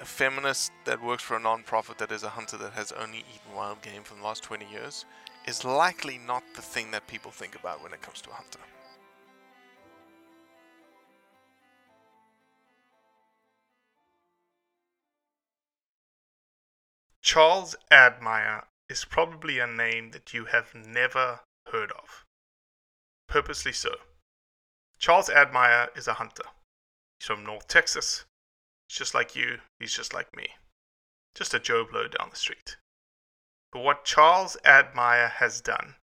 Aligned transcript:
a 0.00 0.04
feminist 0.04 0.70
that 0.84 1.02
works 1.02 1.22
for 1.22 1.36
a 1.36 1.40
non-profit 1.40 1.98
that 1.98 2.12
is 2.12 2.22
a 2.22 2.28
hunter 2.28 2.56
that 2.56 2.72
has 2.72 2.92
only 2.92 3.18
eaten 3.18 3.56
wild 3.56 3.82
game 3.82 4.02
for 4.02 4.14
the 4.14 4.22
last 4.22 4.42
20 4.42 4.66
years 4.70 5.04
is 5.46 5.64
likely 5.64 6.18
not 6.18 6.42
the 6.54 6.62
thing 6.62 6.90
that 6.90 7.06
people 7.06 7.30
think 7.30 7.54
about 7.54 7.82
when 7.82 7.92
it 7.92 8.02
comes 8.02 8.20
to 8.20 8.30
a 8.30 8.34
hunter. 8.34 8.60
Charles 17.22 17.76
Admire 17.90 18.64
is 18.88 19.04
probably 19.04 19.58
a 19.58 19.66
name 19.66 20.12
that 20.12 20.32
you 20.32 20.46
have 20.46 20.74
never 20.74 21.40
heard 21.72 21.92
of. 21.92 22.24
Purposely 23.26 23.72
so. 23.72 23.90
Charles 24.98 25.28
Admire 25.28 25.88
is 25.94 26.08
a 26.08 26.14
hunter. 26.14 26.44
He's 27.18 27.26
from 27.26 27.44
North 27.44 27.68
Texas. 27.68 28.24
He's 28.88 28.98
just 28.98 29.14
like 29.14 29.36
you, 29.36 29.58
he's 29.78 29.94
just 29.94 30.14
like 30.14 30.34
me. 30.34 30.48
Just 31.34 31.54
a 31.54 31.60
Joe 31.60 31.84
Blow 31.84 32.08
down 32.08 32.30
the 32.30 32.36
street. 32.36 32.78
But 33.70 33.80
what 33.80 34.06
Charles 34.06 34.56
Admire 34.64 35.28
has 35.28 35.60
done 35.60 35.96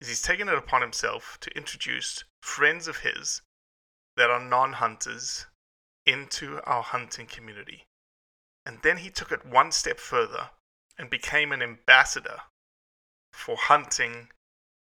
is 0.00 0.08
he's 0.08 0.22
taken 0.22 0.48
it 0.48 0.58
upon 0.58 0.82
himself 0.82 1.38
to 1.40 1.56
introduce 1.56 2.24
friends 2.42 2.88
of 2.88 2.98
his 2.98 3.40
that 4.16 4.30
are 4.30 4.40
non 4.40 4.74
hunters 4.74 5.46
into 6.04 6.60
our 6.64 6.82
hunting 6.82 7.26
community. 7.26 7.86
And 8.66 8.82
then 8.82 8.98
he 8.98 9.10
took 9.10 9.30
it 9.30 9.46
one 9.46 9.70
step 9.70 10.00
further 10.00 10.50
and 10.98 11.08
became 11.08 11.52
an 11.52 11.62
ambassador 11.62 12.42
for 13.32 13.56
hunting 13.56 14.30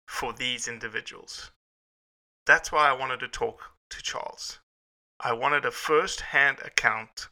for 0.08 0.32
these 0.32 0.68
individuals. 0.68 1.52
That's 2.46 2.72
why 2.72 2.90
I 2.90 2.94
wanted 2.94 3.20
to 3.20 3.28
talk 3.28 3.76
to 3.90 4.02
Charles. 4.02 4.60
I 5.20 5.34
wanted 5.34 5.66
a 5.66 5.72
first 5.72 6.22
hand 6.22 6.60
account 6.60 7.30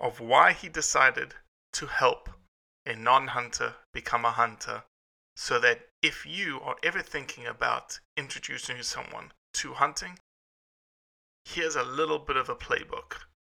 of 0.00 0.20
why 0.20 0.52
he 0.52 0.68
decided 0.68 1.34
to 1.72 1.86
help 1.86 2.28
a 2.86 2.94
non 2.94 3.28
hunter 3.28 3.74
become 3.92 4.24
a 4.24 4.30
hunter 4.30 4.84
so 5.36 5.60
that 5.60 5.80
if 6.02 6.26
you 6.26 6.60
are 6.60 6.76
ever 6.82 7.00
thinking 7.00 7.46
about 7.46 8.00
introducing 8.16 8.82
someone 8.82 9.32
to 9.54 9.74
hunting, 9.74 10.18
here's 11.44 11.76
a 11.76 11.82
little 11.82 12.18
bit 12.18 12.36
of 12.36 12.48
a 12.48 12.54
playbook 12.56 13.14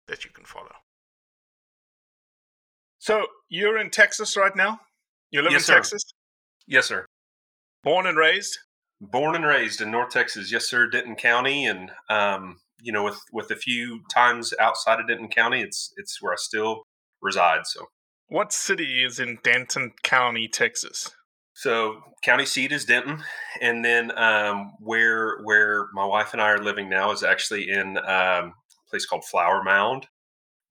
that 0.09 0.25
you 0.25 0.31
can 0.31 0.45
follow. 0.45 0.75
So 2.99 3.27
you're 3.49 3.79
in 3.79 3.91
Texas 3.91 4.37
right 4.37 4.55
now? 4.55 4.81
You 5.31 5.43
live 5.43 5.53
Yes, 5.53 5.63
in 5.63 5.67
sir. 5.67 5.75
Texas? 5.75 6.03
Yes, 6.67 6.87
sir. 6.87 7.07
Born 7.83 8.07
and 8.07 8.19
raised? 8.19 8.59
Born 9.01 9.35
and 9.35 9.47
raised 9.47 9.81
in 9.81 9.91
North 9.91 10.11
Texas, 10.11 10.53
yes, 10.53 10.69
sir, 10.69 10.87
Denton 10.87 11.17
County, 11.17 11.65
and 11.65 11.91
um, 12.11 12.59
you 12.83 12.93
know, 12.93 13.05
with 13.05 13.21
with 13.33 13.51
a 13.51 13.57
few 13.57 14.01
times 14.13 14.53
outside 14.61 15.01
of 15.01 15.09
Denton 15.09 15.29
County, 15.29 15.61
it's 15.61 15.93
it's 15.97 16.21
where 16.23 16.33
I 16.33 16.37
still 16.39 16.83
reside. 17.23 17.67
So, 17.67 17.87
What 18.29 18.53
city 18.53 19.05
is 19.05 19.19
in 19.21 19.39
Denton 19.43 19.93
County, 20.03 20.49
Texas? 20.49 21.11
so 21.53 22.01
county 22.23 22.47
seat 22.47 22.73
is 22.73 22.85
Denton, 22.87 23.23
and 23.61 23.85
then 23.85 24.17
um, 24.17 24.73
where 24.81 25.39
where 25.43 25.89
my 25.93 26.05
wife 26.05 26.33
and 26.33 26.41
I 26.41 26.49
are 26.51 26.63
living 26.63 26.89
now 26.89 27.11
is 27.13 27.23
actually 27.23 27.69
in 27.71 27.99
um, 27.99 28.05
a 28.07 28.53
place 28.89 29.05
called 29.05 29.25
Flower 29.27 29.63
Mound, 29.63 30.07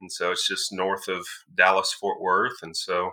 and 0.01 0.11
so 0.11 0.31
it's 0.31 0.47
just 0.47 0.71
north 0.73 1.07
of 1.07 1.25
Dallas 1.53 1.93
Fort 1.93 2.19
Worth, 2.21 2.63
and 2.63 2.75
so 2.75 3.11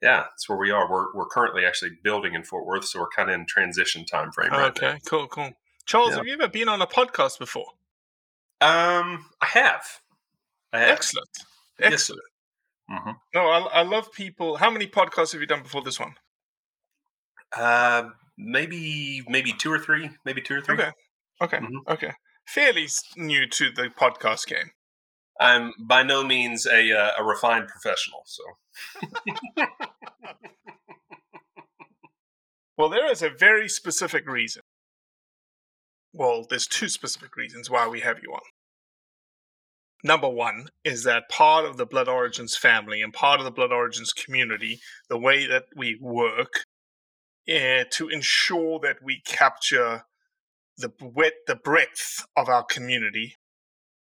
yeah, 0.00 0.20
that's 0.22 0.48
where 0.48 0.58
we 0.58 0.70
are. 0.70 0.90
We're 0.90 1.12
we're 1.14 1.28
currently 1.28 1.66
actually 1.66 1.90
building 2.02 2.34
in 2.34 2.44
Fort 2.44 2.64
Worth, 2.66 2.84
so 2.86 3.00
we're 3.00 3.08
kind 3.14 3.28
of 3.28 3.34
in 3.34 3.46
transition 3.46 4.04
time 4.06 4.32
frame 4.32 4.50
right 4.52 4.60
now. 4.80 4.88
okay, 4.88 4.98
cool, 5.06 5.26
cool. 5.28 5.50
Charles, 5.84 6.10
Yeah. 6.10 6.16
have 6.18 6.26
you 6.26 6.34
ever 6.34 6.48
been 6.48 6.68
on 6.68 6.80
a 6.80 6.86
podcast 6.86 7.38
before? 7.38 7.66
Um, 8.62 9.24
I 9.40 9.46
have. 9.46 9.82
I 10.72 10.78
have. 10.80 10.90
Excellent. 10.90 11.28
Yes, 11.80 11.92
Excellent. 11.92 12.22
hmm 12.88 13.10
No, 13.34 13.48
I, 13.48 13.58
I 13.80 13.82
love 13.82 14.12
people. 14.12 14.56
How 14.56 14.70
many 14.70 14.86
podcasts 14.86 15.32
have 15.32 15.40
you 15.40 15.46
done 15.46 15.62
before 15.62 15.82
this 15.82 15.98
one? 15.98 16.14
Uh, 17.56 18.10
maybe 18.38 19.22
maybe 19.28 19.52
two 19.52 19.70
or 19.72 19.78
three, 19.78 20.10
maybe 20.24 20.40
two 20.40 20.54
or 20.56 20.60
three. 20.60 20.76
Okay. 20.76 20.90
Okay. 21.42 21.58
Mhm. 21.58 21.86
Okay. 21.88 22.12
Fairly 22.46 22.86
new 23.16 23.46
to 23.48 23.70
the 23.70 23.88
podcast 23.98 24.46
game. 24.46 24.70
I'm 25.40 25.72
by 25.80 26.02
no 26.02 26.22
means 26.24 26.66
a 26.66 26.92
uh, 26.92 27.12
a 27.18 27.24
refined 27.24 27.68
professional, 27.68 28.22
so 28.26 28.42
Well, 32.78 32.88
there 32.88 33.10
is 33.10 33.22
a 33.22 33.30
very 33.30 33.68
specific 33.68 34.26
reason. 34.26 34.61
There's 36.52 36.66
two 36.66 36.90
specific 36.90 37.34
reasons 37.34 37.70
why 37.70 37.88
we 37.88 38.00
have 38.00 38.18
you 38.22 38.34
on. 38.34 38.42
Number 40.04 40.28
one 40.28 40.68
is 40.84 41.02
that 41.04 41.30
part 41.30 41.64
of 41.64 41.78
the 41.78 41.86
Blood 41.86 42.08
Origins 42.08 42.58
family 42.58 43.00
and 43.00 43.10
part 43.10 43.40
of 43.40 43.46
the 43.46 43.50
Blood 43.50 43.72
Origins 43.72 44.12
community, 44.12 44.78
the 45.08 45.16
way 45.16 45.46
that 45.46 45.64
we 45.74 45.96
work 45.98 46.66
uh, 47.48 47.84
to 47.92 48.10
ensure 48.10 48.78
that 48.80 48.98
we 49.02 49.22
capture 49.24 50.04
the 50.76 50.92
wet 51.00 51.32
the 51.46 51.56
breadth 51.56 52.26
of 52.36 52.50
our 52.50 52.64
community, 52.64 53.36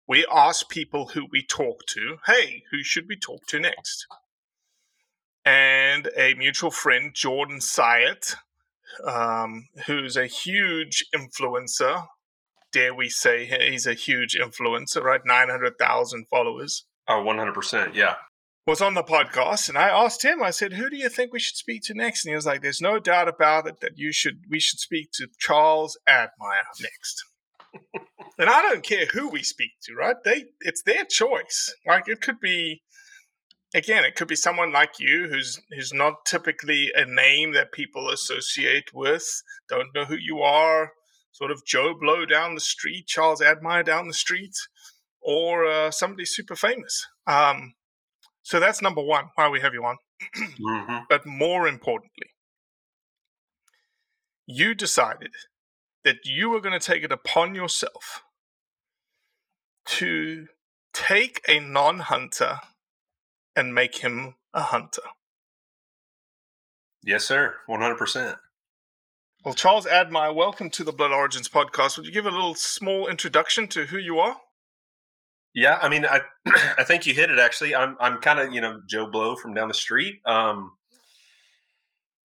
we 0.08 0.24
ask 0.32 0.70
people 0.70 1.08
who 1.08 1.26
we 1.30 1.44
talk 1.44 1.84
to, 1.88 2.20
hey, 2.24 2.62
who 2.70 2.82
should 2.82 3.06
we 3.06 3.16
talk 3.16 3.46
to 3.48 3.60
next? 3.60 4.06
And 5.44 6.08
a 6.16 6.32
mutual 6.32 6.70
friend, 6.70 7.12
Jordan 7.14 7.58
Syatt, 7.58 8.36
um, 9.04 9.68
who's 9.84 10.16
a 10.16 10.24
huge 10.24 11.04
influencer, 11.14 12.06
dare 12.72 12.94
we 12.94 13.08
say 13.08 13.46
he's 13.46 13.86
a 13.86 13.94
huge 13.94 14.36
influencer, 14.36 15.02
right? 15.02 15.20
900,000 15.24 16.26
followers. 16.28 16.86
Oh, 17.08 17.24
100%. 17.24 17.94
Yeah. 17.94 18.14
Was 18.66 18.80
on 18.80 18.94
the 18.94 19.02
podcast, 19.02 19.68
and 19.68 19.76
I 19.76 19.88
asked 19.88 20.22
him. 20.22 20.42
I 20.42 20.50
said, 20.50 20.74
"Who 20.74 20.90
do 20.90 20.96
you 20.96 21.08
think 21.08 21.32
we 21.32 21.40
should 21.40 21.56
speak 21.56 21.82
to 21.84 21.94
next?" 21.94 22.24
And 22.24 22.30
he 22.30 22.36
was 22.36 22.46
like, 22.46 22.60
"There's 22.60 22.80
no 22.80 23.00
doubt 23.00 23.26
about 23.26 23.66
it 23.66 23.80
that 23.80 23.96
you 23.96 24.12
should. 24.12 24.44
We 24.48 24.60
should 24.60 24.78
speak 24.78 25.08
to 25.14 25.28
Charles 25.38 25.98
Admire 26.06 26.66
next." 26.80 27.24
and 28.38 28.50
I 28.50 28.62
don't 28.62 28.84
care 28.84 29.06
who 29.06 29.28
we 29.28 29.42
speak 29.42 29.72
to, 29.84 29.94
right? 29.94 30.16
They, 30.24 30.44
it's 30.60 30.82
their 30.82 31.04
choice. 31.04 31.74
Like 31.86 32.06
it 32.06 32.20
could 32.20 32.38
be, 32.38 32.82
again, 33.74 34.04
it 34.04 34.14
could 34.14 34.28
be 34.28 34.36
someone 34.36 34.72
like 34.72 35.00
you 35.00 35.28
who's 35.30 35.60
who's 35.70 35.92
not 35.92 36.24
typically 36.26 36.90
a 36.94 37.04
name 37.04 37.52
that 37.52 37.72
people 37.72 38.08
associate 38.08 38.92
with, 38.94 39.24
don't 39.68 39.94
know 39.94 40.04
who 40.04 40.16
you 40.16 40.40
are, 40.40 40.92
sort 41.32 41.50
of 41.50 41.64
Joe 41.66 41.94
Blow 41.98 42.26
down 42.26 42.54
the 42.54 42.60
street, 42.60 43.06
Charles 43.06 43.42
Admire 43.42 43.82
down 43.82 44.08
the 44.08 44.14
street, 44.14 44.54
or 45.20 45.66
uh, 45.66 45.90
somebody 45.90 46.24
super 46.24 46.56
famous. 46.56 47.06
Um, 47.26 47.74
so 48.42 48.58
that's 48.58 48.82
number 48.82 49.02
one, 49.02 49.26
why 49.34 49.48
we 49.48 49.60
have 49.60 49.74
you 49.74 49.84
on. 49.84 49.96
mm-hmm. 50.36 51.04
But 51.08 51.26
more 51.26 51.68
importantly, 51.68 52.30
you 54.46 54.74
decided 54.74 55.32
that 56.04 56.16
you 56.24 56.50
were 56.50 56.60
going 56.60 56.78
to 56.78 56.84
take 56.84 57.04
it 57.04 57.12
upon 57.12 57.54
yourself 57.54 58.22
to 59.86 60.46
take 60.92 61.40
a 61.48 61.60
non 61.60 62.00
hunter 62.00 62.58
and 63.54 63.74
make 63.74 63.98
him 63.98 64.34
a 64.54 64.62
hunter. 64.62 65.02
Yes, 67.02 67.24
sir. 67.24 67.54
100%. 67.68 68.36
Well, 69.44 69.54
Charles 69.54 69.86
Admire, 69.86 70.32
welcome 70.32 70.68
to 70.70 70.84
the 70.84 70.92
Blood 70.92 71.12
Origins 71.12 71.48
podcast. 71.48 71.96
Would 71.96 72.04
you 72.06 72.12
give 72.12 72.26
a 72.26 72.30
little 72.30 72.54
small 72.54 73.06
introduction 73.08 73.68
to 73.68 73.86
who 73.86 73.96
you 73.96 74.18
are? 74.18 74.36
Yeah, 75.54 75.78
I 75.80 75.88
mean, 75.88 76.04
I 76.04 76.20
I 76.78 76.84
think 76.84 77.06
you 77.06 77.14
hit 77.14 77.30
it. 77.30 77.38
Actually, 77.38 77.74
I'm 77.74 77.96
I'm 78.00 78.18
kind 78.18 78.38
of 78.38 78.52
you 78.52 78.60
know 78.60 78.80
Joe 78.86 79.10
Blow 79.10 79.36
from 79.36 79.54
down 79.54 79.68
the 79.68 79.74
street. 79.74 80.20
Um, 80.26 80.72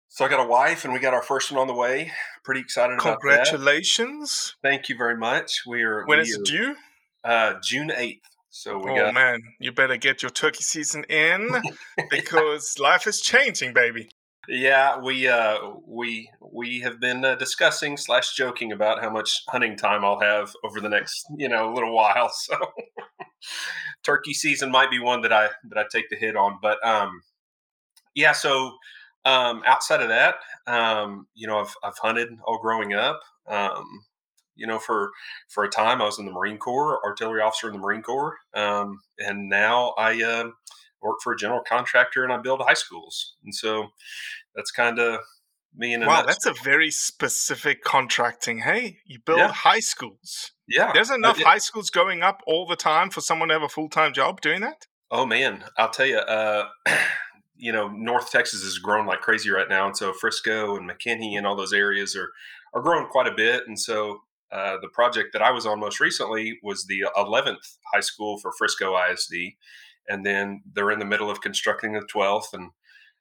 so 0.09 0.25
I 0.25 0.29
got 0.29 0.45
a 0.45 0.49
wife, 0.49 0.85
and 0.85 0.93
we 0.93 0.99
got 0.99 1.15
our 1.15 1.23
first 1.23 1.53
one 1.53 1.61
on 1.61 1.69
the 1.69 1.75
way. 1.75 2.11
Pretty 2.45 2.61
excited 2.61 2.95
about 2.95 3.05
that. 3.05 3.21
Congratulations! 3.21 4.57
Thank 4.63 4.89
you 4.89 4.97
very 4.97 5.17
much. 5.17 5.63
We 5.67 5.83
are 5.83 6.05
When 6.07 6.19
we 6.19 6.25
is 6.25 6.39
are, 6.39 6.43
due? 6.43 6.75
Uh, 7.23 7.55
June 7.63 7.93
eighth. 7.95 8.27
So 8.51 8.79
we 8.79 8.91
Oh 8.91 8.97
got 8.97 9.15
man, 9.15 9.41
you 9.61 9.71
better 9.73 9.97
get 9.97 10.23
your 10.23 10.31
turkey 10.31 10.63
season 10.65 11.05
in 11.05 11.51
because 12.11 12.77
life 12.79 13.07
is 13.07 13.21
changing, 13.21 13.73
baby. 13.73 14.09
Yeah 14.49 14.99
we 14.99 15.29
uh 15.29 15.59
we 15.87 16.31
we 16.41 16.81
have 16.81 17.01
been 17.01 17.25
uh, 17.25 17.35
discussing 17.35 17.97
slash 17.97 18.35
joking 18.35 18.73
about 18.73 19.01
how 19.03 19.11
much 19.11 19.43
hunting 19.49 19.77
time 19.77 20.05
I'll 20.05 20.21
have 20.21 20.53
over 20.65 20.81
the 20.81 20.89
next 20.89 21.27
you 21.37 21.49
know 21.49 21.73
little 21.73 21.95
while. 21.95 22.33
So 22.45 22.57
turkey 24.03 24.33
season 24.33 24.71
might 24.71 24.91
be 24.91 24.99
one 24.99 25.21
that 25.23 25.33
I 25.33 25.51
that 25.69 25.79
I 25.79 25.85
take 25.91 26.09
the 26.11 26.17
hit 26.17 26.37
on, 26.37 26.59
but 26.63 26.85
um 26.87 27.23
yeah. 28.15 28.33
So 28.33 28.73
um 29.25 29.63
outside 29.67 30.01
of 30.03 30.09
that, 30.09 30.37
um 30.67 31.27
you 31.35 31.47
know 31.47 31.61
I've 31.61 31.75
I've 31.83 31.99
hunted 31.99 32.31
all 32.47 32.59
growing 32.59 32.95
up. 32.95 33.21
Um 33.47 34.05
you 34.57 34.67
know 34.67 34.79
for 34.79 35.11
for 35.49 35.65
a 35.65 35.69
time 35.69 36.01
I 36.01 36.07
was 36.07 36.19
in 36.19 36.27
the 36.27 36.33
Marine 36.33 36.59
Corps, 36.59 37.05
artillery 37.05 37.43
officer 37.43 37.67
in 37.67 37.75
the 37.75 37.79
Marine 37.81 38.03
Corps, 38.03 38.37
um 38.55 39.01
and 39.19 39.49
now 39.49 39.95
I. 39.99 40.23
Uh, 40.23 40.51
work 41.05 41.19
for 41.23 41.33
a 41.33 41.37
general 41.37 41.63
contractor 41.69 42.25
and 42.25 42.33
I 42.33 42.39
build 42.39 42.61
high 42.67 42.75
schools. 42.75 43.35
And 43.45 43.55
so 43.55 43.89
that's 44.55 44.71
kind 44.71 44.99
of 44.99 45.21
me 45.77 45.93
in 45.95 46.03
a 46.03 46.07
Wow, 46.07 46.23
that's 46.23 46.47
a 46.47 46.55
very 46.65 46.91
specific 46.91 47.83
contracting. 47.85 48.59
Hey, 48.61 48.99
you 49.05 49.19
build 49.19 49.39
Yeah. 49.39 49.53
high 49.53 49.81
schools. 49.81 50.53
yeah. 50.67 50.93
There's 50.93 51.11
enough 51.11 51.39
high 51.41 51.59
schools 51.59 51.91
going 51.91 52.23
up 52.23 52.43
all 52.47 52.67
the 52.67 52.77
time 52.77 53.11
for 53.11 53.21
someone 53.21 53.49
to 53.49 53.55
have 53.55 53.63
a 53.63 53.69
full 53.69 53.89
time 53.89 54.13
job 54.13 54.41
doing 54.41 54.61
that. 54.63 54.87
Oh 55.11 55.27
man, 55.27 55.65
I'll 55.79 55.91
tell 55.91 56.07
you. 56.07 56.19
Uh, 56.19 56.69
you 57.57 57.71
know, 57.73 57.89
North 57.89 58.31
Texas 58.33 58.63
is 58.63 58.79
growing 58.79 59.07
like 59.07 59.21
crazy 59.21 59.51
right 59.51 59.69
now, 59.69 59.87
and 59.87 59.97
so 59.97 60.13
Frisco 60.13 60.77
and 60.77 60.91
McKinney 60.91 61.37
and 61.39 61.47
all 61.47 61.55
those 61.57 61.73
areas 61.73 62.17
are 62.17 62.31
are 62.73 62.83
growing 62.83 63.07
quite 63.07 63.27
a 63.29 63.35
bit. 63.35 63.63
And 63.69 63.79
so 63.79 64.23
uh, 64.51 64.77
the 64.83 64.89
project 64.89 65.33
that 65.33 65.43
I 65.43 65.51
was 65.51 65.67
on 65.67 65.79
most 65.79 66.01
recently 66.01 66.59
was 66.63 66.87
the 66.87 67.05
11th 67.17 67.77
high 67.93 68.01
school 68.01 68.39
for 68.39 68.51
Frisco 68.59 68.97
ISD, 68.97 69.35
and 70.09 70.25
then 70.25 70.63
they're 70.75 70.91
in 70.91 70.99
the 70.99 71.05
middle 71.05 71.31
of 71.31 71.41
constructing 71.41 71.93
the 71.93 72.07
12th. 72.15 72.53
And 72.53 72.71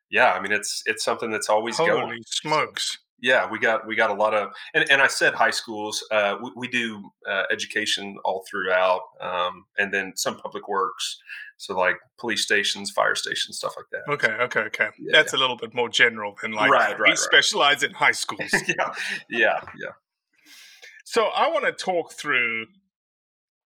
yeah, 0.10 0.32
I 0.34 0.42
mean, 0.42 0.52
it's 0.52 0.84
it's 0.86 1.04
something 1.04 1.32
that's 1.32 1.50
always 1.50 1.78
Holy 1.78 1.90
going. 1.90 2.24
smokes! 2.28 2.98
yeah 3.22 3.48
we 3.50 3.58
got 3.58 3.88
we 3.88 3.96
got 3.96 4.10
a 4.10 4.14
lot 4.14 4.34
of 4.34 4.50
and, 4.74 4.84
and 4.92 5.00
i 5.02 5.08
said 5.08 5.34
high 5.36 5.52
schools 5.52 6.04
uh, 6.12 6.36
we, 6.44 6.52
we 6.58 6.68
do 6.68 7.10
uh, 7.30 7.44
education 7.52 8.18
all 8.26 8.44
throughout 8.50 9.02
um, 9.22 9.64
and 9.78 9.94
then 9.94 10.12
some 10.16 10.36
public 10.36 10.68
works 10.68 11.20
so 11.58 11.78
like 11.78 11.96
police 12.18 12.42
stations 12.42 12.90
fire 12.92 13.16
stations 13.16 13.58
stuff 13.60 13.76
like 13.78 13.86
that 13.92 14.12
Okay, 14.12 14.34
okay, 14.44 14.60
okay. 14.62 14.90
Yeah, 15.00 15.12
That's 15.14 15.32
a 15.34 15.38
little 15.38 15.56
bit 15.56 15.74
more 15.74 15.88
general 15.90 16.36
than 16.42 16.52
like 16.52 16.70
Right, 16.72 16.90
right, 16.90 16.98
we 17.00 17.04
right. 17.12 17.18
specialize 17.18 17.82
in 17.84 17.92
high 17.94 18.12
schools. 18.24 18.52
yeah 18.68 18.92
yeah 19.30 19.62
yeah 19.80 19.94
so 21.06 21.28
I 21.28 21.48
want 21.50 21.64
to 21.66 21.72
talk 21.72 22.12
through 22.14 22.66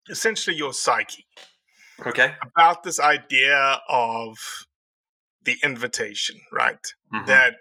essentially 0.08 0.56
your 0.56 0.72
psyche 0.72 1.26
okay 2.04 2.34
about 2.42 2.82
this 2.82 3.00
idea 3.00 3.80
of 3.88 4.36
the 5.44 5.56
invitation, 5.62 6.40
right? 6.52 6.84
Mhm. 7.14 7.26
That 7.26 7.60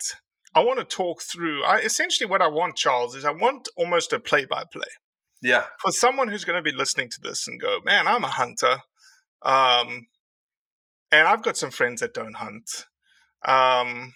I 0.55 0.61
want 0.63 0.79
to 0.79 0.85
talk 0.85 1.21
through. 1.21 1.63
I, 1.63 1.79
essentially, 1.79 2.27
what 2.29 2.41
I 2.41 2.47
want, 2.47 2.75
Charles, 2.77 3.15
is 3.15 3.25
I 3.25 3.31
want 3.31 3.67
almost 3.77 4.13
a 4.13 4.19
play 4.19 4.45
by 4.45 4.63
play. 4.71 4.87
yeah 5.41 5.65
for 5.81 5.91
someone 5.91 6.27
who's 6.29 6.45
going 6.45 6.57
to 6.57 6.71
be 6.71 6.75
listening 6.75 7.09
to 7.09 7.21
this 7.21 7.47
and 7.47 7.59
go, 7.61 7.79
man, 7.83 8.07
I'm 8.07 8.23
a 8.23 8.27
hunter, 8.29 8.77
um, 9.43 10.07
and 11.11 11.27
I've 11.27 11.43
got 11.43 11.57
some 11.57 11.71
friends 11.71 12.01
that 12.01 12.13
don't 12.13 12.35
hunt. 12.37 12.85
Um, 13.45 14.13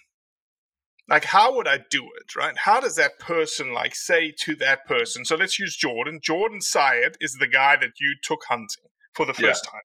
like, 1.08 1.24
how 1.24 1.54
would 1.56 1.68
I 1.68 1.78
do 1.90 2.04
it, 2.20 2.34
right? 2.36 2.56
How 2.56 2.80
does 2.80 2.96
that 2.96 3.18
person, 3.18 3.72
like, 3.72 3.94
say 3.94 4.32
to 4.40 4.56
that 4.56 4.86
person? 4.86 5.24
So 5.24 5.36
let's 5.36 5.58
use 5.58 5.76
Jordan. 5.76 6.20
Jordan 6.22 6.60
Syatt 6.60 7.16
is 7.20 7.34
the 7.34 7.46
guy 7.48 7.76
that 7.76 7.92
you 8.00 8.16
took 8.22 8.40
hunting 8.48 8.84
for 9.14 9.26
the 9.26 9.34
Yeah. 9.38 9.48
first 9.48 9.64
time. 9.64 9.82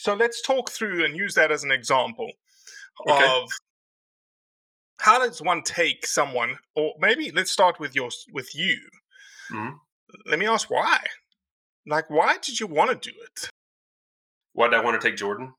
So 0.00 0.14
let's 0.14 0.40
talk 0.40 0.70
through 0.70 1.04
and 1.04 1.14
use 1.14 1.34
that 1.34 1.52
as 1.52 1.62
an 1.62 1.70
example 1.70 2.32
Okay. 3.06 3.26
of 3.26 3.50
how 4.98 5.18
does 5.18 5.42
one 5.42 5.62
take 5.62 6.06
someone, 6.06 6.58
or 6.74 6.94
maybe 6.98 7.30
let's 7.32 7.52
start 7.52 7.78
with 7.78 7.94
your 7.94 8.08
with 8.32 8.54
you 8.54 8.78
Mhm. 9.52 9.78
let 10.26 10.38
me 10.38 10.46
ask 10.46 10.70
why. 10.70 11.04
Like, 11.86 12.08
why 12.08 12.38
did 12.38 12.58
you 12.60 12.66
want 12.66 12.90
to 13.02 13.10
do 13.10 13.14
it? 13.22 13.50
why 14.54 14.68
did 14.68 14.78
i 14.78 14.82
want 14.82 15.00
to 15.00 15.08
take 15.08 15.18
jordan 15.18 15.54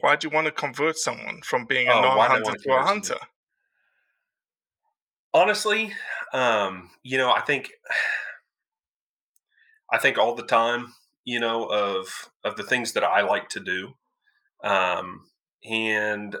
Why 0.00 0.14
did 0.14 0.24
you 0.24 0.30
want 0.30 0.46
to 0.46 0.52
convert 0.52 0.96
someone 0.96 1.42
from 1.42 1.66
being 1.66 1.88
a 1.88 1.94
Oh, 1.94 2.16
why 2.16 2.28
did 2.28 2.44
I 2.44 2.48
non-hunter 2.50 2.62
to 2.62 2.72
a 2.74 2.82
hunter? 2.82 3.06
someone? 3.14 3.28
honestly 5.34 5.92
um 6.32 6.90
you 7.02 7.18
know 7.18 7.32
i 7.32 7.40
think 7.40 7.72
i 9.90 9.98
think 9.98 10.16
all 10.18 10.34
the 10.34 10.46
time 10.46 10.94
you 11.24 11.40
know 11.40 11.64
of 11.64 12.30
of 12.44 12.56
the 12.56 12.62
things 12.62 12.92
that 12.92 13.04
i 13.04 13.22
like 13.22 13.48
to 13.48 13.60
do 13.60 13.92
um 14.62 15.26
and 15.68 16.36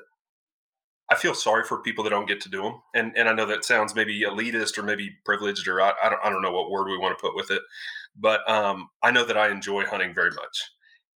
i 1.10 1.14
feel 1.14 1.34
sorry 1.34 1.64
for 1.64 1.82
people 1.82 2.04
that 2.04 2.10
don't 2.10 2.28
get 2.28 2.40
to 2.40 2.48
do 2.50 2.62
them 2.62 2.80
and 2.94 3.12
and 3.16 3.28
i 3.28 3.32
know 3.32 3.46
that 3.46 3.64
sounds 3.64 3.94
maybe 3.94 4.22
elitist 4.22 4.78
or 4.78 4.82
maybe 4.82 5.10
privileged 5.24 5.66
or 5.68 5.80
i, 5.80 5.92
I, 6.02 6.08
don't, 6.08 6.20
I 6.24 6.30
don't 6.30 6.42
know 6.42 6.52
what 6.52 6.70
word 6.70 6.88
we 6.88 6.98
want 6.98 7.16
to 7.16 7.22
put 7.22 7.36
with 7.36 7.50
it 7.50 7.62
but 8.18 8.48
um 8.48 8.88
i 9.02 9.10
know 9.10 9.24
that 9.24 9.36
i 9.38 9.48
enjoy 9.48 9.84
hunting 9.84 10.14
very 10.14 10.30
much 10.30 10.62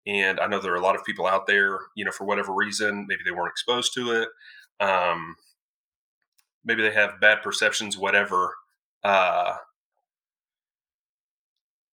and 0.07 0.39
i 0.39 0.47
know 0.47 0.59
there 0.59 0.73
are 0.73 0.77
a 0.77 0.83
lot 0.83 0.95
of 0.95 1.05
people 1.05 1.27
out 1.27 1.47
there 1.47 1.79
you 1.95 2.05
know 2.05 2.11
for 2.11 2.25
whatever 2.25 2.53
reason 2.53 3.05
maybe 3.07 3.21
they 3.25 3.31
weren't 3.31 3.51
exposed 3.51 3.93
to 3.93 4.11
it 4.11 4.29
um 4.79 5.35
maybe 6.65 6.81
they 6.81 6.93
have 6.93 7.19
bad 7.21 7.41
perceptions 7.41 7.97
whatever 7.97 8.55
uh 9.03 9.55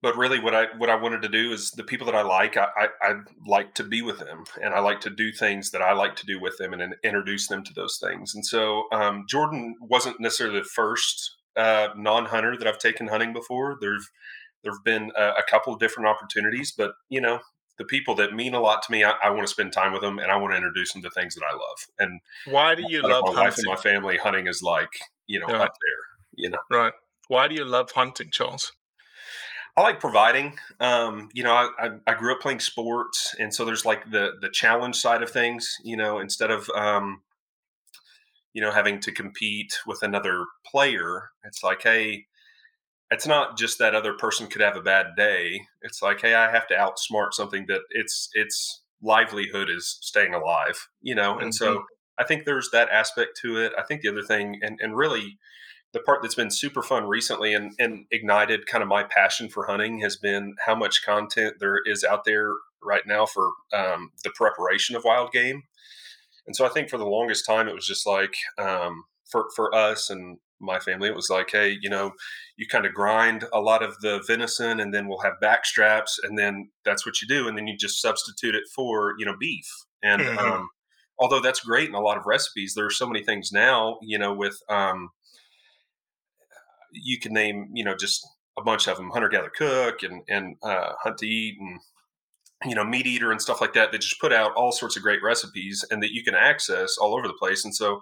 but 0.02 0.16
really 0.16 0.38
what 0.38 0.54
i 0.54 0.66
what 0.76 0.90
i 0.90 0.94
wanted 0.94 1.22
to 1.22 1.28
do 1.28 1.52
is 1.52 1.70
the 1.72 1.84
people 1.84 2.06
that 2.06 2.14
i 2.14 2.22
like 2.22 2.56
i 2.56 2.68
i, 2.76 2.88
I 3.02 3.14
like 3.46 3.74
to 3.74 3.84
be 3.84 4.02
with 4.02 4.18
them 4.18 4.44
and 4.62 4.74
i 4.74 4.80
like 4.80 5.00
to 5.02 5.10
do 5.10 5.32
things 5.32 5.70
that 5.70 5.82
i 5.82 5.92
like 5.92 6.16
to 6.16 6.26
do 6.26 6.40
with 6.40 6.58
them 6.58 6.72
and, 6.72 6.80
then 6.80 6.94
introduce 7.02 7.48
them 7.48 7.64
to 7.64 7.72
those 7.74 7.98
things 7.98 8.34
and 8.34 8.44
so 8.44 8.84
um, 8.92 9.24
jordan 9.28 9.74
wasn't 9.80 10.20
necessarily 10.20 10.60
the 10.60 10.64
first 10.64 11.36
uh, 11.56 11.88
non-hunter 11.96 12.56
that 12.56 12.66
i've 12.66 12.78
taken 12.78 13.08
hunting 13.08 13.32
before 13.32 13.76
there's 13.80 14.08
there've 14.62 14.84
been 14.84 15.10
a, 15.16 15.28
a 15.28 15.42
couple 15.48 15.72
of 15.72 15.80
different 15.80 16.08
opportunities 16.08 16.72
but 16.76 16.92
you 17.08 17.20
know 17.20 17.40
the 17.78 17.84
people 17.84 18.14
that 18.16 18.34
mean 18.34 18.54
a 18.54 18.60
lot 18.60 18.82
to 18.82 18.92
me, 18.92 19.04
I, 19.04 19.12
I 19.22 19.30
want 19.30 19.42
to 19.42 19.48
spend 19.48 19.72
time 19.72 19.92
with 19.92 20.00
them 20.00 20.18
and 20.18 20.30
I 20.30 20.36
want 20.36 20.52
to 20.52 20.56
introduce 20.56 20.92
them 20.92 21.02
to 21.02 21.10
things 21.10 21.34
that 21.34 21.44
I 21.44 21.52
love. 21.52 21.86
And 21.98 22.20
why 22.46 22.74
do 22.74 22.82
you 22.88 23.02
love 23.02 23.24
wife 23.26 23.36
hunting? 23.36 23.64
and 23.66 23.66
my 23.66 23.76
family? 23.76 24.16
Hunting 24.16 24.46
is 24.46 24.62
like 24.62 24.88
you 25.26 25.40
know 25.40 25.46
Yeah. 25.48 25.58
right 25.58 25.70
there. 25.70 26.36
You 26.36 26.50
know, 26.50 26.58
Right. 26.70 26.92
Why 27.28 27.48
do 27.48 27.54
you 27.54 27.64
love 27.64 27.90
hunting, 27.92 28.30
Charles? 28.30 28.72
I 29.76 29.82
like 29.82 30.00
providing. 30.00 30.58
Um, 30.80 31.28
you 31.34 31.42
know, 31.42 31.52
I, 31.52 31.68
I, 31.78 31.90
I 32.06 32.14
grew 32.14 32.32
up 32.32 32.40
playing 32.40 32.60
sports, 32.60 33.34
and 33.38 33.52
so 33.52 33.64
there's 33.64 33.84
like 33.84 34.10
the 34.10 34.32
the 34.40 34.48
challenge 34.48 34.96
side 34.96 35.22
of 35.22 35.30
things. 35.30 35.76
You 35.84 35.96
know, 35.96 36.18
instead 36.18 36.50
of 36.50 36.70
um, 36.70 37.20
you 38.54 38.62
know 38.62 38.70
having 38.70 39.00
to 39.00 39.12
compete 39.12 39.74
with 39.86 40.02
another 40.02 40.46
player, 40.64 41.30
it's 41.44 41.62
like, 41.62 41.82
hey, 41.82 42.24
it's 43.10 43.26
not 43.26 43.58
just 43.58 43.78
that 43.78 43.94
other 43.94 44.14
person 44.14 44.46
could 44.46 44.62
have 44.62 44.76
a 44.76 44.82
bad 44.82 45.08
day. 45.14 45.60
It's 45.82 46.00
like, 46.00 46.22
hey, 46.22 46.34
I 46.34 46.50
have 46.50 46.66
to 46.68 46.74
outsmart 46.74 47.32
something 47.34 47.66
that 47.68 47.82
its 47.90 48.30
its 48.32 48.82
livelihood 49.02 49.68
is 49.68 49.98
staying 50.00 50.32
alive. 50.32 50.88
You 51.02 51.14
know, 51.14 51.38
and 51.38 51.54
so 51.54 51.84
I 52.18 52.24
think 52.24 52.46
there's 52.46 52.70
that 52.70 52.88
aspect 52.88 53.38
to 53.42 53.58
it. 53.58 53.72
I 53.78 53.82
think 53.82 54.00
the 54.00 54.08
other 54.08 54.22
thing, 54.22 54.58
and 54.62 54.78
and 54.80 54.96
really 54.96 55.38
the 55.92 56.00
part 56.00 56.22
that's 56.22 56.34
been 56.34 56.50
super 56.50 56.82
fun 56.82 57.04
recently 57.06 57.54
and, 57.54 57.72
and 57.78 58.06
ignited 58.10 58.66
kind 58.66 58.82
of 58.82 58.88
my 58.88 59.02
passion 59.04 59.48
for 59.48 59.66
hunting 59.66 60.00
has 60.00 60.16
been 60.16 60.54
how 60.64 60.74
much 60.74 61.04
content 61.04 61.56
there 61.60 61.80
is 61.86 62.04
out 62.04 62.24
there 62.24 62.52
right 62.82 63.06
now 63.06 63.24
for 63.26 63.52
um, 63.72 64.10
the 64.24 64.30
preparation 64.34 64.94
of 64.96 65.04
wild 65.04 65.32
game. 65.32 65.62
And 66.46 66.54
so 66.54 66.64
I 66.66 66.68
think 66.68 66.88
for 66.88 66.98
the 66.98 67.06
longest 67.06 67.46
time, 67.46 67.68
it 67.68 67.74
was 67.74 67.86
just 67.86 68.06
like 68.06 68.34
um, 68.58 69.04
for, 69.30 69.48
for 69.54 69.74
us 69.74 70.10
and 70.10 70.38
my 70.60 70.78
family, 70.78 71.08
it 71.08 71.14
was 71.14 71.28
like, 71.28 71.50
hey, 71.50 71.76
you 71.80 71.90
know, 71.90 72.12
you 72.56 72.66
kind 72.66 72.86
of 72.86 72.94
grind 72.94 73.44
a 73.52 73.60
lot 73.60 73.82
of 73.82 74.00
the 74.00 74.22
venison 74.26 74.80
and 74.80 74.94
then 74.94 75.08
we'll 75.08 75.20
have 75.20 75.40
back 75.40 75.66
straps 75.66 76.18
and 76.22 76.38
then 76.38 76.70
that's 76.84 77.04
what 77.04 77.20
you 77.20 77.28
do. 77.28 77.46
And 77.48 77.58
then 77.58 77.66
you 77.66 77.76
just 77.76 78.00
substitute 78.00 78.54
it 78.54 78.64
for, 78.74 79.14
you 79.18 79.26
know, 79.26 79.36
beef. 79.38 79.66
And 80.02 80.28
Mhm. 80.28 80.36
um, 80.38 80.68
although 81.18 81.40
that's 81.40 81.60
great 81.60 81.88
in 81.88 81.94
a 81.94 82.00
lot 82.00 82.16
of 82.16 82.26
recipes, 82.26 82.74
there 82.74 82.86
are 82.86 82.90
so 82.90 83.06
many 83.06 83.22
things 83.24 83.50
now, 83.52 83.98
you 84.02 84.18
know, 84.18 84.32
with, 84.32 84.58
um, 84.70 85.10
you 87.02 87.18
can 87.18 87.32
name 87.32 87.68
you 87.74 87.84
know 87.84 87.94
just 87.94 88.26
a 88.58 88.62
bunch 88.62 88.86
of 88.88 88.96
them 88.96 89.10
hunter 89.10 89.28
gather 89.28 89.50
cook 89.50 90.02
and 90.02 90.22
and 90.28 90.56
uh, 90.62 90.92
hunt 91.02 91.18
to 91.18 91.26
eat 91.26 91.56
and 91.60 91.80
you 92.64 92.74
know 92.74 92.84
meat 92.84 93.06
eater 93.06 93.30
and 93.30 93.42
stuff 93.42 93.60
like 93.60 93.74
that 93.74 93.92
that 93.92 94.00
just 94.00 94.20
put 94.20 94.32
out 94.32 94.52
all 94.54 94.72
sorts 94.72 94.96
of 94.96 95.02
great 95.02 95.22
recipes 95.22 95.84
and 95.90 96.02
that 96.02 96.12
you 96.12 96.24
can 96.24 96.34
access 96.34 96.96
all 96.98 97.16
over 97.16 97.28
the 97.28 97.34
place 97.34 97.64
and 97.64 97.74
so 97.74 98.00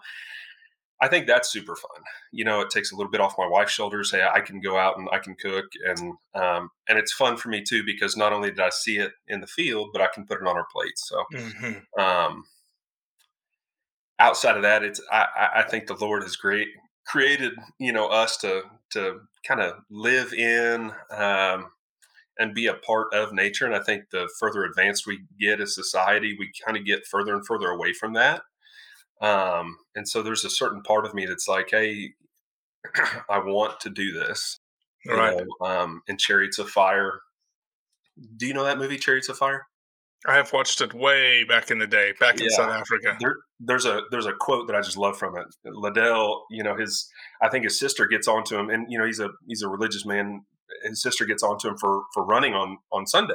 i 1.02 1.08
think 1.08 1.26
that's 1.26 1.50
super 1.50 1.74
fun 1.74 2.02
you 2.32 2.44
know 2.44 2.60
it 2.60 2.70
takes 2.70 2.92
a 2.92 2.96
little 2.96 3.10
bit 3.10 3.20
off 3.20 3.34
my 3.36 3.46
wife's 3.46 3.72
shoulders 3.72 4.12
hey 4.12 4.24
i 4.32 4.40
can 4.40 4.60
go 4.60 4.78
out 4.78 4.96
and 4.96 5.08
i 5.12 5.18
can 5.18 5.34
cook 5.34 5.64
and 5.86 5.98
um, 6.34 6.70
and 6.88 6.98
it's 6.98 7.12
fun 7.12 7.36
for 7.36 7.48
me 7.48 7.62
too 7.62 7.82
because 7.84 8.16
not 8.16 8.32
only 8.32 8.50
did 8.50 8.60
i 8.60 8.70
see 8.70 8.98
it 8.98 9.10
in 9.26 9.40
the 9.40 9.46
field 9.48 9.88
but 9.92 10.00
i 10.00 10.06
can 10.14 10.24
put 10.24 10.40
it 10.40 10.46
on 10.46 10.56
our 10.56 10.66
plates 10.72 11.08
so 11.08 11.24
Mm-hmm. 11.32 12.00
um, 12.00 12.44
outside 14.18 14.56
of 14.56 14.62
that, 14.62 14.82
it's 14.82 15.00
I, 15.10 15.26
I- 15.56 15.62
think 15.68 15.86
the 15.86 15.94
Lord 15.96 16.22
has 16.22 16.36
great 16.36 16.68
created 17.06 17.52
you 17.78 17.92
know 17.92 18.08
us 18.08 18.36
to 18.38 18.62
to 18.90 19.20
kind 19.46 19.60
of 19.60 19.74
live 19.90 20.32
in 20.32 20.92
um, 21.10 21.70
and 22.38 22.54
be 22.54 22.66
a 22.66 22.74
part 22.74 23.12
of 23.14 23.32
nature. 23.32 23.66
And 23.66 23.74
I 23.74 23.82
think 23.82 24.10
the 24.10 24.28
further 24.40 24.64
advanced 24.64 25.06
we 25.06 25.24
get 25.38 25.60
as 25.60 25.74
society, 25.74 26.36
we 26.38 26.50
kind 26.64 26.76
of 26.76 26.84
get 26.84 27.06
further 27.06 27.34
and 27.34 27.46
further 27.46 27.68
away 27.68 27.92
from 27.92 28.14
that. 28.14 28.42
Um, 29.20 29.78
and 29.94 30.08
so 30.08 30.22
there's 30.22 30.44
a 30.44 30.50
certain 30.50 30.82
part 30.82 31.06
of 31.06 31.14
me 31.14 31.26
that's 31.26 31.48
like, 31.48 31.68
hey, 31.70 32.14
I 33.30 33.38
want 33.38 33.80
to 33.80 33.90
do 33.90 34.12
this. 34.12 34.58
you 35.04 35.14
Right. 35.14 35.36
know, 35.36 35.66
um, 35.66 36.02
in 36.08 36.18
Chariots 36.18 36.58
of 36.58 36.68
Fire. 36.68 37.20
Do 38.36 38.46
you 38.46 38.54
know 38.54 38.64
that 38.64 38.78
movie, 38.78 38.96
Chariots 38.96 39.28
of 39.28 39.36
Fire? 39.38 39.66
I 40.26 40.34
have 40.36 40.52
watched 40.52 40.80
it 40.80 40.94
way 40.94 41.44
back 41.44 41.70
in 41.70 41.78
the 41.78 41.86
day, 41.86 42.14
back 42.18 42.38
in 42.40 42.44
Yeah. 42.50 42.56
South 42.56 42.70
Africa. 42.70 43.16
there, 43.20 43.36
there's 43.60 43.84
a 43.84 44.02
there's 44.10 44.26
a 44.26 44.32
quote 44.32 44.66
that 44.68 44.76
I 44.76 44.80
just 44.80 44.96
love 44.96 45.18
from 45.18 45.36
it. 45.36 45.46
Liddell, 45.64 46.46
you 46.50 46.62
know, 46.62 46.74
his 46.76 47.08
I 47.42 47.48
think 47.48 47.64
his 47.64 47.78
sister 47.78 48.06
gets 48.06 48.26
onto 48.26 48.56
him, 48.58 48.70
and 48.70 48.90
you 48.90 48.98
know 48.98 49.04
he's 49.04 49.20
a 49.20 49.30
he's 49.46 49.62
a 49.62 49.68
religious 49.68 50.06
man. 50.06 50.44
His 50.84 51.02
sister 51.02 51.24
gets 51.26 51.42
onto 51.42 51.68
him 51.68 51.76
for 51.76 52.04
for 52.14 52.24
running 52.24 52.54
on 52.54 52.78
on 52.90 53.06
Sunday, 53.06 53.34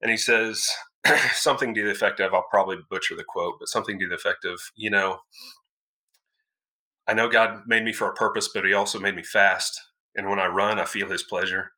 and 0.00 0.10
he 0.10 0.16
says 0.16 0.68
something 1.34 1.74
to 1.74 1.82
the 1.84 1.90
effect 1.90 2.18
of 2.20 2.34
I'll 2.34 2.46
probably 2.50 2.78
butcher 2.90 3.14
the 3.14 3.24
quote, 3.24 3.54
but 3.60 3.68
something 3.68 3.98
to 4.00 4.08
the 4.08 4.16
effect 4.16 4.44
of 4.44 4.60
you 4.74 4.90
know, 4.90 5.20
I 7.06 7.14
know 7.14 7.28
God 7.28 7.62
made 7.66 7.84
me 7.84 7.92
for 7.92 8.08
a 8.08 8.14
purpose, 8.14 8.48
but 8.52 8.64
He 8.64 8.72
also 8.72 8.98
made 8.98 9.14
me 9.16 9.22
fast, 9.22 9.80
and 10.16 10.28
when 10.28 10.40
I 10.40 10.46
run, 10.46 10.80
I 10.80 10.86
feel 10.86 11.08
His 11.08 11.22
pleasure, 11.22 11.70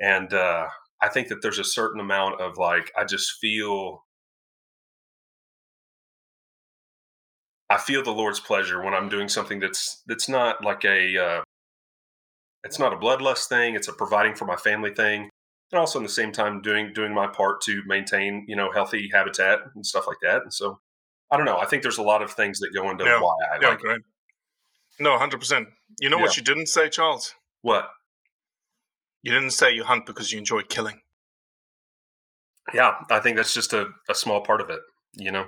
and 0.00 0.32
uh, 0.32 0.68
I 1.00 1.08
think 1.08 1.28
that 1.28 1.42
there's 1.42 1.58
a 1.58 1.64
certain 1.64 2.00
amount 2.00 2.40
of 2.40 2.58
like 2.58 2.90
I 2.96 3.04
just 3.04 3.32
feel 3.40 4.04
I 7.70 7.76
feel 7.78 8.02
the 8.02 8.10
Lord's 8.10 8.40
pleasure 8.40 8.82
when 8.82 8.94
I'm 8.94 9.08
doing 9.08 9.28
something 9.28 9.60
that's 9.60 10.02
that's 10.06 10.28
not 10.28 10.64
like 10.64 10.84
a 10.84 11.18
uh, 11.18 11.42
it's 12.64 12.78
not 12.78 12.92
a 12.92 12.96
bloodlust 12.96 13.48
thing. 13.48 13.74
It's 13.74 13.88
a 13.88 13.92
providing 13.92 14.34
for 14.34 14.44
my 14.46 14.56
family 14.56 14.92
thing, 14.92 15.28
and 15.72 15.78
also 15.78 15.98
in 15.98 16.02
the 16.02 16.08
same 16.10 16.32
time 16.32 16.62
doing 16.62 16.92
doing 16.94 17.12
my 17.14 17.26
part 17.26 17.60
to 17.62 17.82
maintain 17.86 18.44
you 18.48 18.56
know 18.56 18.72
healthy 18.72 19.10
habitat 19.12 19.60
and 19.74 19.84
stuff 19.84 20.06
like 20.06 20.16
that. 20.22 20.42
And 20.42 20.52
so 20.52 20.80
I 21.30 21.36
don't 21.36 21.46
know. 21.46 21.58
I 21.58 21.66
think 21.66 21.82
there's 21.82 21.98
a 21.98 22.02
lot 22.02 22.22
of 22.22 22.32
things 22.32 22.58
that 22.60 22.70
go 22.74 22.90
into 22.90 23.04
Yeah. 23.04 23.20
why 23.20 23.34
I 23.52 23.58
Yeah, 23.60 23.68
like 23.68 23.84
it. 23.84 24.02
No, 24.98 25.16
hundred 25.18 25.38
percent. 25.38 25.68
You 26.00 26.08
know 26.10 26.18
what 26.18 26.36
you 26.36 26.42
didn't 26.42 26.66
say, 26.66 26.88
Charles? 26.88 27.34
what. 27.62 27.90
You 29.22 29.32
didn't 29.32 29.50
say 29.50 29.72
you 29.74 29.84
hunt 29.84 30.06
because 30.06 30.32
you 30.32 30.38
enjoy 30.38 30.62
killing. 30.62 31.00
Yeah, 32.72 32.92
I 33.10 33.20
think 33.20 33.36
that's 33.36 33.54
just 33.54 33.72
a, 33.72 33.86
a 34.08 34.14
small 34.14 34.42
part 34.42 34.60
of 34.60 34.70
it. 34.70 34.80
You 35.14 35.32
know, 35.32 35.46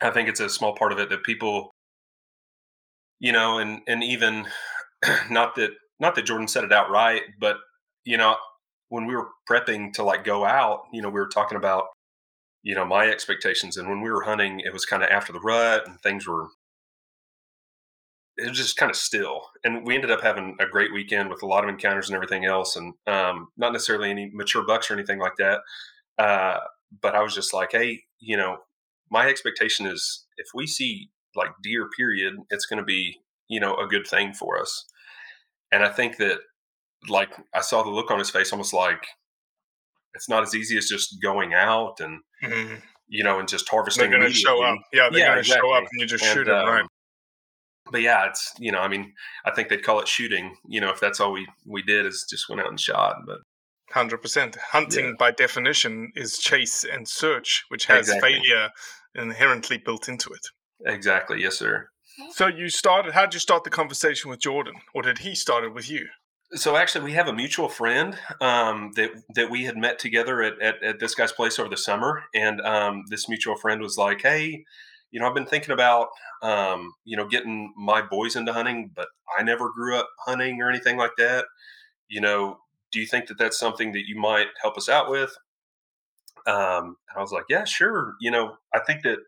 I 0.00 0.10
think 0.10 0.28
it's 0.28 0.40
a 0.40 0.48
small 0.48 0.74
part 0.74 0.92
of 0.92 0.98
it 0.98 1.08
that 1.10 1.22
people, 1.22 1.70
you 3.20 3.32
know, 3.32 3.58
and 3.58 3.80
and 3.86 4.02
even 4.02 4.46
not 5.30 5.54
that 5.56 5.70
not 6.00 6.14
that 6.16 6.26
Jordan 6.26 6.48
said 6.48 6.64
it 6.64 6.72
outright, 6.72 7.22
but 7.40 7.56
you 8.04 8.16
know, 8.16 8.36
when 8.88 9.06
we 9.06 9.14
were 9.14 9.28
prepping 9.48 9.92
to 9.94 10.02
like 10.02 10.24
go 10.24 10.44
out, 10.44 10.82
you 10.92 11.00
know, 11.00 11.08
we 11.08 11.20
were 11.20 11.28
talking 11.28 11.56
about, 11.56 11.84
you 12.62 12.74
know, 12.74 12.84
my 12.84 13.06
expectations, 13.08 13.76
and 13.76 13.88
when 13.88 14.00
we 14.02 14.10
were 14.10 14.22
hunting, 14.22 14.60
it 14.60 14.72
was 14.72 14.84
kind 14.84 15.02
of 15.02 15.08
after 15.10 15.32
the 15.32 15.40
rut, 15.40 15.86
and 15.86 16.00
things 16.00 16.26
were. 16.26 16.48
It 18.38 18.48
was 18.48 18.56
just 18.56 18.76
kind 18.78 18.88
of 18.90 18.96
still, 18.96 19.50
and 19.62 19.86
we 19.86 19.94
ended 19.94 20.10
up 20.10 20.22
having 20.22 20.56
a 20.58 20.66
great 20.66 20.92
weekend 20.92 21.28
with 21.28 21.42
a 21.42 21.46
lot 21.46 21.64
of 21.64 21.70
encounters 21.70 22.08
and 22.08 22.14
everything 22.16 22.46
else, 22.46 22.76
and 22.76 22.94
um, 23.06 23.48
not 23.58 23.72
necessarily 23.72 24.10
any 24.10 24.30
mature 24.32 24.64
bucks 24.66 24.90
or 24.90 24.94
anything 24.94 25.18
like 25.18 25.36
that. 25.36 25.60
Uh, 26.18 26.60
but 27.00 27.14
I 27.14 27.22
was 27.22 27.34
just 27.34 27.52
like, 27.52 27.72
hey, 27.72 28.02
you 28.20 28.36
know, 28.36 28.58
my 29.10 29.28
expectation 29.28 29.86
is 29.86 30.26
if 30.38 30.46
we 30.54 30.66
see 30.66 31.10
like 31.34 31.50
deer, 31.62 31.88
period, 31.96 32.34
it's 32.50 32.66
going 32.66 32.78
to 32.78 32.84
be, 32.84 33.20
you 33.48 33.60
know, 33.60 33.76
a 33.76 33.86
good 33.86 34.06
thing 34.06 34.32
for 34.32 34.58
us. 34.58 34.84
And 35.70 35.82
I 35.82 35.90
think 35.90 36.16
that, 36.18 36.38
like, 37.08 37.30
I 37.54 37.60
saw 37.60 37.82
the 37.82 37.90
look 37.90 38.10
on 38.10 38.18
his 38.18 38.30
face, 38.30 38.52
almost 38.52 38.72
like 38.74 39.06
it's 40.14 40.28
not 40.28 40.42
as 40.42 40.54
easy 40.54 40.76
as 40.78 40.86
just 40.86 41.20
going 41.22 41.54
out 41.54 42.00
and, 42.00 42.20
Mhm. 42.42 42.82
you 43.08 43.24
know, 43.24 43.38
and 43.38 43.48
just 43.48 43.68
harvesting. 43.68 44.10
They're 44.10 44.18
going 44.20 44.30
to 44.30 44.38
show 44.38 44.62
up. 44.62 44.78
Yeah, 44.92 45.08
they're 45.10 45.20
Yeah, 45.20 45.26
going 45.34 45.44
to 45.44 45.50
show 45.50 45.72
up 45.72 45.84
and 45.90 46.00
you 46.00 46.06
just 46.06 46.24
And, 46.24 46.34
shoot 46.34 46.44
them, 46.44 46.66
right? 46.66 46.84
But 47.90 48.02
yeah, 48.02 48.26
it's 48.28 48.52
you 48.58 48.72
know, 48.72 48.80
I 48.80 48.88
mean, 48.88 49.12
I 49.44 49.50
think 49.50 49.68
they'd 49.68 49.82
call 49.84 50.00
it 50.00 50.08
shooting. 50.08 50.56
You 50.66 50.80
know, 50.80 50.90
if 50.90 51.00
that's 51.00 51.20
all 51.20 51.32
we 51.32 51.46
we 51.66 51.82
did 51.82 52.06
is 52.06 52.26
just 52.28 52.48
went 52.48 52.60
out 52.60 52.68
and 52.68 52.80
shot. 52.80 53.16
But 53.26 53.38
Hundred 53.90 54.18
percent. 54.22 54.56
Hunting, 54.56 55.16
by 55.18 55.32
definition, 55.32 56.12
is 56.14 56.38
chase 56.38 56.82
and 56.84 57.06
search, 57.06 57.64
which 57.68 57.86
has 57.86 58.08
Exactly. 58.08 58.34
failure 58.34 58.70
inherently 59.14 59.76
built 59.76 60.08
into 60.08 60.30
it. 60.30 60.40
exactly, 60.86 61.42
yes, 61.42 61.58
sir. 61.58 61.88
So 62.30 62.46
you 62.46 62.68
started. 62.70 63.12
How 63.12 63.22
did 63.22 63.34
you 63.34 63.40
start 63.40 63.64
the 63.64 63.70
conversation 63.70 64.30
with 64.30 64.40
Jordan, 64.40 64.74
or 64.94 65.02
did 65.02 65.18
he 65.18 65.34
start 65.34 65.64
it 65.64 65.74
with 65.74 65.90
you? 65.90 66.06
So 66.54 66.76
actually, 66.76 67.04
we 67.04 67.12
have 67.12 67.28
a 67.28 67.32
mutual 67.32 67.68
friend 67.68 68.18
um, 68.40 68.92
that 68.96 69.10
that 69.34 69.50
we 69.50 69.64
had 69.64 69.76
met 69.76 69.98
together 69.98 70.42
at, 70.42 70.60
at, 70.62 70.82
at 70.82 71.00
this 71.00 71.14
guy's 71.14 71.32
place 71.32 71.58
over 71.58 71.68
the 71.68 71.76
summer, 71.76 72.22
and 72.34 72.60
um, 72.62 73.04
this 73.10 73.28
mutual 73.28 73.56
friend 73.56 73.80
was 73.82 73.96
like, 73.98 74.22
"Hey, 74.22 74.64
you 75.12 75.20
know, 75.20 75.28
I've 75.28 75.34
been 75.34 75.46
thinking 75.46 75.72
about 75.72 76.08
um, 76.42 76.92
you 77.04 77.16
know 77.16 77.28
getting 77.28 77.72
my 77.76 78.02
boys 78.02 78.34
into 78.34 78.52
hunting, 78.52 78.90
but 78.94 79.08
I 79.38 79.42
never 79.44 79.70
grew 79.70 79.96
up 79.96 80.08
hunting 80.26 80.60
or 80.60 80.68
anything 80.68 80.96
like 80.96 81.12
that. 81.18 81.44
You 82.08 82.20
know, 82.20 82.58
do 82.90 82.98
you 82.98 83.06
think 83.06 83.28
that 83.28 83.38
that's 83.38 83.58
something 83.58 83.92
that 83.92 84.08
you 84.08 84.18
might 84.18 84.48
help 84.60 84.76
us 84.76 84.88
out 84.88 85.10
with?" 85.10 85.36
Um, 86.46 86.96
and 87.08 87.18
I 87.18 87.20
was 87.20 87.30
like, 87.30 87.44
"Yeah, 87.48 87.64
sure. 87.64 88.14
You 88.20 88.30
know, 88.30 88.56
I 88.74 88.80
think 88.80 89.02
that 89.02 89.18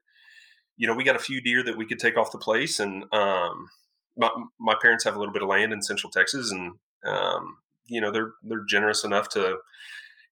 you 0.77 0.87
know 0.87 0.95
we 0.95 1.05
got 1.05 1.17
a 1.17 1.21
few 1.21 1.41
deer 1.41 1.63
that 1.63 1.77
we 1.77 1.87
could 1.87 1.99
take 2.01 2.17
off 2.17 2.33
the 2.33 2.39
place, 2.39 2.81
and 2.81 3.05
um, 3.13 3.69
my, 4.17 4.31
my 4.59 4.75
parents 4.81 5.05
have 5.05 5.17
a 5.17 5.19
little 5.19 5.35
bit 5.35 5.43
of 5.43 5.49
land 5.49 5.73
in 5.73 5.83
Central 5.83 6.11
Texas, 6.11 6.51
and 6.51 6.73
um, 7.07 7.59
you 7.87 8.01
know 8.01 8.11
they're 8.11 8.33
they're 8.43 8.65
generous 8.65 9.05
enough 9.05 9.29
to 9.31 9.59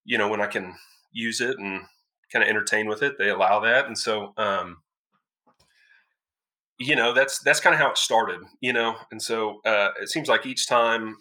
you 0.05 0.19
know 0.19 0.29
when 0.29 0.41
I 0.41 0.47
can 0.47 0.75
use 1.13 1.41
it 1.43 1.59
and 1.59 1.83
kind 2.33 2.43
of 2.43 2.49
entertain 2.49 2.89
with 2.89 3.03
it, 3.03 3.19
they 3.19 3.29
allow 3.29 3.61
that, 3.61 3.87
and 3.87 3.99
so 3.99 4.33
um, 4.39 4.79
you 6.83 6.97
know 6.97 7.13
that's 7.13 7.39
that's 7.41 7.61
kind 7.61 7.75
of 7.75 7.81
how 7.81 7.91
it 7.91 7.99
started, 7.99 8.41
you 8.61 8.73
know, 8.73 8.97
and 9.11 9.21
so 9.21 9.61
uh, 9.65 9.91
it 10.01 10.09
seems 10.09 10.29
like 10.29 10.47
each 10.47 10.67
time 10.69 11.17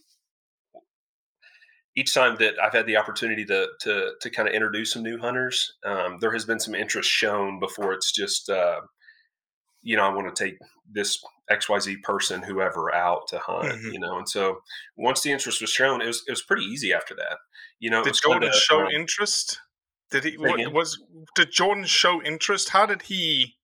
each 1.98 2.14
time 2.14 2.38
that 2.40 2.54
I've 2.62 2.74
had 2.74 2.86
the 2.86 2.98
opportunity 2.98 3.46
to 3.46 3.68
to 3.82 4.12
to 4.20 4.30
kind 4.30 4.48
of 4.48 4.54
introduce 4.54 4.94
some 4.94 5.04
new 5.04 5.18
hunters, 5.18 5.74
um, 5.86 6.18
there 6.22 6.32
has 6.32 6.46
been 6.46 6.60
some 6.60 6.76
interest 6.76 7.10
shown 7.10 7.60
before 7.60 7.94
it's 7.94 8.12
just 8.12 8.50
uh, 8.50 8.82
you 9.82 9.98
know 9.98 10.04
I 10.04 10.14
want 10.14 10.34
to 10.34 10.44
take 10.44 10.58
this 10.90 11.22
XYZ 11.50 12.02
person, 12.04 12.42
whoever, 12.42 12.94
out 12.94 13.28
to 13.30 13.40
hunt, 13.40 13.74
Mhm. 13.74 13.94
you 13.94 14.00
know. 14.00 14.18
And 14.18 14.28
so 14.28 14.62
once 14.98 15.22
the 15.22 15.32
interest 15.32 15.62
was 15.62 15.70
shown, 15.70 16.02
it 16.02 16.08
was 16.08 16.24
it 16.28 16.32
was 16.32 16.44
pretty 16.44 16.64
easy 16.64 16.94
after 16.94 17.16
that. 17.16 17.38
You 17.80 17.90
know, 17.90 18.04
Did 18.04 18.16
Jordan 18.22 18.50
kinda, 18.50 18.58
show 18.58 18.86
um, 18.86 18.92
interest? 18.92 19.60
Did 20.12 20.24
he? 20.24 20.38
What, 20.38 20.74
was 20.74 21.02
did 21.36 21.52
Jordan 21.52 21.86
show 21.86 22.22
interest? 22.22 22.70
How 22.70 22.86
did 22.86 23.02
he? 23.02 23.56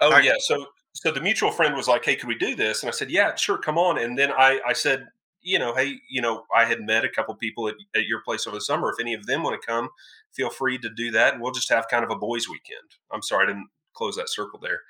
Oh 0.00 0.16
yeah. 0.18 0.34
So 0.38 0.66
so 0.92 1.10
the 1.10 1.20
mutual 1.20 1.50
friend 1.50 1.74
was 1.74 1.88
like, 1.88 2.04
"Hey, 2.04 2.16
could 2.16 2.28
we 2.28 2.34
do 2.34 2.54
this?" 2.54 2.82
And 2.82 2.88
I 2.88 2.92
said, 2.92 3.10
"Yeah, 3.10 3.34
sure, 3.34 3.58
come 3.58 3.78
on." 3.78 3.98
And 3.98 4.18
then 4.18 4.30
I 4.32 4.60
I 4.66 4.72
said, 4.72 5.08
you 5.42 5.58
know, 5.58 5.74
hey, 5.74 5.96
you 6.08 6.22
know, 6.22 6.44
I 6.54 6.64
had 6.64 6.80
met 6.80 7.04
a 7.04 7.08
couple 7.08 7.34
people 7.34 7.68
at, 7.68 7.74
at 7.94 8.06
your 8.06 8.22
place 8.22 8.46
over 8.46 8.56
the 8.56 8.60
summer. 8.60 8.90
If 8.90 9.00
any 9.00 9.14
of 9.14 9.26
them 9.26 9.42
want 9.42 9.60
to 9.60 9.66
come, 9.66 9.88
feel 10.32 10.50
free 10.50 10.78
to 10.78 10.88
do 10.88 11.10
that, 11.10 11.34
and 11.34 11.42
we'll 11.42 11.52
just 11.52 11.70
have 11.70 11.88
kind 11.88 12.04
of 12.04 12.10
a 12.10 12.16
boys' 12.16 12.48
weekend. 12.48 12.96
I'm 13.12 13.22
sorry, 13.22 13.44
I 13.44 13.46
didn't 13.48 13.68
close 13.94 14.16
that 14.16 14.28
circle 14.30 14.60
there. 14.60 14.80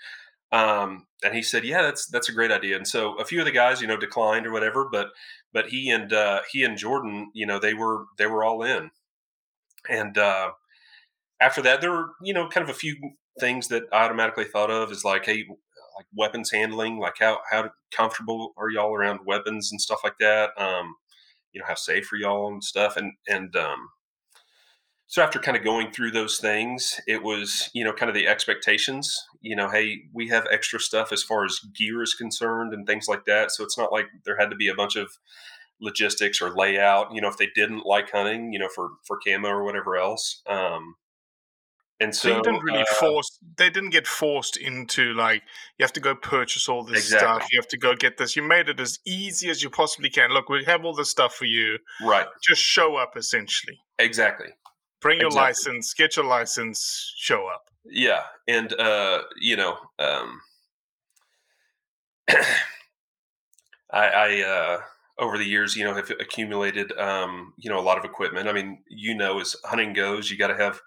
Um, 0.53 1.07
and 1.25 1.35
he 1.35 1.43
said, 1.43 1.65
"Yeah, 1.65 1.83
that's 1.83 2.07
that's 2.07 2.29
a 2.29 2.33
great 2.33 2.53
idea." 2.53 2.77
And 2.77 2.87
so 2.87 3.19
a 3.19 3.25
few 3.25 3.41
of 3.41 3.47
the 3.47 3.53
guys, 3.53 3.81
you 3.81 3.87
know, 3.87 3.97
declined 3.97 4.47
or 4.47 4.53
whatever, 4.53 4.89
but 4.91 5.09
but 5.53 5.69
he 5.69 5.91
and 5.91 6.13
uh, 6.13 6.43
he 6.51 6.63
and 6.65 6.77
Jordan, 6.77 7.31
you 7.35 7.47
know, 7.47 7.59
they 7.59 7.75
were 7.75 8.05
they 8.19 8.27
were 8.27 8.45
all 8.45 8.63
in. 8.63 8.91
And 9.89 10.17
uh, 10.19 10.53
after 11.41 11.63
that, 11.63 11.81
there 11.81 11.91
were 11.91 12.11
you 12.23 12.35
know 12.35 12.49
kind 12.49 12.65
of 12.65 12.75
a 12.75 12.79
few 12.79 12.97
things 13.41 13.69
that 13.69 13.85
I 13.93 14.05
automatically 14.05 14.45
thought 14.45 14.71
of 14.71 14.93
is 14.93 15.05
like, 15.05 15.25
hey, 15.25 15.47
like 15.97 16.07
weapons 16.15 16.51
handling, 16.51 16.99
like 16.99 17.17
how 17.19 17.41
how 17.51 17.71
comfortable 17.95 18.53
are 18.57 18.71
y'all 18.71 18.95
around 18.95 19.21
weapons 19.27 19.71
and 19.71 19.81
stuff 19.81 20.01
like 20.05 20.19
that. 20.21 20.51
Um, 20.59 20.95
you 21.53 21.61
know, 21.61 21.67
how 21.67 21.75
safe 21.75 22.13
are 22.13 22.17
y'all 22.17 22.53
and 22.53 22.65
stuff, 22.65 22.97
and 22.97 23.13
and 23.29 23.55
um, 23.57 23.89
so 25.07 25.23
after 25.23 25.39
kind 25.39 25.57
of 25.57 25.65
going 25.65 25.93
through 25.93 26.13
those 26.13 26.39
things, 26.39 26.99
it 27.07 27.23
was 27.23 27.71
you 27.75 27.85
know 27.85 27.93
kind 27.93 28.09
of 28.09 28.15
the 28.15 28.27
expectations. 28.27 29.23
You 29.41 29.57
know, 29.57 29.69
hey, 29.69 30.05
we 30.15 30.29
have 30.29 30.47
extra 30.51 30.81
stuff 30.81 31.13
as 31.13 31.23
far 31.23 31.45
as 31.45 31.61
gear 31.77 32.03
is 32.03 32.15
concerned 32.15 32.73
and 32.73 32.87
things 32.87 33.09
like 33.09 33.25
that. 33.27 33.51
So 33.51 33.63
it's 33.65 33.77
not 33.77 33.93
like 33.93 34.07
there 34.25 34.39
had 34.39 34.51
to 34.51 34.57
be 34.57 34.69
a 34.69 34.75
bunch 34.75 34.97
of 34.97 35.11
logistics 35.83 36.41
or 36.41 36.57
layout. 36.57 37.13
You 37.15 37.21
know, 37.21 37.29
if 37.29 37.37
they 37.37 37.51
didn't 37.55 37.85
like 37.85 38.11
hunting, 38.11 38.53
you 38.53 38.59
know, 38.59 38.69
for 38.75 38.93
for 39.07 39.19
camo 39.27 39.49
or 39.51 39.65
whatever 39.65 39.97
else. 39.97 40.41
Um, 40.47 40.95
and 42.03 42.15
So, 42.15 42.29
so, 42.29 42.37
you 42.37 42.43
didn't 42.43 42.63
really 42.63 42.83
uh, 42.83 42.95
force. 43.01 43.39
They 43.57 43.71
didn't 43.71 43.91
get 43.91 44.07
forced 44.07 44.57
into 44.57 45.15
like 45.15 45.43
you 45.79 45.85
have 45.85 45.93
to 45.95 46.01
go 46.01 46.15
purchase 46.15 46.69
all 46.69 46.85
this 46.85 47.05
Exactly. 47.05 47.29
stuff. 47.29 47.53
You 47.53 47.59
have 47.61 47.69
to 47.69 47.79
go 47.79 47.95
get 47.95 48.17
this. 48.19 48.37
You 48.37 48.43
made 48.43 48.69
it 48.69 48.81
as 48.81 48.99
easy 49.07 49.49
as 49.51 49.63
you 49.63 49.71
possibly 49.71 50.11
can. 50.11 50.31
Look, 50.31 50.49
we 50.49 50.65
have 50.65 50.85
all 50.85 50.95
this 50.95 51.11
stuff 51.11 51.35
for 51.35 51.45
you. 51.47 51.79
right, 52.03 52.27
Just 52.43 52.63
show 52.63 52.97
up. 52.97 53.17
Essentially, 53.17 53.79
exactly. 53.99 54.49
bring 55.01 55.19
your 55.21 55.29
Exactly. 55.29 55.47
license, 55.49 55.95
get 55.95 56.17
your 56.17 56.25
license, 56.27 57.13
show 57.17 57.47
up. 57.47 57.65
Yeah, 57.85 58.23
and 58.47 58.73
uh, 58.79 59.23
you 59.41 59.57
know, 59.57 59.77
um, 59.99 60.41
I, 62.29 62.45
I 63.93 64.41
uh, 64.43 64.81
over 65.19 65.37
the 65.39 65.45
years, 65.45 65.77
you 65.77 65.85
know, 65.85 65.95
have 65.95 66.11
accumulated, 66.11 66.91
um, 66.99 67.55
you 67.59 67.71
know, 67.71 67.79
a 67.79 67.83
lot 67.83 67.99
of 67.99 68.05
equipment. 68.05 68.49
I 68.49 68.53
mean, 68.53 68.83
you 68.89 69.15
know, 69.15 69.41
as 69.41 69.55
hunting 69.65 69.93
goes, 69.93 70.31
you 70.31 70.39
got 70.39 70.49
to 70.49 70.57
have, 70.57 70.81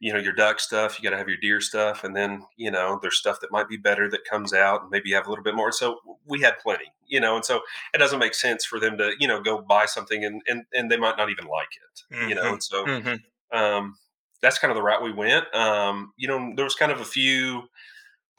you 0.00 0.12
know, 0.12 0.18
your 0.18 0.32
duck 0.32 0.60
stuff, 0.60 0.98
you 0.98 1.02
got 1.04 1.10
to 1.10 1.18
have 1.18 1.28
your 1.28 1.38
deer 1.38 1.60
stuff, 1.60 2.04
and 2.04 2.16
then 2.16 2.44
you 2.56 2.70
know, 2.70 2.98
there's 3.00 3.18
stuff 3.18 3.40
that 3.40 3.52
might 3.52 3.68
be 3.68 3.76
better 3.76 4.10
that 4.10 4.24
comes 4.24 4.52
out, 4.52 4.82
and 4.82 4.90
maybe 4.90 5.10
you 5.10 5.14
have 5.14 5.26
a 5.26 5.30
little 5.30 5.44
bit 5.44 5.54
more. 5.54 5.72
So 5.72 6.00
we 6.26 6.40
had 6.40 6.58
plenty, 6.58 6.92
you 7.06 7.20
know, 7.20 7.36
and 7.36 7.44
so 7.44 7.60
it 7.94 7.98
doesn't 7.98 8.18
make 8.18 8.34
sense 8.34 8.64
for 8.64 8.80
them 8.80 8.98
to, 8.98 9.14
you 9.20 9.28
know, 9.28 9.40
go 9.42 9.60
buy 9.60 9.86
something 9.86 10.24
and 10.24 10.42
and 10.48 10.64
and 10.74 10.90
they 10.90 10.96
might 10.96 11.16
not 11.16 11.30
even 11.30 11.46
like 11.46 11.68
it, 11.72 12.02
you 12.24 12.34
know, 12.34 12.52
Mhm. 12.52 12.54
and 12.54 12.62
so 12.62 12.86
Mhm. 12.86 13.24
um, 13.52 13.96
that's 14.42 14.58
kind 14.58 14.70
of 14.72 14.76
the 14.76 14.82
route 14.82 15.02
we 15.02 15.12
went. 15.12 15.52
Um, 15.54 16.12
you 16.16 16.28
know, 16.28 16.52
there 16.56 16.64
was 16.64 16.74
kind 16.76 16.92
of 16.92 17.00
a 17.00 17.04
few 17.04 17.68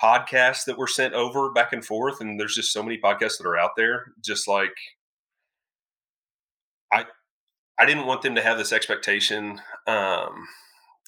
podcasts 0.02 0.66
that 0.66 0.78
were 0.78 0.88
sent 0.88 1.14
over 1.14 1.52
back 1.52 1.74
and 1.74 1.86
forth, 1.86 2.22
and 2.22 2.40
there's 2.40 2.56
just 2.56 2.74
so 2.74 2.84
many 2.84 2.98
podcasts 3.00 3.38
that 3.38 3.48
are 3.48 3.58
out 3.58 3.72
there. 3.78 4.14
Just 4.22 4.48
like 4.48 4.74
I, 6.92 7.06
I 7.80 7.86
didn't 7.86 8.06
want 8.06 8.22
them 8.22 8.36
to 8.36 8.42
have 8.42 8.58
this 8.58 8.74
expectation. 8.74 9.62
Um, 9.88 10.48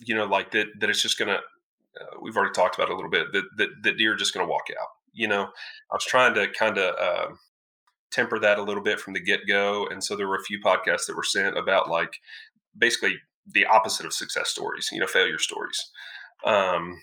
you 0.02 0.16
know, 0.16 0.26
like 0.26 0.52
that 0.52 0.68
that 0.80 0.90
it's 0.90 1.02
just 1.02 1.20
gonna. 1.20 1.40
Uh, 2.00 2.18
we've 2.22 2.36
already 2.36 2.54
talked 2.54 2.76
about 2.76 2.90
a 2.90 2.96
little 2.96 3.12
bit 3.12 3.32
that 3.34 3.44
that, 3.58 3.70
that 3.84 3.98
deer 3.98 4.14
are 4.14 4.18
just 4.18 4.34
gonna 4.34 4.48
walk 4.48 4.68
out. 4.80 4.88
You 5.14 5.28
know, 5.28 5.44
I 5.44 5.96
was 5.96 6.06
trying 6.06 6.34
to 6.36 6.48
kind 6.48 6.78
of. 6.78 6.96
Uh, 7.00 7.36
temper 8.12 8.38
that 8.38 8.60
a 8.60 8.62
little 8.62 8.84
bit 8.84 9.00
from 9.00 9.16
the 9.16 9.20
get-go 9.20 9.88
and 9.88 10.04
so 10.04 10.16
there 10.16 10.28
were 10.28 10.36
a 10.36 10.44
few 10.44 10.62
podcasts 10.62 11.08
that 11.08 11.16
were 11.16 11.24
sent 11.24 11.58
about 11.58 11.90
like 11.90 12.20
basically 12.78 13.18
the 13.52 13.66
opposite 13.66 14.06
of 14.06 14.14
success 14.14 14.50
stories, 14.50 14.90
you 14.92 15.00
know, 15.00 15.08
failure 15.08 15.40
stories. 15.40 15.92
Um, 16.46 17.00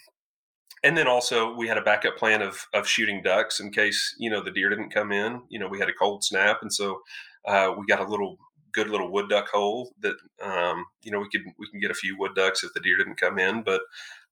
and 0.82 0.96
then 0.96 1.06
also 1.06 1.54
we 1.54 1.68
had 1.68 1.78
a 1.78 1.82
backup 1.82 2.16
plan 2.16 2.42
of 2.42 2.66
of 2.72 2.86
shooting 2.86 3.22
ducks 3.22 3.60
in 3.60 3.70
case 3.70 4.14
you 4.18 4.30
know 4.30 4.42
the 4.42 4.50
deer 4.50 4.70
didn't 4.70 4.94
come 4.94 5.12
in. 5.12 5.42
You 5.48 5.58
know, 5.58 5.68
we 5.68 5.78
had 5.78 5.88
a 5.88 5.94
cold 5.94 6.24
snap, 6.24 6.58
and 6.62 6.72
so 6.72 7.00
uh, 7.46 7.74
we 7.78 7.84
got 7.86 8.00
a 8.00 8.10
little 8.10 8.38
good 8.72 8.88
little 8.88 9.10
wood 9.10 9.28
duck 9.28 9.48
hole 9.48 9.92
that 10.00 10.16
um, 10.42 10.84
you 11.02 11.10
know 11.10 11.18
we 11.20 11.28
could 11.30 11.42
we 11.58 11.68
can 11.70 11.80
get 11.80 11.90
a 11.90 11.94
few 11.94 12.18
wood 12.18 12.34
ducks 12.34 12.64
if 12.64 12.72
the 12.74 12.80
deer 12.80 12.96
didn't 12.96 13.20
come 13.20 13.38
in. 13.38 13.62
But 13.62 13.82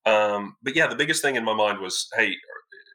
um, 0.06 0.56
but 0.62 0.74
yeah, 0.76 0.86
the 0.86 0.96
biggest 0.96 1.22
thing 1.22 1.36
in 1.36 1.44
my 1.44 1.54
mind 1.54 1.80
was, 1.80 2.08
hey, 2.16 2.34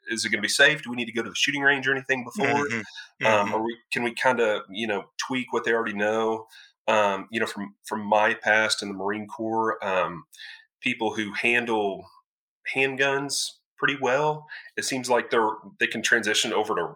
is 0.09 0.25
it 0.25 0.29
going 0.29 0.39
to 0.39 0.45
be 0.45 0.49
safe? 0.49 0.81
Do 0.83 0.89
we 0.89 0.95
need 0.95 1.05
to 1.05 1.13
go 1.13 1.23
to 1.23 1.29
the 1.29 1.35
shooting 1.35 1.61
range 1.61 1.87
or 1.87 1.91
anything 1.91 2.23
before? 2.23 2.65
Mhm. 2.67 2.83
um, 3.25 3.49
Mhm. 3.49 3.53
or 3.53 3.63
we, 3.63 3.77
can 3.91 4.03
we 4.03 4.13
kind 4.13 4.39
of 4.39 4.63
you 4.69 4.87
know 4.87 5.05
tweak 5.17 5.53
what 5.53 5.63
they 5.63 5.73
already 5.73 5.93
know 5.93 6.47
um, 6.87 7.27
you 7.31 7.39
know 7.39 7.45
from 7.45 7.75
from 7.85 8.01
my 8.01 8.33
past 8.33 8.81
in 8.81 8.89
the 8.89 8.93
marine 8.95 9.27
corps 9.27 9.83
um, 9.85 10.25
people 10.81 11.13
who 11.15 11.31
handle 11.33 12.05
handguns 12.73 13.51
pretty 13.77 13.97
well 14.01 14.45
it 14.77 14.83
seems 14.85 15.09
like 15.09 15.29
they're 15.29 15.51
they 15.79 15.87
can 15.87 16.01
transition 16.01 16.53
over 16.53 16.75
to 16.75 16.95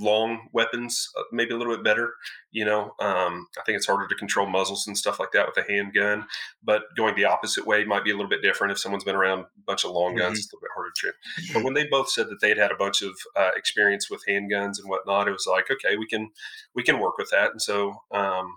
long 0.00 0.48
weapons 0.52 1.08
uh, 1.18 1.22
maybe 1.32 1.52
a 1.52 1.56
little 1.56 1.74
bit 1.74 1.82
better 1.84 2.14
you 2.52 2.64
know 2.64 2.94
um, 3.00 3.46
i 3.58 3.62
think 3.66 3.76
it's 3.76 3.86
harder 3.86 4.06
to 4.06 4.14
control 4.14 4.46
muzzles 4.46 4.86
and 4.86 4.96
stuff 4.96 5.18
like 5.18 5.32
that 5.32 5.44
with 5.46 5.56
a 5.56 5.68
handgun 5.70 6.24
but 6.62 6.82
going 6.96 7.14
the 7.16 7.24
opposite 7.24 7.66
way 7.66 7.84
might 7.84 8.04
be 8.04 8.10
a 8.10 8.14
little 8.14 8.28
bit 8.30 8.42
different 8.42 8.70
if 8.70 8.78
someone's 8.78 9.02
been 9.04 9.16
around 9.16 9.40
a 9.40 9.46
bunch 9.66 9.84
of 9.84 9.90
long 9.90 10.14
guns 10.14 10.38
Mhm. 10.38 10.42
it's 10.42 10.52
a 10.52 10.56
little 10.56 10.62
bit 10.62 10.70
harder 10.74 10.90
to 10.94 11.00
train 11.00 11.52
but 11.52 11.64
when 11.64 11.74
they 11.74 11.86
both 11.88 12.08
said 12.10 12.28
that 12.28 12.40
they'd 12.40 12.58
had 12.58 12.70
a 12.70 12.76
bunch 12.76 13.02
of 13.02 13.12
uh, 13.36 13.50
experience 13.56 14.08
with 14.08 14.22
handguns 14.28 14.78
and 14.78 14.88
whatnot, 14.88 15.26
it 15.28 15.32
was 15.32 15.46
like, 15.48 15.70
okay, 15.70 15.96
we 15.96 16.06
can 16.06 16.30
we 16.74 16.82
can 16.82 16.98
work 17.00 17.18
with 17.18 17.30
that. 17.30 17.50
And 17.50 17.60
so 17.60 17.94
um, 18.12 18.54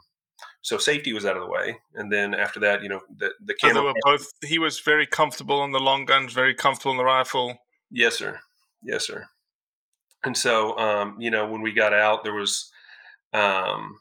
so 0.61 0.77
safety 0.77 1.13
was 1.13 1.25
out 1.25 1.35
of 1.37 1.43
the 1.43 1.49
way. 1.49 1.77
And 1.95 2.11
then 2.11 2.33
after 2.33 2.59
that, 2.61 2.83
you 2.83 2.89
know, 2.89 3.01
the 3.17 3.31
the 3.43 3.55
So 3.59 3.73
they 3.73 3.79
were 3.79 3.93
both. 4.03 4.27
He 4.43 4.59
was 4.59 4.79
very 4.79 5.05
comfortable 5.07 5.59
on 5.59 5.71
the 5.71 5.79
long 5.79 6.05
guns, 6.05 6.33
very 6.33 6.53
comfortable 6.53 6.91
on 6.91 6.97
the 6.97 7.03
rifle. 7.05 7.57
yes, 7.91 8.15
sir. 8.17 8.39
Yes, 8.83 9.05
sir. 9.07 9.25
And 10.25 10.35
so 10.35 10.77
um, 10.77 11.15
you 11.19 11.31
know, 11.31 11.47
when 11.47 11.61
we 11.61 11.71
got 11.71 11.93
out, 11.93 12.23
there 12.23 12.33
was. 12.33 12.71
Um, 13.33 13.99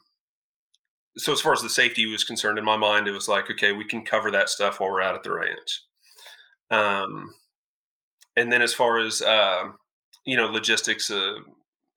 so 1.17 1.31
as 1.31 1.39
far 1.39 1.53
as 1.53 1.61
the 1.61 1.69
safety 1.69 2.05
was 2.07 2.25
concerned, 2.25 2.57
in 2.59 2.65
my 2.65 2.75
mind, 2.75 3.07
it 3.07 3.11
was 3.11 3.29
like, 3.29 3.49
okay, 3.49 3.71
we 3.71 3.85
can 3.85 4.03
cover 4.03 4.31
that 4.31 4.49
stuff 4.49 4.79
while 4.81 4.91
we're 4.91 5.01
out 5.01 5.15
at 5.15 5.23
the 5.23 5.31
ranch. 5.31 5.81
Um, 6.71 7.33
and 8.35 8.51
then 8.51 8.61
as 8.61 8.73
far 8.73 8.99
as 8.99 9.21
uh, 9.21 9.63
you 10.25 10.35
know 10.35 10.47
logistics 10.47 11.09
uh, 11.09 11.35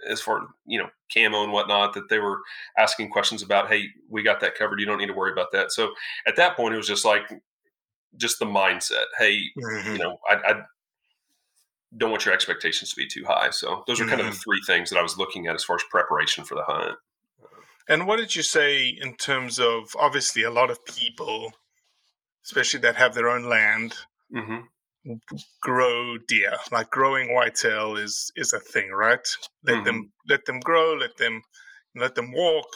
as 0.09 0.21
far 0.21 0.47
you 0.67 0.79
know 0.79 0.89
camo 1.13 1.43
and 1.43 1.53
whatnot 1.53 1.95
that 1.95 2.09
they 2.09 2.19
were 2.19 2.41
asking 2.77 3.11
questions 3.11 3.43
about 3.43 3.69
hey 3.69 3.87
we 4.09 4.23
got 4.23 4.41
that 4.41 4.55
covered 4.55 4.79
you 4.79 4.87
don't 4.87 4.99
need 4.99 5.07
to 5.07 5.15
worry 5.15 5.33
about 5.33 5.51
that 5.53 5.73
so 5.73 5.91
at 6.27 6.37
that 6.37 6.57
point 6.57 6.75
it 6.75 6.77
was 6.77 6.87
just 6.87 7.05
like 7.05 7.23
just 8.17 8.39
the 8.39 8.45
mindset 8.45 9.05
hey 9.19 9.41
Mhm. 9.59 9.93
you 9.93 9.99
know 9.99 10.19
i, 10.29 10.35
I 10.35 10.63
don't 11.97 12.11
want 12.11 12.25
your 12.25 12.35
expectations 12.35 12.91
to 12.91 12.97
be 12.97 13.07
too 13.07 13.25
high 13.27 13.51
so 13.51 13.83
those 13.87 14.01
are 14.01 14.07
kind 14.07 14.21
of 14.21 14.27
the 14.27 14.33
three 14.33 14.61
things 14.67 14.91
that 14.91 14.99
i 14.99 15.03
was 15.03 15.17
looking 15.17 15.47
at 15.47 15.55
as 15.55 15.65
far 15.65 15.77
as 15.77 15.83
preparation 15.91 16.45
for 16.45 16.55
the 16.55 16.63
hunt 16.65 16.97
And 17.89 18.07
what 18.07 18.19
did 18.19 18.37
you 18.37 18.43
say 18.43 18.89
in 18.89 19.17
terms 19.17 19.59
of 19.59 19.97
obviously 19.99 20.43
a 20.43 20.51
lot 20.51 20.71
of 20.71 20.85
people, 20.85 21.53
especially 22.45 22.81
that 22.81 22.97
have 22.97 23.15
their 23.15 23.29
own 23.29 23.45
land, 23.49 23.95
hmm 24.33 24.59
grow 25.63 26.19
deer. 26.29 26.55
Like 26.71 26.91
growing 26.91 27.33
whitetail 27.35 27.97
is 27.97 28.31
is 28.37 28.53
a 28.53 28.61
thing, 28.61 28.91
right? 28.91 29.27
Let 29.65 29.85
them 29.85 30.13
let 30.29 30.45
them 30.45 30.61
grow, 30.61 30.95
let 30.95 31.17
them 31.17 31.43
let 31.95 32.15
them 32.15 32.33
walk, 32.33 32.67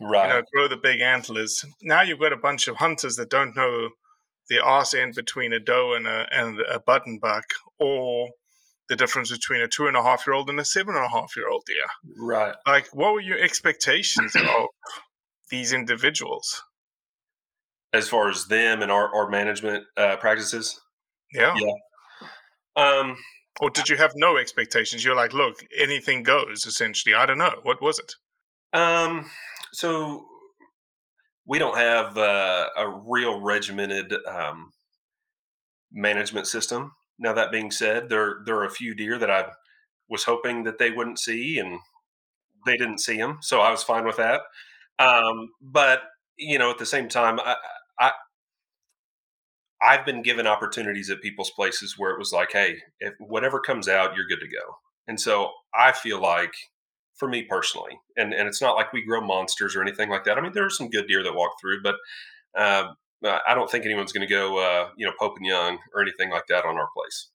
right 0.00 0.28
you 0.28 0.34
know, 0.34 0.42
grow 0.52 0.68
the 0.68 0.76
big 0.76 1.00
antlers. 1.00 1.64
Now 1.82 2.02
you've 2.02 2.18
got 2.20 2.32
a 2.32 2.36
bunch 2.36 2.68
of 2.68 2.76
hunters 2.76 3.16
that 3.16 3.30
don't 3.30 3.54
know 3.56 3.90
the 4.48 4.60
arse 4.60 4.94
end 4.94 5.14
between 5.14 5.52
a 5.52 5.60
doe 5.60 5.94
and 5.94 6.06
a 6.06 6.26
and 6.32 6.60
a 6.60 6.80
button 6.80 7.18
buck, 7.20 7.44
or 7.78 8.30
the 8.88 8.96
difference 8.96 9.30
between 9.32 9.60
a 9.60 9.68
two 9.68 9.86
and 9.86 9.96
a 9.96 10.02
half 10.02 10.26
year 10.26 10.34
old 10.34 10.48
and 10.48 10.60
a 10.60 10.64
seven 10.64 10.94
and 10.94 11.04
a 11.04 11.08
half 11.08 11.34
year 11.36 11.48
old 11.48 11.64
deer. 11.66 11.86
right 12.18 12.54
Like, 12.66 12.88
what 12.94 13.12
were 13.12 13.20
your 13.20 13.38
expectations 13.38 14.34
of 14.36 14.66
these 15.50 15.72
individuals? 15.72 16.62
as 17.92 18.08
far 18.08 18.28
as 18.28 18.46
them 18.46 18.82
and 18.82 18.92
our, 18.92 19.14
our 19.14 19.30
management 19.30 19.84
uh, 19.96 20.16
practices 20.16 20.78
Yeah. 21.32 21.54
Yeah. 21.56 21.72
um 22.76 23.16
Or 23.60 23.70
did 23.70 23.88
you 23.88 23.96
have 23.96 24.12
no 24.16 24.36
expectations? 24.36 25.02
You're 25.04 25.16
like, 25.16 25.32
look, 25.32 25.56
anything 25.78 26.22
goes. 26.22 26.66
Essentially, 26.66 27.14
I 27.14 27.24
don't 27.24 27.38
know. 27.38 27.54
What 27.62 27.80
was 27.80 27.98
it? 27.98 28.12
Um, 28.78 29.30
so 29.72 30.26
we 31.46 31.58
don't 31.58 31.76
have 31.78 32.18
uh, 32.18 32.66
a 32.76 32.86
real 33.08 33.40
regimented 33.40 34.12
um, 34.28 34.72
management 35.92 36.46
system. 36.48 36.92
Now 37.18 37.32
that 37.34 37.52
being 37.52 37.70
said, 37.70 38.08
there 38.08 38.38
there 38.46 38.56
are 38.56 38.64
a 38.64 38.70
few 38.70 38.94
deer 38.94 39.18
that 39.18 39.30
I 39.30 39.50
was 40.08 40.24
hoping 40.24 40.64
that 40.64 40.78
they 40.78 40.90
wouldn't 40.90 41.18
see, 41.18 41.58
and 41.58 41.80
they 42.66 42.76
didn't 42.76 42.98
see 42.98 43.16
them, 43.18 43.38
so 43.42 43.60
I 43.60 43.70
was 43.70 43.82
fine 43.82 44.04
with 44.06 44.16
that. 44.16 44.42
Um, 44.98 45.50
but 45.60 46.02
you 46.38 46.58
know, 46.58 46.70
at 46.70 46.78
the 46.78 46.86
same 46.86 47.08
time, 47.08 47.40
I, 47.40 47.56
I 48.00 48.12
I've 49.82 50.06
been 50.06 50.22
given 50.22 50.46
opportunities 50.46 51.10
at 51.10 51.20
people's 51.20 51.50
places 51.50 51.98
where 51.98 52.10
it 52.10 52.18
was 52.18 52.32
like, 52.32 52.52
hey, 52.52 52.76
if 53.00 53.14
whatever 53.18 53.60
comes 53.60 53.88
out, 53.88 54.16
you're 54.16 54.26
good 54.26 54.40
to 54.40 54.48
go. 54.48 54.76
And 55.06 55.20
so 55.20 55.52
I 55.74 55.92
feel 55.92 56.20
like, 56.20 56.54
for 57.16 57.28
me 57.28 57.42
personally, 57.44 57.98
and 58.16 58.34
and 58.34 58.46
it's 58.48 58.60
not 58.60 58.76
like 58.76 58.92
we 58.92 59.02
grow 59.04 59.20
monsters 59.22 59.74
or 59.74 59.80
anything 59.82 60.10
like 60.10 60.24
that. 60.24 60.36
I 60.36 60.40
mean, 60.42 60.52
there 60.52 60.66
are 60.66 60.70
some 60.70 60.90
good 60.90 61.06
deer 61.08 61.22
that 61.22 61.34
walk 61.34 61.52
through, 61.60 61.82
but 61.82 61.94
uh, 62.58 62.92
I 63.26 63.54
don't 63.54 63.70
think 63.70 63.84
anyone's 63.84 64.12
going 64.12 64.26
to 64.26 64.32
go, 64.32 64.58
uh, 64.58 64.88
you 64.96 65.06
know, 65.06 65.12
Pope 65.18 65.36
and 65.36 65.46
Young 65.46 65.78
or 65.94 66.02
anything 66.02 66.30
like 66.30 66.46
that 66.48 66.64
on 66.64 66.76
our 66.76 66.88
place. 66.94 67.28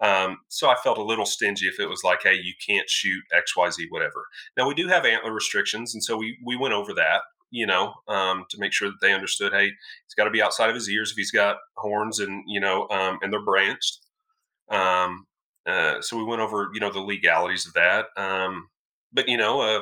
Um, 0.00 0.38
so 0.48 0.68
I 0.68 0.74
felt 0.82 0.98
a 0.98 1.02
little 1.02 1.24
stingy 1.24 1.66
if 1.66 1.80
it 1.80 1.88
was 1.88 2.02
like, 2.04 2.22
hey, 2.22 2.34
you 2.34 2.52
can't 2.66 2.88
shoot 2.88 3.22
X, 3.34 3.56
Y, 3.56 3.70
Z, 3.70 3.86
whatever. 3.90 4.26
Now 4.56 4.68
we 4.68 4.74
do 4.74 4.88
have 4.88 5.04
antler 5.04 5.32
restrictions, 5.32 5.94
and 5.94 6.04
so 6.04 6.16
we 6.16 6.36
we 6.44 6.56
went 6.56 6.74
over 6.74 6.92
that, 6.94 7.22
you 7.50 7.66
know, 7.66 7.94
um, 8.08 8.44
to 8.50 8.58
make 8.58 8.72
sure 8.72 8.88
that 8.88 8.98
they 9.00 9.14
understood, 9.14 9.52
hey, 9.52 9.66
he's 9.66 10.14
got 10.16 10.24
to 10.24 10.30
be 10.30 10.42
outside 10.42 10.68
of 10.68 10.74
his 10.74 10.90
ears 10.90 11.10
if 11.10 11.16
he's 11.16 11.30
got 11.30 11.56
horns 11.76 12.18
and 12.18 12.42
you 12.46 12.60
know, 12.60 12.88
um, 12.90 13.18
and 13.22 13.32
they're 13.32 13.44
branched. 13.44 14.00
Um, 14.70 15.26
uh, 15.66 16.00
so 16.00 16.16
we 16.16 16.24
went 16.24 16.42
over, 16.42 16.70
you 16.74 16.80
know, 16.80 16.92
the 16.92 17.00
legalities 17.00 17.66
of 17.66 17.72
that. 17.72 18.06
Um, 18.16 18.68
but 19.12 19.28
you 19.28 19.36
know, 19.36 19.60
uh, 19.62 19.80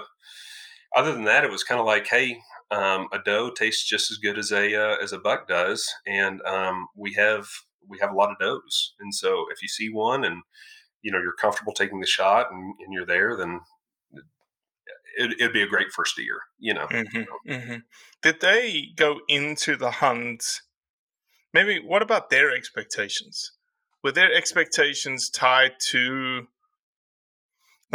other 0.94 1.12
than 1.12 1.24
that, 1.24 1.44
it 1.44 1.50
was 1.50 1.64
kind 1.64 1.80
of 1.80 1.86
like, 1.86 2.06
hey, 2.06 2.38
um, 2.74 3.06
a 3.12 3.18
doe 3.24 3.50
tastes 3.50 3.88
just 3.88 4.10
as 4.10 4.18
good 4.18 4.38
as 4.38 4.50
a 4.50 4.74
uh, 4.74 4.96
as 5.02 5.12
a 5.12 5.18
buck 5.18 5.46
does, 5.46 5.88
and 6.06 6.42
um, 6.42 6.88
we 6.96 7.14
have 7.14 7.46
we 7.88 7.98
have 8.00 8.10
a 8.10 8.14
lot 8.14 8.30
of 8.30 8.38
does. 8.38 8.94
And 8.98 9.14
so 9.14 9.46
if 9.52 9.62
you 9.62 9.68
see 9.68 9.88
one 9.88 10.24
and 10.24 10.42
you 11.02 11.12
know 11.12 11.18
you're 11.18 11.34
comfortable 11.34 11.72
taking 11.72 12.00
the 12.00 12.06
shot 12.06 12.50
and, 12.50 12.74
and 12.84 12.92
you're 12.92 13.06
there, 13.06 13.36
then 13.36 13.60
it, 15.16 15.36
would 15.40 15.52
be 15.52 15.62
a 15.62 15.68
great 15.68 15.92
first 15.92 16.18
year. 16.18 16.40
You 16.58 16.74
know. 16.74 16.86
Mm-hmm, 16.86 17.52
mm-hmm. 17.52 17.76
Did 18.22 18.40
they 18.40 18.88
go 18.96 19.20
into 19.28 19.76
the 19.76 19.92
hunt? 19.92 20.60
Maybe 21.52 21.80
what 21.84 22.02
about 22.02 22.30
their 22.30 22.50
expectations? 22.54 23.52
Were 24.02 24.12
their 24.12 24.34
expectations 24.34 25.30
tied 25.30 25.74
to 25.90 26.48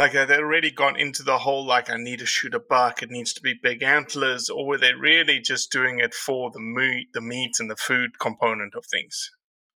like 0.00 0.12
had 0.12 0.28
they 0.28 0.38
already 0.38 0.70
gone 0.70 0.98
into 0.98 1.22
the 1.22 1.36
whole 1.36 1.66
like 1.66 1.90
I 1.90 1.96
need 1.98 2.20
to 2.20 2.26
shoot 2.26 2.54
a 2.54 2.58
buck, 2.58 3.02
it 3.02 3.10
needs 3.10 3.34
to 3.34 3.42
be 3.42 3.60
big 3.62 3.82
antlers, 3.82 4.48
or 4.48 4.66
were 4.66 4.78
they 4.78 4.94
really 4.94 5.40
just 5.40 5.70
doing 5.70 5.98
it 5.98 6.14
for 6.14 6.50
the 6.50 6.58
meat, 6.58 7.08
the 7.12 7.20
meat 7.20 7.56
and 7.60 7.70
the 7.70 7.76
food 7.76 8.18
component 8.18 8.74
of 8.74 8.86
things, 8.86 9.30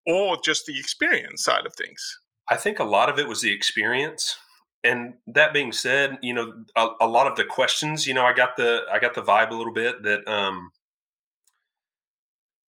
or 0.06 0.36
just 0.42 0.66
the 0.66 0.78
experience 0.78 1.42
side 1.42 1.66
of 1.66 1.74
things? 1.74 2.20
I 2.48 2.54
think 2.54 2.78
a 2.78 2.84
lot 2.84 3.08
of 3.08 3.18
it 3.18 3.26
was 3.26 3.40
the 3.40 3.52
experience. 3.52 4.36
And 4.84 5.14
that 5.26 5.52
being 5.52 5.72
said, 5.72 6.18
you 6.22 6.34
know, 6.34 6.52
a, 6.76 6.88
a 7.00 7.08
lot 7.08 7.26
of 7.26 7.36
the 7.36 7.44
questions, 7.44 8.06
you 8.06 8.14
know, 8.14 8.24
I 8.24 8.32
got 8.32 8.56
the 8.56 8.82
I 8.92 9.00
got 9.00 9.14
the 9.14 9.22
vibe 9.22 9.50
a 9.50 9.54
little 9.54 9.72
bit 9.72 10.04
that 10.04 10.28
um 10.28 10.70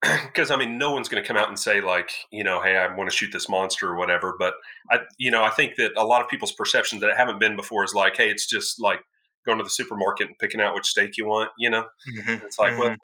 because 0.25 0.49
I 0.49 0.55
mean, 0.55 0.77
no 0.77 0.91
one's 0.91 1.09
going 1.09 1.21
to 1.21 1.27
come 1.27 1.37
out 1.37 1.47
and 1.47 1.59
say 1.59 1.81
like, 1.81 2.11
you 2.31 2.43
know, 2.43 2.61
hey, 2.61 2.77
I 2.77 2.93
want 2.95 3.09
to 3.09 3.15
shoot 3.15 3.31
this 3.31 3.49
monster 3.49 3.87
or 3.87 3.95
whatever. 3.95 4.35
But 4.37 4.55
I, 4.89 4.99
you 5.17 5.31
know, 5.31 5.43
I 5.43 5.49
think 5.49 5.75
that 5.75 5.91
a 5.95 6.05
lot 6.05 6.21
of 6.21 6.29
people's 6.29 6.53
perceptions 6.53 7.01
that 7.01 7.09
it 7.09 7.17
haven't 7.17 7.39
been 7.39 7.55
before 7.55 7.83
is 7.83 7.93
like, 7.93 8.17
hey, 8.17 8.29
it's 8.29 8.47
just 8.47 8.81
like 8.81 9.01
going 9.45 9.57
to 9.57 9.63
the 9.63 9.69
supermarket 9.69 10.27
and 10.27 10.37
picking 10.39 10.61
out 10.61 10.73
which 10.73 10.87
steak 10.87 11.17
you 11.17 11.27
want. 11.27 11.51
You 11.57 11.69
know, 11.69 11.85
mm-hmm. 12.09 12.45
it's 12.45 12.57
like, 12.57 12.73
mm-hmm. 12.73 12.81
well, 12.81 12.95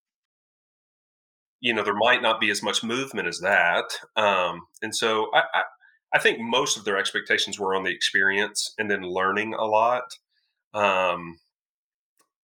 you 1.60 1.74
know, 1.74 1.84
there 1.84 1.96
might 1.96 2.22
not 2.22 2.40
be 2.40 2.50
as 2.50 2.64
much 2.64 2.84
movement 2.84 3.28
as 3.28 3.40
that. 3.40 3.86
Um, 4.16 4.62
and 4.82 4.96
so 4.96 5.30
I, 5.34 5.42
I, 5.54 5.64
I 6.14 6.20
think 6.20 6.40
most 6.40 6.78
of 6.78 6.86
their 6.86 6.98
expectations 6.98 7.60
were 7.60 7.76
on 7.76 7.84
the 7.84 7.92
experience 7.92 8.74
and 8.78 8.90
then 8.90 9.02
learning 9.02 9.54
a 9.54 9.66
lot. 9.66 10.04
Um, 10.74 11.40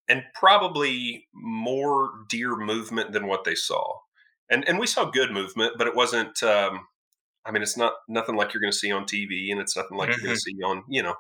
and 0.10 0.24
probably 0.36 1.28
more 1.34 2.12
deer 2.28 2.56
movement 2.56 3.14
than 3.14 3.26
what 3.28 3.46
they 3.46 3.56
saw 3.56 4.00
and 4.54 4.68
and 4.68 4.80
we 4.80 4.88
saw 4.88 5.06
good 5.06 5.32
movement, 5.32 5.74
but 5.78 5.88
it 5.88 5.96
wasn't. 5.96 6.42
Um, 6.44 6.88
I 7.46 7.52
mean, 7.52 7.62
it's 7.62 7.76
not 7.76 7.94
nothing 8.08 8.36
like 8.36 8.54
you're 8.54 8.62
going 8.62 8.72
to 8.72 8.78
see 8.78 8.92
on 8.92 9.04
TV, 9.06 9.52
and 9.52 9.60
it's 9.60 9.76
nothing 9.76 9.98
like 9.98 10.10
mm-hmm. 10.10 10.20
you're 10.20 10.28
going 10.28 10.36
to 10.36 10.42
see 10.42 10.62
on 10.64 10.84
you 10.88 11.04
know 11.04 11.16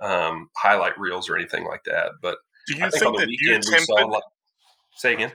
um, 0.00 0.48
highlight 0.56 0.98
reels 0.98 1.28
or 1.28 1.36
anything 1.36 1.64
like 1.64 1.84
that. 1.84 2.12
But 2.20 2.38
do 2.66 2.74
you 2.74 2.80
think, 2.80 2.94
think 2.94 3.18
that 3.18 3.28
weekend 3.28 3.64
we 3.70 3.78
saw 3.78 3.94
like, 3.94 4.22
say 4.96 5.12
again? 5.12 5.32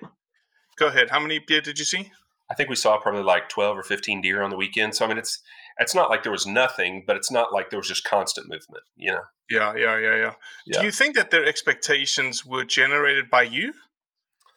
Go 0.78 0.88
ahead. 0.88 1.10
How 1.10 1.20
many 1.20 1.40
deer 1.40 1.62
did 1.62 1.80
you 1.80 1.86
see? 1.86 2.12
I 2.50 2.54
think 2.56 2.70
we 2.70 2.76
saw 2.76 2.98
probably 2.98 3.24
like 3.24 3.50
twelve 3.50 3.78
or 3.78 3.84
fifteen 3.84 4.22
deer 4.22 4.42
on 4.42 4.50
the 4.50 4.58
weekend. 4.58 4.96
So 4.96 5.06
I 5.06 5.08
mean, 5.08 5.18
it's 5.18 5.40
it's 5.80 5.94
not 5.94 6.10
like 6.10 6.24
there 6.24 6.32
was 6.32 6.48
nothing, 6.48 7.04
but 7.06 7.16
it's 7.16 7.32
not 7.32 7.54
like 7.54 7.70
there 7.70 7.80
was 7.80 7.88
just 7.88 8.04
constant 8.04 8.50
movement. 8.50 8.84
You 8.96 9.12
know? 9.12 9.22
Yeah, 9.50 9.76
yeah, 9.76 9.98
yeah, 9.98 10.16
yeah. 10.16 10.34
yeah. 10.66 10.80
Do 10.80 10.86
you 10.86 10.92
think 10.92 11.16
that 11.16 11.32
their 11.32 11.46
expectations 11.46 12.46
were 12.46 12.66
generated 12.66 13.30
by 13.30 13.44
you? 13.44 13.74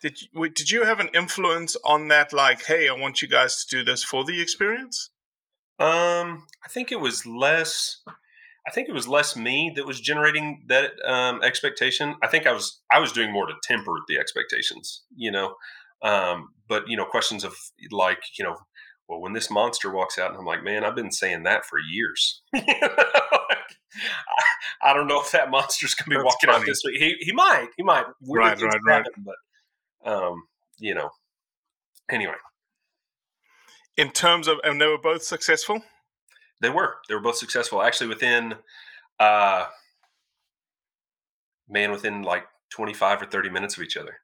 Did 0.00 0.18
you, 0.22 0.48
did 0.48 0.70
you 0.70 0.84
have 0.84 1.00
an 1.00 1.08
influence 1.14 1.76
on 1.84 2.08
that? 2.08 2.32
Like, 2.32 2.64
hey, 2.64 2.88
I 2.88 2.92
want 2.92 3.22
you 3.22 3.28
guys 3.28 3.64
to 3.64 3.76
do 3.76 3.84
this 3.84 4.02
for 4.02 4.24
the 4.24 4.40
experience. 4.40 5.10
Um, 5.78 6.46
I 6.64 6.68
think 6.68 6.92
it 6.92 7.00
was 7.00 7.26
less. 7.26 8.02
I 8.66 8.70
think 8.70 8.88
it 8.88 8.92
was 8.92 9.08
less 9.08 9.36
me 9.36 9.72
that 9.76 9.86
was 9.86 10.00
generating 10.00 10.64
that 10.68 10.92
um, 11.06 11.42
expectation. 11.42 12.14
I 12.22 12.26
think 12.26 12.46
I 12.46 12.52
was 12.52 12.80
I 12.92 12.98
was 12.98 13.12
doing 13.12 13.32
more 13.32 13.46
to 13.46 13.54
temper 13.62 13.94
the 14.08 14.18
expectations, 14.18 15.02
you 15.14 15.30
know. 15.30 15.54
Um, 16.02 16.50
but 16.68 16.88
you 16.88 16.96
know, 16.96 17.04
questions 17.04 17.44
of 17.44 17.54
like, 17.90 18.20
you 18.38 18.44
know, 18.44 18.56
well, 19.08 19.20
when 19.20 19.32
this 19.32 19.50
monster 19.50 19.90
walks 19.90 20.18
out, 20.18 20.30
and 20.30 20.38
I'm 20.38 20.46
like, 20.46 20.62
man, 20.62 20.84
I've 20.84 20.94
been 20.94 21.12
saying 21.12 21.42
that 21.42 21.64
for 21.66 21.78
years. 21.78 22.42
like, 22.54 22.64
I, 22.68 24.44
I, 24.82 24.94
don't 24.94 25.08
know 25.08 25.20
if 25.20 25.32
that 25.32 25.50
monster's 25.50 25.94
gonna 25.94 26.10
be 26.10 26.16
That's 26.16 26.24
walking 26.24 26.48
funny. 26.48 26.60
out 26.60 26.66
this 26.66 26.82
week. 26.84 27.00
He, 27.00 27.16
he 27.20 27.32
might, 27.32 27.68
he 27.76 27.82
might. 27.82 28.04
Weird 28.22 28.44
right, 28.44 28.62
right, 28.62 28.80
right. 28.86 28.96
Happen, 28.98 29.24
but 29.24 29.34
um, 30.04 30.44
you 30.78 30.94
know, 30.94 31.10
anyway. 32.10 32.34
In 33.96 34.10
terms 34.10 34.48
of, 34.48 34.58
and 34.64 34.80
they 34.80 34.86
were 34.86 34.98
both 34.98 35.22
successful. 35.22 35.82
They 36.60 36.70
were. 36.70 36.96
They 37.08 37.14
were 37.14 37.20
both 37.20 37.36
successful. 37.36 37.82
Actually, 37.82 38.08
within, 38.08 38.54
uh, 39.18 39.66
man, 41.68 41.90
within 41.90 42.22
like 42.22 42.44
twenty 42.70 42.94
five 42.94 43.20
or 43.20 43.26
thirty 43.26 43.50
minutes 43.50 43.76
of 43.76 43.82
each 43.82 43.96
other. 43.96 44.18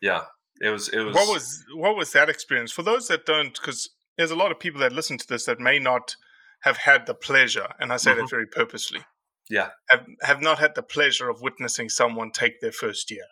Yeah, 0.00 0.22
it 0.60 0.70
was. 0.70 0.88
It 0.88 1.00
was. 1.00 1.14
What 1.14 1.28
was 1.28 1.64
what 1.74 1.96
was 1.96 2.12
that 2.12 2.28
experience 2.28 2.72
for 2.72 2.82
those 2.82 3.08
that 3.08 3.26
don't? 3.26 3.54
Because 3.54 3.90
there's 4.16 4.30
a 4.30 4.36
lot 4.36 4.50
of 4.50 4.60
people 4.60 4.80
that 4.80 4.92
listen 4.92 5.18
to 5.18 5.26
this 5.26 5.46
that 5.46 5.60
may 5.60 5.78
not 5.78 6.16
have 6.62 6.76
had 6.76 7.06
the 7.06 7.14
pleasure, 7.14 7.68
and 7.80 7.92
I 7.92 7.96
say 7.96 8.10
mm-hmm. 8.10 8.20
that 8.20 8.30
very 8.30 8.46
purposely. 8.46 9.00
Yeah, 9.48 9.70
have 9.90 10.06
have 10.22 10.42
not 10.42 10.58
had 10.58 10.74
the 10.74 10.82
pleasure 10.82 11.28
of 11.28 11.42
witnessing 11.42 11.88
someone 11.88 12.30
take 12.30 12.60
their 12.60 12.72
first 12.72 13.10
year. 13.10 13.24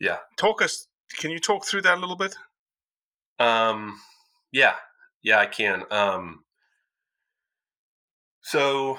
Yeah. 0.00 0.18
Talk 0.36 0.62
us. 0.62 0.88
Can 1.18 1.30
you 1.30 1.38
talk 1.38 1.64
through 1.64 1.82
that 1.82 1.98
a 1.98 2.00
little 2.00 2.16
bit? 2.16 2.34
Um. 3.38 4.00
Yeah. 4.52 4.74
Yeah, 5.22 5.38
I 5.38 5.46
can. 5.46 5.84
Um. 5.90 6.44
So 8.42 8.98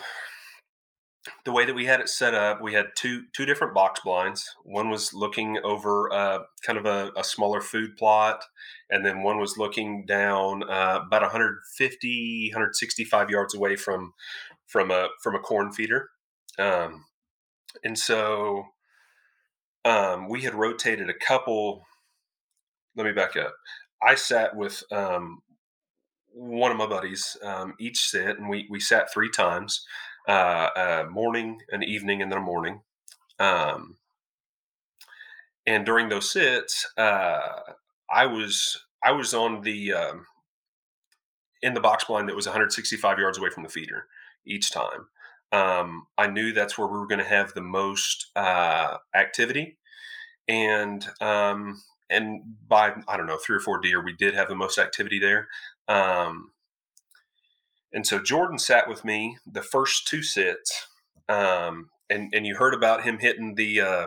the 1.45 1.51
way 1.51 1.65
that 1.65 1.75
we 1.75 1.85
had 1.85 1.99
it 1.99 2.09
set 2.09 2.33
up, 2.33 2.61
we 2.61 2.73
had 2.73 2.87
two 2.95 3.23
two 3.35 3.45
different 3.45 3.73
box 3.73 4.01
blinds. 4.03 4.55
One 4.63 4.89
was 4.89 5.13
looking 5.13 5.57
over 5.63 6.11
uh, 6.11 6.39
kind 6.65 6.77
of 6.77 6.85
a, 6.85 7.11
a, 7.17 7.23
smaller 7.23 7.61
food 7.61 7.95
plot, 7.97 8.43
and 8.89 9.05
then 9.05 9.23
one 9.23 9.39
was 9.39 9.57
looking 9.57 10.05
down 10.05 10.63
uh, 10.63 11.01
about 11.05 11.21
150, 11.21 12.49
165 12.51 13.29
yards 13.29 13.55
away 13.55 13.75
from 13.75 14.13
from 14.65 14.91
a 14.91 15.09
from 15.21 15.35
a 15.35 15.39
corn 15.39 15.71
feeder. 15.71 16.09
Um, 16.59 17.05
and 17.83 17.97
so 17.97 18.65
um, 19.87 20.27
we 20.27 20.41
had 20.41 20.53
rotated 20.53 21.09
a 21.09 21.13
couple. 21.13 21.85
Let 22.95 23.05
me 23.05 23.13
back 23.13 23.37
up. 23.37 23.53
I 24.01 24.15
sat 24.15 24.55
with 24.55 24.83
um, 24.91 25.41
one 26.33 26.71
of 26.71 26.77
my 26.77 26.87
buddies 26.87 27.37
um, 27.41 27.73
each 27.79 27.99
sit, 27.99 28.37
and 28.37 28.49
we 28.49 28.67
we 28.69 28.79
sat 28.79 29.11
three 29.11 29.29
times: 29.29 29.85
uh, 30.27 31.05
morning, 31.09 31.59
an 31.71 31.83
evening, 31.83 32.21
and 32.21 32.31
then 32.31 32.39
a 32.39 32.41
morning. 32.41 32.81
Um, 33.39 33.97
and 35.65 35.85
during 35.85 36.09
those 36.09 36.31
sits, 36.31 36.85
uh, 36.97 37.61
I 38.11 38.25
was 38.25 38.83
I 39.03 39.11
was 39.11 39.33
on 39.33 39.61
the 39.61 39.93
um, 39.93 40.25
in 41.61 41.73
the 41.73 41.81
box 41.81 42.03
blind 42.05 42.27
that 42.27 42.35
was 42.35 42.45
165 42.45 43.19
yards 43.19 43.37
away 43.37 43.49
from 43.49 43.63
the 43.63 43.69
feeder 43.69 44.07
each 44.45 44.71
time. 44.71 45.07
Um, 45.51 46.07
I 46.17 46.27
knew 46.27 46.51
that's 46.51 46.77
where 46.77 46.87
we 46.87 46.97
were 46.97 47.07
going 47.07 47.19
to 47.19 47.25
have 47.25 47.53
the 47.53 47.61
most 47.61 48.27
uh, 48.35 48.97
activity, 49.15 49.77
and 50.47 51.05
um, 51.21 51.81
and 52.09 52.41
by 52.67 52.93
I 53.07 53.17
don't 53.17 53.27
know 53.27 53.37
three 53.37 53.55
or 53.55 53.61
four 53.61 53.79
deer, 53.79 54.03
we 54.03 54.13
did 54.13 54.33
have 54.33 54.49
the 54.49 54.55
most 54.55 54.77
activity 54.77 55.19
there. 55.19 55.47
Um, 55.87 56.51
and 57.93 58.05
so 58.05 58.19
Jordan 58.19 58.59
sat 58.59 58.89
with 58.89 59.05
me 59.05 59.37
the 59.49 59.61
first 59.61 60.07
two 60.07 60.21
sits, 60.21 60.87
um, 61.29 61.89
and 62.09 62.31
and 62.33 62.45
you 62.45 62.55
heard 62.55 62.73
about 62.73 63.03
him 63.03 63.19
hitting 63.19 63.55
the 63.55 63.81
uh, 63.81 64.05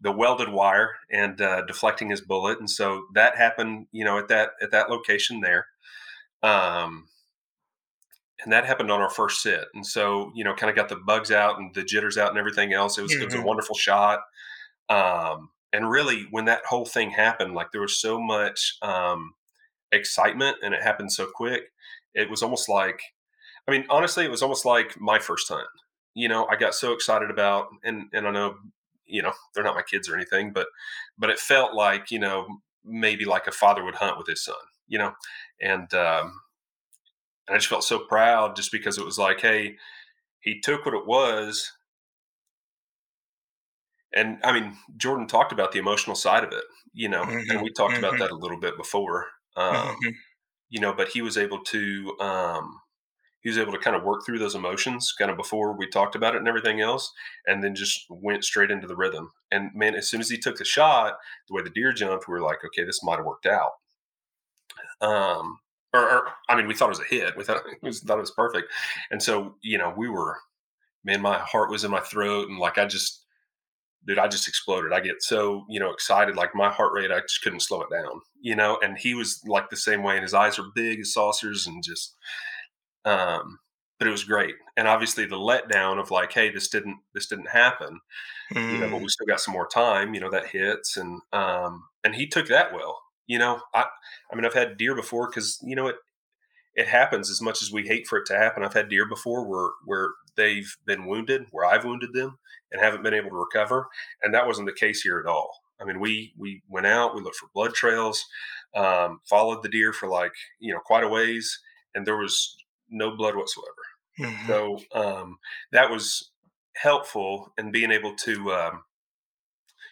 the 0.00 0.12
welded 0.12 0.50
wire 0.50 0.90
and 1.10 1.40
uh, 1.40 1.62
deflecting 1.62 2.10
his 2.10 2.20
bullet, 2.20 2.58
and 2.58 2.70
so 2.70 3.06
that 3.14 3.36
happened, 3.36 3.86
you 3.92 4.04
know, 4.04 4.18
at 4.18 4.28
that 4.28 4.50
at 4.62 4.70
that 4.70 4.90
location 4.90 5.40
there. 5.40 5.66
Um, 6.42 7.08
and 8.42 8.52
that 8.52 8.64
happened 8.64 8.90
on 8.90 9.00
our 9.00 9.10
first 9.10 9.42
sit, 9.42 9.64
and 9.74 9.86
so 9.86 10.30
you 10.34 10.44
know, 10.44 10.54
kind 10.54 10.70
of 10.70 10.76
got 10.76 10.88
the 10.88 10.96
bugs 10.96 11.30
out 11.30 11.58
and 11.58 11.74
the 11.74 11.82
jitters 11.82 12.18
out 12.18 12.30
and 12.30 12.38
everything 12.38 12.72
else. 12.72 12.98
It 12.98 13.02
was 13.02 13.12
mm-hmm. 13.12 13.22
it 13.22 13.24
was 13.26 13.34
a 13.34 13.38
mm-hmm. 13.38 13.46
wonderful 13.46 13.76
shot. 13.76 14.20
Um, 14.88 15.50
and 15.72 15.90
really, 15.90 16.26
when 16.30 16.46
that 16.46 16.64
whole 16.64 16.86
thing 16.86 17.10
happened, 17.10 17.54
like 17.54 17.72
there 17.72 17.80
was 17.80 18.00
so 18.00 18.20
much 18.20 18.76
um, 18.82 19.34
excitement, 19.92 20.58
and 20.62 20.74
it 20.74 20.82
happened 20.82 21.12
so 21.12 21.26
quick. 21.32 21.62
It 22.14 22.30
was 22.30 22.42
almost 22.42 22.68
like, 22.68 23.00
I 23.66 23.72
mean, 23.72 23.84
honestly, 23.90 24.24
it 24.24 24.30
was 24.30 24.42
almost 24.42 24.64
like 24.64 24.98
my 25.00 25.18
first 25.18 25.48
hunt. 25.48 25.68
You 26.14 26.28
know, 26.28 26.46
I 26.46 26.56
got 26.56 26.74
so 26.74 26.92
excited 26.92 27.30
about, 27.30 27.68
and 27.84 28.06
and 28.12 28.26
I 28.26 28.30
know 28.30 28.56
you 29.08 29.22
know 29.22 29.32
they're 29.54 29.64
not 29.64 29.74
my 29.74 29.82
kids 29.82 30.08
or 30.08 30.14
anything 30.14 30.52
but 30.52 30.66
but 31.18 31.30
it 31.30 31.38
felt 31.38 31.74
like 31.74 32.10
you 32.10 32.18
know 32.18 32.46
maybe 32.84 33.24
like 33.24 33.46
a 33.46 33.52
father 33.52 33.82
would 33.82 33.94
hunt 33.94 34.18
with 34.18 34.26
his 34.26 34.44
son 34.44 34.54
you 34.86 34.98
know 34.98 35.12
and 35.60 35.92
um 35.94 36.32
and 37.48 37.54
i 37.54 37.58
just 37.58 37.68
felt 37.68 37.84
so 37.84 37.98
proud 37.98 38.54
just 38.54 38.70
because 38.70 38.98
it 38.98 39.04
was 39.04 39.18
like 39.18 39.40
hey 39.40 39.76
he 40.40 40.60
took 40.60 40.84
what 40.84 40.94
it 40.94 41.06
was 41.06 41.72
and 44.14 44.38
i 44.44 44.52
mean 44.52 44.76
jordan 44.96 45.26
talked 45.26 45.52
about 45.52 45.72
the 45.72 45.78
emotional 45.78 46.16
side 46.16 46.44
of 46.44 46.52
it 46.52 46.64
you 46.92 47.08
know 47.08 47.22
mm-hmm. 47.22 47.50
and 47.50 47.62
we 47.62 47.70
talked 47.70 47.94
mm-hmm. 47.94 48.04
about 48.04 48.18
that 48.18 48.30
a 48.30 48.36
little 48.36 48.58
bit 48.58 48.76
before 48.76 49.26
um 49.56 49.74
mm-hmm. 49.74 50.08
you 50.68 50.80
know 50.80 50.92
but 50.92 51.08
he 51.08 51.22
was 51.22 51.36
able 51.36 51.60
to 51.60 52.14
um 52.20 52.80
he 53.40 53.48
was 53.48 53.58
able 53.58 53.72
to 53.72 53.78
kind 53.78 53.96
of 53.96 54.02
work 54.02 54.26
through 54.26 54.38
those 54.38 54.54
emotions 54.54 55.14
kind 55.18 55.30
of 55.30 55.36
before 55.36 55.76
we 55.76 55.86
talked 55.86 56.14
about 56.14 56.34
it 56.34 56.38
and 56.38 56.48
everything 56.48 56.80
else 56.80 57.12
and 57.46 57.62
then 57.62 57.74
just 57.74 58.04
went 58.10 58.44
straight 58.44 58.70
into 58.70 58.86
the 58.86 58.96
rhythm 58.96 59.30
and 59.50 59.70
man 59.74 59.94
as 59.94 60.08
soon 60.08 60.20
as 60.20 60.30
he 60.30 60.38
took 60.38 60.56
the 60.56 60.64
shot 60.64 61.14
the 61.48 61.54
way 61.54 61.62
the 61.62 61.70
deer 61.70 61.92
jumped 61.92 62.28
we 62.28 62.32
were 62.32 62.42
like 62.42 62.64
okay 62.64 62.84
this 62.84 63.02
might 63.02 63.16
have 63.16 63.26
worked 63.26 63.46
out 63.46 63.72
um 65.00 65.58
or, 65.94 66.00
or, 66.00 66.28
i 66.48 66.56
mean 66.56 66.66
we 66.66 66.74
thought 66.74 66.86
it 66.86 66.98
was 66.98 67.00
a 67.00 67.14
hit 67.14 67.36
we 67.36 67.44
thought 67.44 67.62
it 67.72 67.82
was, 67.82 68.00
thought 68.00 68.18
it 68.18 68.20
was 68.20 68.30
perfect 68.32 68.68
and 69.10 69.22
so 69.22 69.54
you 69.62 69.78
know 69.78 69.92
we 69.96 70.08
were 70.08 70.36
man 71.04 71.20
my 71.20 71.38
heart 71.38 71.70
was 71.70 71.84
in 71.84 71.90
my 71.90 72.00
throat 72.00 72.48
and 72.48 72.58
like 72.58 72.78
i 72.78 72.84
just 72.84 73.24
dude, 74.08 74.18
I 74.18 74.26
just 74.26 74.48
exploded. 74.48 74.92
I 74.92 75.00
get 75.00 75.22
so, 75.22 75.66
you 75.68 75.78
know, 75.78 75.90
excited. 75.90 76.34
Like 76.34 76.54
my 76.54 76.70
heart 76.70 76.92
rate, 76.94 77.12
I 77.12 77.20
just 77.20 77.42
couldn't 77.42 77.60
slow 77.60 77.82
it 77.82 77.90
down, 77.90 78.22
you 78.40 78.56
know, 78.56 78.78
and 78.82 78.96
he 78.96 79.14
was 79.14 79.42
like 79.46 79.70
the 79.70 79.76
same 79.76 80.02
way. 80.02 80.14
And 80.14 80.22
his 80.22 80.34
eyes 80.34 80.58
are 80.58 80.66
big 80.74 81.00
as 81.00 81.12
saucers 81.12 81.66
and 81.66 81.84
just, 81.84 82.14
um, 83.04 83.58
but 83.98 84.08
it 84.08 84.12
was 84.12 84.24
great. 84.24 84.54
And 84.76 84.88
obviously 84.88 85.26
the 85.26 85.36
letdown 85.36 86.00
of 86.00 86.10
like, 86.10 86.32
hey, 86.32 86.50
this 86.50 86.68
didn't 86.68 86.98
this 87.14 87.26
didn't 87.26 87.50
happen. 87.50 88.00
Mm. 88.54 88.72
You 88.72 88.78
know, 88.78 88.90
but 88.90 89.00
we 89.00 89.06
mm. 89.06 89.10
still 89.10 89.26
got 89.26 89.40
some 89.40 89.54
more 89.54 89.68
time. 89.68 90.14
You 90.14 90.20
know, 90.20 90.30
that 90.30 90.46
hits, 90.46 90.96
and 90.96 91.20
um, 91.32 91.84
and 92.02 92.14
he 92.14 92.26
took 92.26 92.48
that 92.48 92.72
well. 92.72 92.98
You 93.28 93.38
know, 93.38 93.60
I 93.72 93.84
I 94.32 94.34
mean, 94.34 94.44
I've 94.44 94.54
had 94.54 94.76
deer 94.76 94.96
before 94.96 95.28
because 95.28 95.60
you 95.62 95.76
know 95.76 95.86
it 95.86 95.96
it 96.74 96.88
happens 96.88 97.30
as 97.30 97.40
much 97.40 97.62
as 97.62 97.72
we 97.72 97.86
hate 97.86 98.06
for 98.08 98.18
it 98.18 98.26
to 98.26 98.36
happen. 98.36 98.64
I've 98.64 98.74
had 98.74 98.88
deer 98.88 99.06
before 99.06 99.46
where 99.46 99.70
where 99.84 100.10
they've 100.36 100.76
been 100.84 101.06
wounded, 101.06 101.46
where 101.52 101.66
I've 101.66 101.84
wounded 101.84 102.12
them, 102.12 102.38
and 102.72 102.80
haven't 102.80 103.04
been 103.04 103.14
able 103.14 103.30
to 103.30 103.36
recover, 103.36 103.88
and 104.22 104.34
that 104.34 104.46
wasn't 104.46 104.66
the 104.66 104.72
case 104.72 105.02
here 105.02 105.20
at 105.20 105.30
all. 105.30 105.50
I 105.80 105.84
mean, 105.84 106.00
we 106.00 106.32
we 106.36 106.62
went 106.68 106.86
out, 106.86 107.14
we 107.14 107.22
looked 107.22 107.36
for 107.36 107.48
blood 107.54 107.74
trails, 107.74 108.24
um, 108.74 109.20
followed 109.28 109.62
the 109.62 109.68
deer 109.68 109.92
for 109.92 110.08
like 110.08 110.32
you 110.58 110.72
know 110.72 110.80
quite 110.80 111.04
a 111.04 111.08
ways, 111.08 111.60
and 111.94 112.06
there 112.06 112.16
was 112.16 112.56
no 112.90 113.16
blood 113.16 113.36
whatsoever. 113.36 113.74
Mm-hmm. 114.18 114.46
So 114.46 114.78
um, 114.94 115.38
that 115.72 115.90
was 115.90 116.30
helpful 116.74 117.52
in 117.58 117.70
being 117.70 117.90
able 117.90 118.14
to, 118.14 118.52
um, 118.52 118.82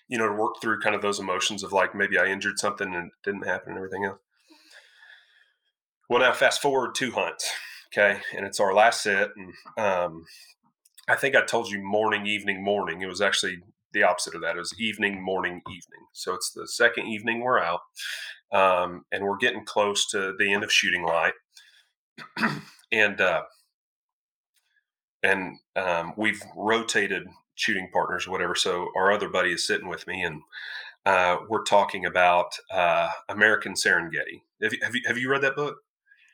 you 0.08 0.18
know, 0.18 0.28
to 0.28 0.34
work 0.34 0.54
through 0.60 0.80
kind 0.80 0.94
of 0.94 1.02
those 1.02 1.18
emotions 1.18 1.62
of 1.62 1.72
like 1.72 1.94
maybe 1.94 2.18
I 2.18 2.26
injured 2.26 2.58
something 2.58 2.94
and 2.94 3.06
it 3.06 3.12
didn't 3.24 3.46
happen 3.46 3.70
and 3.70 3.78
everything 3.78 4.04
else. 4.04 4.20
Well, 6.08 6.20
now 6.20 6.32
fast 6.32 6.62
forward 6.62 6.94
two 6.94 7.10
hunts, 7.10 7.50
okay, 7.92 8.20
and 8.36 8.46
it's 8.46 8.60
our 8.60 8.72
last 8.72 9.02
set, 9.02 9.30
and 9.36 9.52
um, 9.76 10.24
I 11.08 11.16
think 11.16 11.34
I 11.34 11.44
told 11.44 11.68
you 11.68 11.82
morning, 11.82 12.26
evening, 12.26 12.62
morning. 12.62 13.02
It 13.02 13.08
was 13.08 13.20
actually 13.20 13.58
the 13.92 14.04
opposite 14.04 14.36
of 14.36 14.42
that. 14.42 14.54
It 14.54 14.60
was 14.60 14.78
evening, 14.78 15.20
morning, 15.24 15.62
evening. 15.68 16.06
So 16.12 16.34
it's 16.34 16.52
the 16.52 16.68
second 16.68 17.08
evening 17.08 17.40
we're 17.40 17.58
out, 17.58 17.80
um, 18.52 19.04
and 19.10 19.24
we're 19.24 19.36
getting 19.36 19.64
close 19.64 20.06
to 20.10 20.32
the 20.38 20.52
end 20.52 20.62
of 20.62 20.72
shooting 20.72 21.04
light. 21.04 21.34
and 22.92 23.20
uh, 23.20 23.42
and 25.22 25.58
um, 25.74 26.12
we've 26.16 26.42
rotated 26.56 27.26
shooting 27.56 27.90
partners 27.92 28.26
or 28.26 28.30
whatever. 28.30 28.54
So 28.54 28.88
our 28.96 29.10
other 29.10 29.28
buddy 29.28 29.52
is 29.52 29.66
sitting 29.66 29.88
with 29.88 30.06
me, 30.06 30.22
and 30.22 30.42
uh, 31.04 31.38
we're 31.48 31.64
talking 31.64 32.06
about 32.06 32.52
uh, 32.70 33.08
American 33.28 33.74
Serengeti. 33.74 34.42
Have 34.62 34.72
you, 34.72 34.78
have 34.82 34.94
you, 34.94 35.02
have 35.06 35.18
you 35.18 35.30
read 35.30 35.42
that 35.42 35.56
book? 35.56 35.78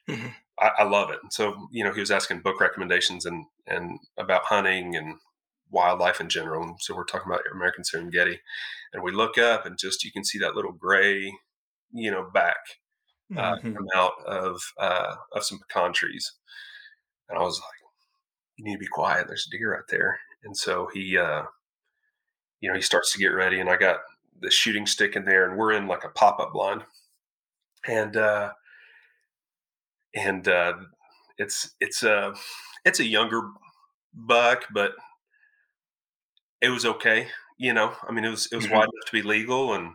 Mm-hmm. 0.08 0.28
I, 0.60 0.70
I, 0.78 0.82
love 0.84 1.10
it. 1.10 1.20
So 1.30 1.68
you 1.70 1.84
know, 1.84 1.92
he 1.92 2.00
was 2.00 2.10
asking 2.10 2.40
book 2.40 2.60
recommendations 2.60 3.24
and 3.24 3.46
and 3.66 3.98
about 4.18 4.44
hunting 4.44 4.96
and 4.96 5.16
wildlife 5.70 6.20
in 6.20 6.28
general. 6.28 6.62
And 6.62 6.76
so 6.80 6.94
we're 6.94 7.04
talking 7.04 7.32
about 7.32 7.42
American 7.52 7.84
Serengeti, 7.84 8.38
and 8.92 9.02
we 9.02 9.12
look 9.12 9.38
up 9.38 9.64
and 9.64 9.78
just 9.78 10.04
you 10.04 10.12
can 10.12 10.24
see 10.24 10.38
that 10.40 10.54
little 10.54 10.72
gray, 10.72 11.32
you 11.92 12.10
know, 12.10 12.28
back 12.32 12.56
uh, 13.36 13.56
mm-hmm. 13.56 13.74
come 13.74 13.86
out 13.94 14.12
of 14.26 14.60
uh, 14.78 15.14
of 15.32 15.44
some 15.44 15.58
pecan 15.58 15.92
trees, 15.92 16.32
and 17.28 17.38
I 17.38 17.42
was 17.42 17.58
like, 17.58 17.80
"You 18.56 18.64
need 18.64 18.74
to 18.74 18.78
be 18.78 18.86
quiet. 18.86 19.26
There's 19.26 19.46
a 19.46 19.56
deer 19.56 19.72
right 19.72 19.84
there." 19.88 20.18
And 20.44 20.56
so 20.56 20.88
he, 20.92 21.16
uh, 21.16 21.42
you 22.60 22.68
know, 22.68 22.76
he 22.76 22.82
starts 22.82 23.12
to 23.12 23.18
get 23.18 23.28
ready, 23.28 23.60
and 23.60 23.68
I 23.68 23.76
got 23.76 24.00
the 24.40 24.50
shooting 24.50 24.86
stick 24.86 25.16
in 25.16 25.24
there, 25.24 25.48
and 25.48 25.58
we're 25.58 25.72
in 25.72 25.86
like 25.86 26.04
a 26.04 26.08
pop 26.08 26.40
up 26.40 26.52
blind, 26.52 26.82
and 27.86 28.16
uh, 28.16 28.52
and 30.14 30.46
uh, 30.48 30.74
it's 31.38 31.74
it's 31.80 32.02
a 32.02 32.34
it's 32.84 33.00
a 33.00 33.04
younger 33.04 33.50
buck, 34.14 34.64
but 34.72 34.92
it 36.60 36.70
was 36.70 36.84
okay. 36.84 37.28
You 37.58 37.74
know, 37.74 37.94
I 38.08 38.12
mean, 38.12 38.24
it 38.24 38.30
was 38.30 38.48
it 38.50 38.56
was 38.56 38.66
mm-hmm. 38.66 38.74
wide 38.74 38.84
enough 38.84 39.06
to 39.06 39.12
be 39.12 39.22
legal, 39.22 39.74
and 39.74 39.92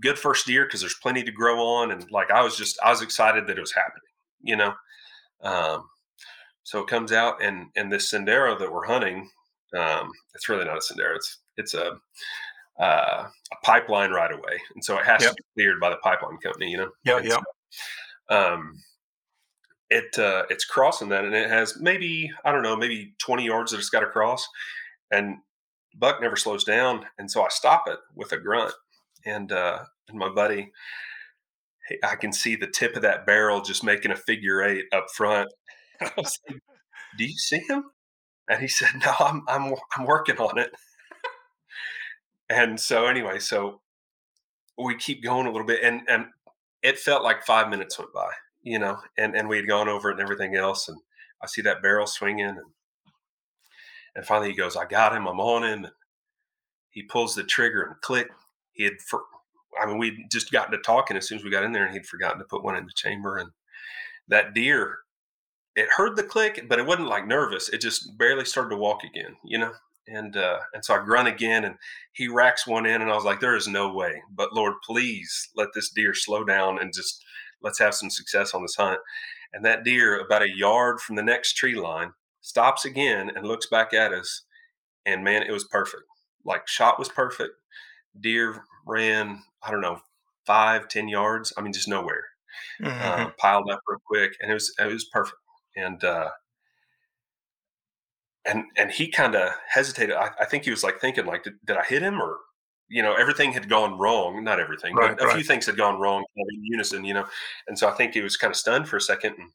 good 0.00 0.18
first 0.18 0.48
year 0.48 0.64
because 0.64 0.80
there's 0.80 0.94
plenty 0.94 1.22
to 1.24 1.32
grow 1.32 1.60
on. 1.60 1.90
And 1.90 2.10
like 2.10 2.30
I 2.30 2.42
was 2.42 2.56
just 2.56 2.78
I 2.82 2.90
was 2.90 3.02
excited 3.02 3.46
that 3.46 3.56
it 3.56 3.60
was 3.60 3.72
happening, 3.72 4.10
you 4.42 4.56
know. 4.56 4.74
Um, 5.42 5.88
so 6.62 6.80
it 6.80 6.88
comes 6.88 7.12
out 7.12 7.42
and 7.42 7.68
and 7.76 7.92
this 7.92 8.12
Sendero 8.12 8.58
that 8.58 8.72
we're 8.72 8.86
hunting, 8.86 9.30
um, 9.76 10.10
it's 10.34 10.48
really 10.48 10.64
not 10.64 10.76
a 10.76 10.80
Sendero. 10.80 11.16
It's 11.16 11.38
it's 11.56 11.74
a 11.74 11.98
uh, 12.78 13.26
a 13.52 13.56
pipeline 13.64 14.10
right 14.10 14.32
away, 14.32 14.60
and 14.74 14.84
so 14.84 14.96
it 14.98 15.04
has 15.04 15.22
yep. 15.22 15.30
to 15.30 15.36
be 15.36 15.62
cleared 15.62 15.80
by 15.80 15.90
the 15.90 15.96
pipeline 15.96 16.38
company, 16.38 16.70
you 16.70 16.78
know. 16.78 16.90
Yeah, 17.04 17.20
yeah. 17.22 17.40
So, 18.30 18.54
um, 18.54 18.82
it 19.90 20.18
uh, 20.18 20.44
it's 20.50 20.64
crossing 20.64 21.08
that, 21.10 21.24
and 21.24 21.34
it 21.34 21.50
has 21.50 21.78
maybe 21.80 22.30
I 22.44 22.52
don't 22.52 22.62
know, 22.62 22.76
maybe 22.76 23.14
twenty 23.18 23.44
yards 23.44 23.72
that 23.72 23.78
it's 23.78 23.90
got 23.90 24.00
to 24.00 24.06
cross, 24.06 24.46
and 25.10 25.36
buck 25.96 26.20
never 26.20 26.36
slows 26.36 26.64
down, 26.64 27.06
and 27.18 27.30
so 27.30 27.42
I 27.42 27.48
stop 27.48 27.84
it 27.88 27.98
with 28.14 28.32
a 28.32 28.38
grunt, 28.38 28.74
and 29.26 29.50
uh, 29.50 29.80
and 30.08 30.18
my 30.18 30.28
buddy, 30.28 30.70
I 32.04 32.16
can 32.16 32.32
see 32.32 32.54
the 32.54 32.66
tip 32.66 32.96
of 32.96 33.02
that 33.02 33.26
barrel 33.26 33.60
just 33.60 33.82
making 33.82 34.12
a 34.12 34.16
figure 34.16 34.62
eight 34.62 34.84
up 34.92 35.06
front. 35.14 35.48
I 36.00 36.10
was 36.16 36.38
like, 36.48 36.60
"Do 37.16 37.24
you 37.24 37.36
see 37.36 37.60
him?" 37.68 37.84
And 38.48 38.60
he 38.60 38.68
said, 38.68 38.90
"No, 39.04 39.14
I'm 39.20 39.42
I'm 39.48 39.74
I'm 39.96 40.06
working 40.06 40.38
on 40.38 40.58
it." 40.58 40.70
and 42.48 42.78
so 42.80 43.06
anyway, 43.06 43.38
so 43.38 43.80
we 44.76 44.96
keep 44.96 45.22
going 45.22 45.46
a 45.46 45.50
little 45.50 45.66
bit, 45.66 45.82
and 45.82 46.02
and 46.08 46.26
it 46.82 46.98
felt 46.98 47.22
like 47.22 47.44
five 47.44 47.68
minutes 47.68 47.98
went 47.98 48.12
by, 48.12 48.30
you 48.62 48.78
know, 48.78 48.98
and 49.16 49.34
and 49.36 49.48
we 49.48 49.56
had 49.56 49.68
gone 49.68 49.88
over 49.88 50.10
it 50.10 50.14
and 50.14 50.22
everything 50.22 50.54
else, 50.54 50.88
and 50.88 50.98
I 51.42 51.46
see 51.46 51.62
that 51.62 51.82
barrel 51.82 52.06
swinging, 52.06 52.46
and 52.46 52.58
and 54.14 54.24
finally 54.24 54.50
he 54.50 54.56
goes, 54.56 54.76
"I 54.76 54.84
got 54.86 55.14
him, 55.14 55.26
I'm 55.26 55.40
on 55.40 55.64
him." 55.64 55.84
And 55.84 55.92
he 56.90 57.02
pulls 57.02 57.34
the 57.34 57.44
trigger 57.44 57.82
and 57.82 58.00
click. 58.00 58.28
He 58.72 58.84
had, 58.84 59.00
for, 59.00 59.22
I 59.80 59.86
mean, 59.86 59.98
we'd 59.98 60.30
just 60.30 60.50
gotten 60.50 60.72
to 60.72 60.78
talking 60.78 61.16
as 61.16 61.28
soon 61.28 61.38
as 61.38 61.44
we 61.44 61.50
got 61.50 61.64
in 61.64 61.72
there, 61.72 61.84
and 61.84 61.92
he'd 61.94 62.06
forgotten 62.06 62.38
to 62.38 62.44
put 62.44 62.64
one 62.64 62.76
in 62.76 62.86
the 62.86 62.92
chamber. 62.92 63.36
And 63.36 63.50
that 64.28 64.54
deer, 64.54 64.98
it 65.78 65.88
heard 65.96 66.16
the 66.16 66.22
click, 66.22 66.66
but 66.68 66.78
it 66.78 66.86
wasn't 66.86 67.08
like 67.08 67.26
nervous. 67.26 67.68
It 67.68 67.80
just 67.80 68.16
barely 68.18 68.44
started 68.44 68.70
to 68.70 68.76
walk 68.76 69.04
again, 69.04 69.36
you 69.44 69.58
know. 69.58 69.72
And 70.06 70.36
uh, 70.36 70.60
and 70.72 70.84
so 70.84 70.94
I 70.94 71.04
grunt 71.04 71.28
again, 71.28 71.64
and 71.64 71.76
he 72.12 72.28
racks 72.28 72.66
one 72.66 72.86
in, 72.86 73.02
and 73.02 73.10
I 73.10 73.14
was 73.14 73.24
like, 73.24 73.40
"There 73.40 73.56
is 73.56 73.68
no 73.68 73.92
way." 73.92 74.22
But 74.30 74.54
Lord, 74.54 74.74
please 74.84 75.50
let 75.54 75.68
this 75.74 75.90
deer 75.90 76.14
slow 76.14 76.44
down 76.44 76.78
and 76.78 76.92
just 76.94 77.22
let's 77.62 77.78
have 77.78 77.94
some 77.94 78.10
success 78.10 78.54
on 78.54 78.62
this 78.62 78.76
hunt. 78.76 79.00
And 79.52 79.64
that 79.64 79.84
deer, 79.84 80.18
about 80.18 80.42
a 80.42 80.54
yard 80.54 81.00
from 81.00 81.16
the 81.16 81.22
next 81.22 81.54
tree 81.54 81.74
line, 81.74 82.12
stops 82.40 82.84
again 82.84 83.30
and 83.34 83.46
looks 83.46 83.66
back 83.66 83.92
at 83.92 84.12
us. 84.12 84.44
And 85.04 85.24
man, 85.24 85.42
it 85.42 85.52
was 85.52 85.64
perfect 85.64 86.04
like 86.48 86.66
shot 86.66 86.98
was 86.98 87.08
perfect. 87.08 87.54
Deer 88.18 88.64
ran, 88.86 89.42
I 89.62 89.70
don't 89.70 89.82
know, 89.82 90.00
five, 90.46 90.88
ten 90.88 91.08
yards. 91.08 91.52
I 91.56 91.60
mean, 91.60 91.72
just 91.72 91.88
nowhere. 91.88 92.24
Mm-hmm. 92.82 93.22
Uh, 93.22 93.30
piled 93.38 93.70
up 93.70 93.80
real 93.86 94.00
quick, 94.04 94.32
and 94.40 94.50
it 94.50 94.54
was 94.54 94.74
it 94.80 94.92
was 94.92 95.04
perfect. 95.04 95.36
And 95.78 96.02
uh, 96.02 96.30
and 98.44 98.64
and 98.76 98.90
he 98.90 99.08
kind 99.08 99.34
of 99.34 99.50
hesitated. 99.68 100.16
I, 100.16 100.30
I, 100.40 100.44
think 100.46 100.64
he 100.64 100.70
was 100.70 100.82
like 100.82 101.00
thinking, 101.00 101.26
like, 101.26 101.44
did, 101.44 101.54
did 101.64 101.76
I 101.76 101.84
hit 101.84 102.02
him 102.02 102.20
or 102.20 102.38
you 102.88 103.02
know, 103.02 103.14
everything 103.14 103.52
had 103.52 103.68
gone 103.68 103.98
wrong. 103.98 104.42
Not 104.42 104.58
everything, 104.58 104.94
Right, 104.94 105.16
but 105.16 105.28
a 105.28 105.34
few 105.34 105.44
things 105.44 105.66
had 105.66 105.76
gone 105.76 106.00
wrong 106.00 106.24
in 106.36 106.64
unison, 106.64 107.04
you 107.04 107.14
know. 107.14 107.26
And 107.66 107.78
so 107.78 107.88
I 107.88 107.92
think 107.92 108.14
he 108.14 108.22
was 108.22 108.36
kind 108.36 108.50
of 108.50 108.56
stunned 108.56 108.88
for 108.88 108.96
a 108.96 109.00
second. 109.00 109.34
And 109.38 109.50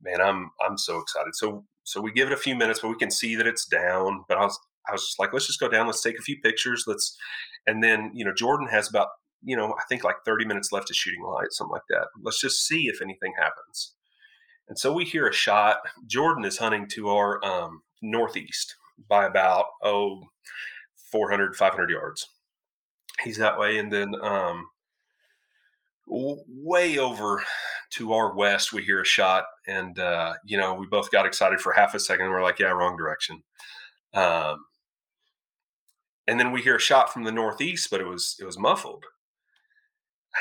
man, 0.00 0.20
I'm 0.20 0.50
I'm 0.64 0.78
so 0.78 0.98
excited. 0.98 1.34
So 1.34 1.64
so 1.82 2.00
we 2.00 2.12
give 2.12 2.28
it 2.28 2.32
a 2.32 2.38
few 2.38 2.54
minutes, 2.54 2.80
but 2.80 2.88
we 2.88 2.96
can 2.96 3.10
see 3.10 3.34
that 3.36 3.46
it's 3.46 3.66
down. 3.66 4.24
But 4.28 4.38
I 4.38 4.44
was 4.44 4.58
I 4.88 4.92
was 4.92 5.04
just 5.04 5.18
like, 5.18 5.32
let's 5.32 5.46
just 5.46 5.60
go 5.60 5.68
down. 5.68 5.86
Let's 5.86 6.02
take 6.02 6.18
a 6.18 6.22
few 6.22 6.40
pictures. 6.40 6.84
Let's 6.86 7.16
and 7.66 7.82
then 7.82 8.12
you 8.14 8.24
know 8.24 8.32
Jordan 8.32 8.68
has 8.68 8.88
about 8.88 9.08
you 9.42 9.56
know 9.56 9.72
I 9.72 9.82
think 9.88 10.04
like 10.04 10.16
30 10.24 10.44
minutes 10.44 10.70
left 10.70 10.90
of 10.90 10.96
shooting 10.96 11.24
light, 11.24 11.50
something 11.50 11.72
like 11.72 11.82
that. 11.90 12.06
Let's 12.22 12.40
just 12.40 12.66
see 12.66 12.86
if 12.86 13.02
anything 13.02 13.32
happens. 13.36 13.94
And 14.70 14.78
so 14.78 14.92
we 14.92 15.04
hear 15.04 15.26
a 15.26 15.32
shot. 15.32 15.78
Jordan 16.06 16.44
is 16.44 16.56
hunting 16.56 16.86
to 16.90 17.10
our 17.10 17.44
um, 17.44 17.82
northeast 18.02 18.76
by 19.08 19.26
about 19.26 19.66
oh 19.82 20.22
400 21.10 21.56
500 21.56 21.90
yards. 21.90 22.28
He's 23.22 23.36
that 23.38 23.58
way, 23.58 23.78
and 23.78 23.92
then 23.92 24.14
um, 24.22 24.68
way 26.06 26.98
over 26.98 27.42
to 27.94 28.12
our 28.12 28.32
west, 28.34 28.72
we 28.72 28.84
hear 28.84 29.02
a 29.02 29.04
shot, 29.04 29.44
and 29.66 29.98
uh, 29.98 30.34
you 30.44 30.56
know 30.56 30.74
we 30.74 30.86
both 30.86 31.10
got 31.10 31.26
excited 31.26 31.60
for 31.60 31.72
half 31.72 31.94
a 31.94 32.00
second. 32.00 32.26
And 32.26 32.32
we're 32.32 32.42
like, 32.42 32.60
"Yeah, 32.60 32.68
wrong 32.68 32.96
direction." 32.96 33.42
Um, 34.14 34.64
and 36.28 36.38
then 36.38 36.52
we 36.52 36.62
hear 36.62 36.76
a 36.76 36.80
shot 36.80 37.12
from 37.12 37.24
the 37.24 37.32
northeast, 37.32 37.90
but 37.90 38.00
it 38.00 38.06
was 38.06 38.36
it 38.38 38.44
was 38.44 38.56
muffled. 38.56 39.04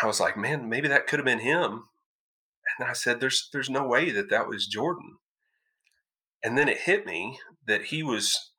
I 0.03 0.05
was 0.05 0.19
like, 0.19 0.37
"Man, 0.37 0.69
maybe 0.69 0.87
that 0.87 1.07
could 1.07 1.17
have 1.17 1.25
been 1.25 1.39
him." 1.39 1.85
And 2.79 2.89
I 2.89 2.93
said, 2.93 3.19
"There's 3.19 3.49
there's 3.51 3.69
no 3.69 3.85
way 3.85 4.09
that 4.11 4.29
that 4.29 4.47
was 4.47 4.65
Jordan." 4.65 5.17
And 6.43 6.57
then 6.57 6.69
it 6.69 6.79
hit 6.79 7.05
me 7.05 7.39
that 7.67 7.85
he 7.85 8.01
was 8.01 8.51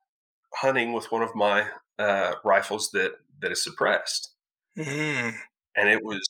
hunting 0.57 0.93
with 0.93 1.11
one 1.11 1.23
of 1.23 1.35
my 1.35 1.69
uh, 1.99 2.35
rifles 2.45 2.91
that 2.93 3.13
that 3.41 3.53
is 3.53 3.63
suppressed. 3.63 4.35
Mm. 4.79 5.35
and 5.77 5.89
it 5.89 6.05
was 6.05 6.21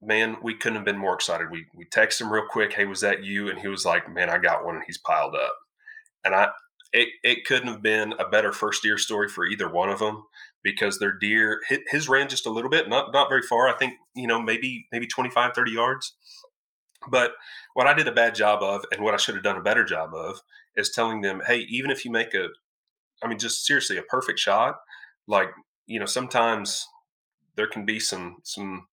man 0.00 0.36
we 0.42 0.54
couldn't 0.54 0.76
have 0.76 0.86
been 0.86 0.98
more 0.98 1.14
excited. 1.14 1.50
We 1.50 1.66
we 1.74 1.84
texted 1.84 2.22
him 2.22 2.32
real 2.32 2.46
quick 2.48 2.72
hey 2.72 2.86
was 2.86 3.02
that 3.02 3.24
you? 3.24 3.50
And 3.50 3.58
he 3.58 3.68
was 3.68 3.84
like 3.84 4.12
man 4.12 4.30
i 4.30 4.38
got 4.38 4.64
one 4.64 4.76
and 4.76 4.84
he's 4.86 4.98
piled 4.98 5.34
up. 5.34 5.56
And 6.24 6.34
i 6.34 6.48
it, 6.92 7.08
it 7.22 7.44
couldn't 7.44 7.68
have 7.68 7.82
been 7.82 8.14
a 8.18 8.28
better 8.28 8.52
first 8.52 8.82
deer 8.82 8.98
story 8.98 9.28
for 9.28 9.46
either 9.46 9.68
one 9.68 9.90
of 9.90 10.00
them 10.00 10.24
because 10.62 10.98
their 10.98 11.12
deer 11.12 11.60
his, 11.68 11.78
his 11.88 12.08
ran 12.08 12.28
just 12.28 12.46
a 12.46 12.50
little 12.50 12.70
bit 12.70 12.88
not 12.88 13.12
not 13.12 13.28
very 13.28 13.42
far 13.42 13.68
i 13.68 13.76
think 13.76 13.94
you 14.14 14.26
know 14.26 14.40
maybe 14.40 14.86
maybe 14.92 15.06
25 15.06 15.52
30 15.54 15.70
yards 15.70 16.14
but 17.08 17.32
what 17.74 17.86
i 17.86 17.94
did 17.94 18.08
a 18.08 18.12
bad 18.12 18.34
job 18.34 18.62
of 18.62 18.84
and 18.92 19.02
what 19.02 19.14
i 19.14 19.16
should 19.16 19.34
have 19.34 19.44
done 19.44 19.56
a 19.56 19.62
better 19.62 19.84
job 19.84 20.14
of 20.14 20.40
is 20.76 20.90
telling 20.90 21.20
them 21.20 21.40
hey 21.46 21.58
even 21.70 21.90
if 21.90 22.04
you 22.04 22.10
make 22.10 22.34
a 22.34 22.48
i 23.22 23.28
mean 23.28 23.38
just 23.38 23.64
seriously 23.64 23.96
a 23.96 24.02
perfect 24.02 24.38
shot 24.38 24.76
like 25.26 25.48
you 25.86 25.98
know 25.98 26.06
sometimes 26.06 26.86
there 27.56 27.66
can 27.66 27.84
be 27.84 28.00
some 28.00 28.36
some 28.44 28.86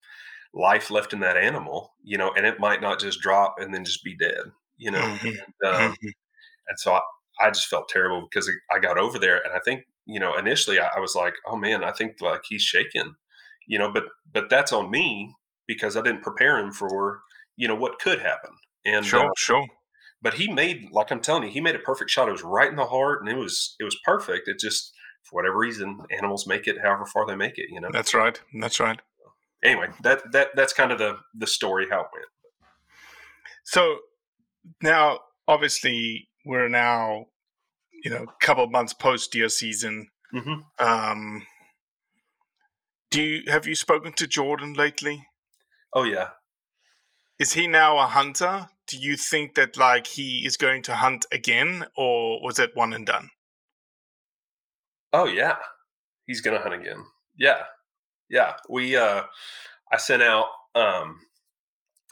life 0.53 0.89
left 0.89 1.13
in 1.13 1.19
that 1.19 1.37
animal, 1.37 1.93
you 2.03 2.17
know, 2.17 2.31
and 2.35 2.45
it 2.45 2.59
might 2.59 2.81
not 2.81 2.99
just 2.99 3.21
drop 3.21 3.55
and 3.59 3.73
then 3.73 3.85
just 3.85 4.03
be 4.03 4.15
dead, 4.17 4.51
you 4.77 4.91
know. 4.91 5.01
Mhm. 5.01 5.37
And, 5.61 5.73
um, 5.73 5.95
and 6.67 6.79
so 6.79 6.93
I, 6.93 7.01
I 7.39 7.49
just 7.51 7.67
felt 7.67 7.89
terrible 7.89 8.27
because 8.29 8.49
I 8.71 8.79
got 8.79 8.97
over 8.97 9.19
there, 9.19 9.37
and 9.37 9.53
I 9.53 9.59
think 9.63 9.85
you 10.05 10.19
know 10.19 10.35
initially 10.37 10.79
I, 10.79 10.89
I 10.95 10.99
was 10.99 11.15
like, 11.15 11.35
oh 11.45 11.55
man, 11.55 11.83
I 11.83 11.91
think 11.91 12.21
like 12.21 12.41
he's 12.47 12.61
shaking, 12.63 13.15
you 13.67 13.77
know, 13.79 13.91
but 13.91 14.05
but 14.31 14.49
that's 14.49 14.73
on 14.73 14.91
me 14.91 15.35
because 15.67 15.97
I 15.97 16.01
didn't 16.01 16.23
prepare 16.23 16.57
him 16.57 16.71
for 16.71 17.21
you 17.57 17.67
know 17.67 17.75
what 17.75 17.99
could 17.99 18.19
happen. 18.21 18.51
And 18.85 19.05
Sure, 19.05 19.25
uh, 19.25 19.31
sure. 19.37 19.67
but 20.21 20.35
he 20.35 20.51
made 20.51 20.89
like 20.91 21.11
I'm 21.11 21.19
telling 21.21 21.43
you, 21.43 21.49
he 21.49 21.59
made 21.61 21.75
a 21.75 21.79
perfect 21.79 22.09
shot. 22.09 22.29
It 22.29 22.31
was 22.31 22.43
right 22.43 22.69
in 22.69 22.75
the 22.77 22.85
heart, 22.85 23.21
and 23.21 23.29
it 23.29 23.35
was 23.37 23.75
it 23.79 23.83
was 23.83 23.97
perfect. 24.05 24.47
It 24.47 24.59
just 24.59 24.93
for 25.23 25.35
whatever 25.41 25.57
reason, 25.57 25.99
animals 26.17 26.47
make 26.47 26.67
it 26.67 26.77
however 26.81 27.05
far 27.05 27.25
they 27.27 27.35
make 27.35 27.57
it, 27.57 27.65
you 27.69 27.81
know. 27.81 27.89
That's 27.91 28.13
right. 28.13 28.39
That's 28.61 28.79
right. 28.79 28.99
Anyway, 29.63 29.87
that 30.03 30.31
that 30.31 30.49
that's 30.55 30.71
kind 30.73 30.91
of 30.91 30.99
the 30.99 31.17
the 31.33 31.47
story 31.47 31.87
how 31.89 32.01
it 32.01 32.07
went. 32.13 32.25
So 33.65 33.97
now, 34.81 35.19
obviously, 35.47 36.29
we're 36.45 36.69
now, 36.69 37.25
you 38.03 38.09
know, 38.11 38.23
a 38.23 38.45
couple 38.45 38.63
of 38.63 38.71
months 38.71 38.93
post 38.93 39.31
deer 39.31 39.49
season. 39.49 40.07
Mhm. 40.33 40.63
Um, 40.79 41.45
do 43.11 43.21
you 43.21 43.51
have 43.51 43.67
you 43.67 43.75
spoken 43.75 44.13
to 44.13 44.27
Jordan 44.27 44.73
lately? 44.73 45.25
Oh 45.93 46.03
yeah, 46.03 46.29
Is 47.39 47.53
he 47.53 47.67
now 47.67 47.97
a 47.97 48.05
hunter? 48.07 48.69
Do 48.85 48.97
you 48.97 49.17
think 49.17 49.55
that 49.55 49.75
like 49.77 50.05
he 50.07 50.45
is 50.45 50.55
going 50.57 50.83
to 50.83 50.95
hunt 50.95 51.25
again, 51.31 51.87
or 51.95 52.41
was 52.43 52.59
it 52.59 52.75
one 52.75 52.93
and 52.93 53.05
done? 53.05 53.31
oh 55.13 55.25
yeah, 55.25 55.55
he's 56.25 56.41
gonna 56.41 56.59
hunt 56.59 56.73
again. 56.73 57.05
Yeah, 57.37 57.63
yeah. 58.29 58.53
We 58.69 58.95
uh, 58.95 59.23
I 59.91 59.97
sent 59.97 60.23
out. 60.23 60.47
Um, 60.75 61.19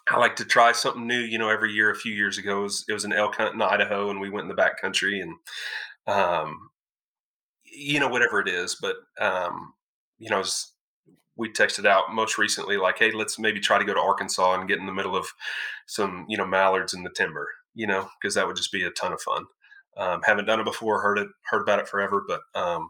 I 0.08 0.18
like 0.18 0.36
to 0.38 0.46
try 0.46 0.72
something 0.72 1.08
new. 1.08 1.20
You 1.20 1.38
know, 1.38 1.50
every 1.50 1.72
year. 1.74 1.92
A 1.92 1.96
few 1.96 2.14
years 2.14 2.38
ago, 2.38 2.60
it 2.60 2.64
was, 2.64 2.86
it 2.90 2.94
was 2.94 3.06
an 3.06 3.14
elk 3.14 3.36
hunt 3.36 3.56
in 3.56 3.62
Idaho, 3.62 4.10
and 4.10 4.20
we 4.20 4.30
went 4.30 4.44
in 4.46 4.50
the 4.50 4.56
back 4.56 4.80
country, 4.80 5.20
and 5.22 5.34
um, 6.08 6.70
you 7.64 8.00
know, 8.00 8.08
whatever 8.08 8.40
it 8.40 8.48
is. 8.50 8.78
But 8.82 8.96
um, 9.20 9.74
you 10.20 10.30
know, 10.30 10.42
s- 10.42 10.74
we 11.38 11.52
texted 11.52 11.86
out 11.86 12.14
most 12.14 12.38
recently, 12.38 12.78
like, 12.78 13.00
hey, 13.00 13.12
let's 13.12 13.38
maybe 13.38 13.60
try 13.60 13.78
to 13.78 13.86
go 13.86 13.94
to 13.94 14.00
Arkansas 14.00 14.54
and 14.54 14.68
get 14.68 14.80
in 14.80 14.86
the 14.86 14.94
middle 14.94 15.16
of 15.16 15.28
some, 15.88 16.26
you 16.30 16.38
know, 16.38 16.46
mallards 16.46 16.94
in 16.94 17.04
the 17.04 17.10
timber. 17.10 17.48
You 17.78 17.88
know, 17.88 18.08
because 18.22 18.36
that 18.36 18.48
would 18.48 18.56
just 18.56 18.72
be 18.72 18.86
a 18.86 18.90
ton 18.92 19.12
of 19.12 19.22
fun. 19.22 19.46
Um, 19.98 20.22
haven't 20.24 20.46
done 20.46 20.62
it 20.62 20.64
before, 20.64 21.02
heard 21.02 21.18
it, 21.20 21.28
heard 21.50 21.62
about 21.62 21.80
it 21.80 21.90
forever, 21.90 22.24
but 22.26 22.40
um, 22.54 22.88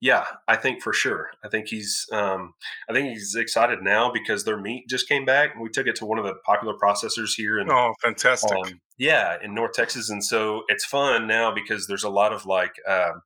yeah, 0.00 0.24
I 0.48 0.56
think 0.56 0.82
for 0.82 0.92
sure. 0.92 1.30
I 1.44 1.48
think 1.48 1.68
he's, 1.68 2.06
um, 2.12 2.54
I 2.88 2.92
think 2.92 3.08
he's 3.10 3.34
excited 3.34 3.82
now 3.82 4.10
because 4.12 4.44
their 4.44 4.58
meat 4.58 4.88
just 4.88 5.08
came 5.08 5.24
back, 5.24 5.52
and 5.52 5.62
we 5.62 5.68
took 5.68 5.86
it 5.86 5.96
to 5.96 6.06
one 6.06 6.18
of 6.18 6.24
the 6.24 6.34
popular 6.44 6.74
processors 6.82 7.30
here 7.36 7.58
in 7.58 7.70
Oh, 7.70 7.94
fantastic! 8.02 8.52
um, 8.52 8.80
yeah, 8.98 9.36
in 9.42 9.54
North 9.54 9.72
Texas, 9.72 10.10
and 10.10 10.24
so 10.24 10.62
it's 10.68 10.84
fun 10.84 11.26
now 11.26 11.52
because 11.54 11.86
there's 11.86 12.04
a 12.04 12.10
lot 12.10 12.32
of 12.32 12.46
like, 12.46 12.72
um, 12.88 13.22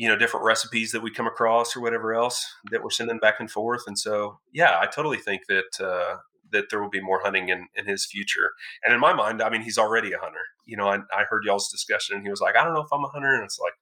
you 0.00 0.06
know, 0.08 0.16
different 0.16 0.46
recipes 0.46 0.92
that 0.92 1.02
we 1.02 1.10
come 1.10 1.26
across 1.26 1.74
or 1.76 1.80
whatever 1.80 2.14
else 2.14 2.46
that 2.70 2.82
we're 2.84 2.90
sending 2.98 3.18
back 3.18 3.34
and 3.40 3.50
forth, 3.50 3.82
and 3.88 3.98
so 3.98 4.38
yeah, 4.52 4.78
I 4.80 4.86
totally 4.86 5.18
think 5.18 5.42
that 5.48 5.80
uh, 5.84 6.18
that 6.52 6.66
there 6.70 6.80
will 6.80 6.88
be 6.98 7.00
more 7.02 7.20
hunting 7.24 7.48
in 7.48 7.66
in 7.74 7.84
his 7.86 8.06
future. 8.06 8.52
And 8.84 8.94
in 8.94 9.00
my 9.00 9.12
mind, 9.12 9.42
I 9.42 9.50
mean, 9.50 9.62
he's 9.62 9.76
already 9.78 10.12
a 10.12 10.18
hunter. 10.18 10.44
You 10.66 10.76
know, 10.76 10.88
I, 10.88 10.98
I 11.12 11.24
heard 11.28 11.42
y'all's 11.44 11.68
discussion, 11.70 12.14
and 12.16 12.24
he 12.24 12.30
was 12.30 12.40
like, 12.40 12.54
I 12.56 12.62
don't 12.62 12.74
know 12.74 12.82
if 12.82 12.92
I'm 12.92 13.04
a 13.04 13.08
hunter, 13.08 13.34
and 13.34 13.44
it's 13.44 13.58
like. 13.58 13.74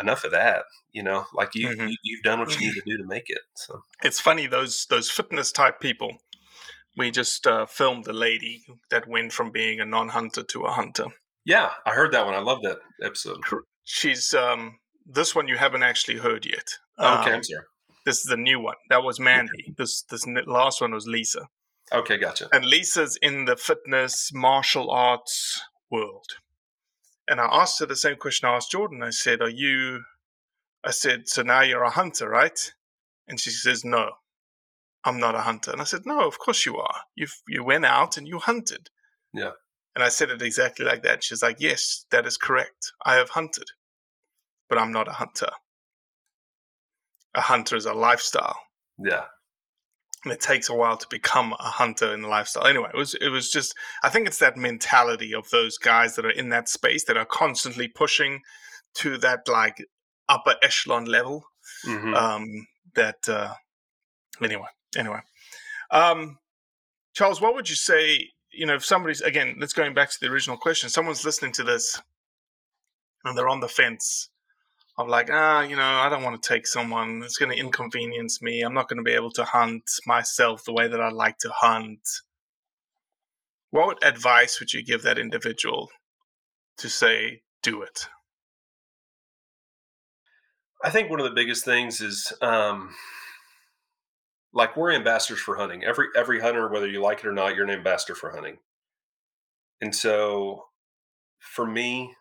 Enough 0.00 0.22
of 0.22 0.30
that, 0.30 0.62
you 0.92 1.02
know. 1.02 1.26
Like 1.34 1.56
you, 1.56 1.66
Mhm. 1.68 1.88
you, 1.90 1.96
you've 2.04 2.22
done 2.22 2.38
what 2.38 2.54
you 2.54 2.60
need 2.64 2.74
to 2.74 2.82
do 2.86 2.96
to 2.96 3.04
make 3.04 3.28
it. 3.28 3.40
So 3.56 3.82
it's 4.04 4.20
funny 4.20 4.46
those 4.46 4.86
those 4.86 5.10
fitness 5.10 5.50
type 5.50 5.80
people. 5.80 6.18
We 6.96 7.10
just 7.10 7.44
uh, 7.44 7.66
filmed 7.66 8.06
a 8.06 8.12
lady 8.12 8.62
that 8.90 9.08
went 9.08 9.32
from 9.32 9.50
being 9.50 9.80
a 9.80 9.84
non-hunter 9.84 10.44
to 10.44 10.62
a 10.62 10.70
hunter. 10.70 11.06
yeah, 11.44 11.70
I 11.84 11.90
heard 11.90 12.12
that 12.12 12.24
one. 12.24 12.34
I 12.36 12.38
love 12.38 12.62
that 12.62 12.78
episode. 13.02 13.40
She's 13.92 14.34
um, 14.34 14.78
this 15.04 15.34
one 15.34 15.48
you 15.48 15.56
haven't 15.56 15.82
actually 15.82 16.18
heard 16.18 16.46
yet. 16.46 16.68
Okay, 16.98 17.34
Um, 17.34 17.42
this 18.06 18.18
is 18.18 18.24
the 18.24 18.36
new 18.36 18.60
one. 18.60 18.76
That 18.88 19.02
was 19.02 19.18
Mandy. 19.18 19.74
This 19.76 20.02
this 20.02 20.26
last 20.46 20.80
one 20.80 20.92
was 20.92 21.06
Lisa. 21.06 21.48
Okay, 21.92 22.18
gotcha. 22.18 22.48
And 22.52 22.64
Lisa's 22.64 23.18
in 23.20 23.46
the 23.46 23.56
fitness 23.56 24.30
martial 24.32 24.90
arts 24.90 25.60
world. 25.90 26.26
And 27.26 27.40
I 27.40 27.48
asked 27.50 27.80
her 27.80 27.86
the 27.86 27.96
same 27.96 28.16
question 28.16 28.48
I 28.48 28.56
asked 28.56 28.70
Jordan. 28.70 29.02
I 29.02 29.10
said, 29.10 29.40
Are 29.42 29.50
you 29.50 30.04
I 30.84 30.92
said, 30.92 31.28
So 31.28 31.42
now 31.42 31.62
you're 31.62 31.82
a 31.82 31.90
hunter, 31.90 32.28
right? 32.28 32.72
And 33.28 33.38
she 33.40 33.50
says, 33.50 33.84
No, 33.84 34.10
I'm 35.04 35.18
not 35.18 35.34
a 35.34 35.40
hunter. 35.40 35.72
And 35.72 35.80
I 35.80 35.84
said, 35.84 36.06
No, 36.06 36.26
of 36.26 36.38
course 36.38 36.64
you 36.64 36.76
are. 36.76 37.00
You 37.16 37.26
you 37.48 37.64
went 37.64 37.86
out 37.86 38.16
and 38.16 38.26
you 38.28 38.38
hunted. 38.38 38.88
Yeah. 39.32 39.52
And 39.96 40.04
I 40.04 40.08
said 40.08 40.30
it 40.30 40.42
exactly 40.42 40.86
like 40.86 41.02
that. 41.02 41.24
She's 41.24 41.42
like, 41.42 41.56
Yes, 41.60 42.06
that 42.10 42.26
is 42.26 42.36
correct. 42.36 42.92
I 43.04 43.14
have 43.14 43.30
hunted, 43.30 43.68
but 44.70 44.78
I'm 44.78 44.92
not 44.92 45.08
a 45.08 45.12
hunter. 45.12 45.50
A 47.34 47.40
hunter 47.42 47.76
is 47.76 47.84
a 47.86 47.92
lifestyle 47.92 48.56
Yeah. 48.98 49.26
and 50.24 50.32
it 50.32 50.40
takes 50.40 50.68
a 50.68 50.74
while 50.74 50.96
to 50.96 51.06
become 51.10 51.52
a 51.60 51.70
hunter 51.70 52.12
in 52.14 52.22
the 52.22 52.28
lifestyle. 52.28 52.66
Anyway, 52.66 52.88
it 52.92 52.96
was 52.96 53.14
it 53.14 53.28
was 53.28 53.50
just 53.50 53.74
I 54.02 54.08
think 54.08 54.26
it's 54.26 54.38
that 54.38 54.56
mentality 54.56 55.34
of 55.34 55.48
those 55.50 55.76
guys 55.78 56.16
that 56.16 56.24
are 56.24 56.30
in 56.30 56.48
that 56.50 56.68
space 56.68 57.04
that 57.04 57.16
are 57.16 57.26
constantly 57.26 57.88
pushing 57.88 58.40
to 58.94 59.18
that 59.18 59.46
like 59.48 59.76
upper 60.28 60.54
echelon 60.62 61.04
level. 61.04 61.44
hmm 61.84 62.14
Um, 62.14 62.46
that 62.94 63.28
uh, 63.28 63.54
anyway, 64.42 64.66
anyway. 64.96 65.20
Um, 65.92 66.38
Charles, 67.14 67.40
what 67.40 67.54
would 67.54 67.68
you 67.68 67.76
say? 67.76 68.30
You 68.52 68.66
know, 68.66 68.74
if 68.74 68.84
somebody's 68.84 69.20
again, 69.20 69.56
let's 69.60 69.72
going 69.72 69.94
back 69.94 70.10
to 70.10 70.16
the 70.20 70.26
original 70.26 70.56
question. 70.56 70.88
Someone's 70.90 71.24
listening 71.24 71.52
to 71.52 71.62
this 71.62 72.00
and 73.24 73.36
they're 73.38 73.48
on 73.48 73.60
the 73.60 73.68
fence 73.68 74.29
of 75.00 75.08
like, 75.08 75.28
ah, 75.30 75.62
you 75.62 75.76
know, 75.76 75.82
I 75.82 76.08
don't 76.08 76.22
want 76.22 76.40
to 76.40 76.48
take 76.48 76.66
someone. 76.66 77.22
It's 77.24 77.36
going 77.36 77.50
to 77.52 77.58
inconvenience 77.58 78.40
me. 78.42 78.62
I'm 78.62 78.74
not 78.74 78.88
going 78.88 78.98
to 78.98 79.02
be 79.02 79.14
able 79.14 79.32
to 79.32 79.44
hunt 79.44 79.84
myself 80.06 80.64
the 80.64 80.72
way 80.72 80.88
that 80.88 81.00
I 81.00 81.10
like 81.10 81.38
to 81.38 81.50
hunt. 81.50 82.00
What 83.70 84.04
advice 84.04 84.58
would 84.58 84.72
you 84.72 84.82
give 84.82 85.02
that 85.02 85.18
individual 85.18 85.88
to 86.78 86.88
say, 86.88 87.42
do 87.62 87.82
it? 87.82 88.06
I 90.82 90.90
think 90.90 91.10
one 91.10 91.20
of 91.20 91.24
the 91.24 91.34
biggest 91.34 91.64
things 91.64 92.00
is 92.00 92.32
um, 92.40 92.94
like 94.52 94.76
we're 94.76 94.92
ambassadors 94.92 95.40
for 95.40 95.56
hunting. 95.56 95.84
Every 95.84 96.06
every 96.16 96.40
hunter, 96.40 96.68
whether 96.68 96.88
you 96.88 97.02
like 97.02 97.18
it 97.18 97.26
or 97.26 97.32
not, 97.32 97.54
you're 97.54 97.64
an 97.64 97.70
ambassador 97.70 98.14
for 98.14 98.30
hunting. 98.30 98.58
And 99.80 99.94
so, 99.94 100.64
for 101.38 101.66
me, 101.66 102.14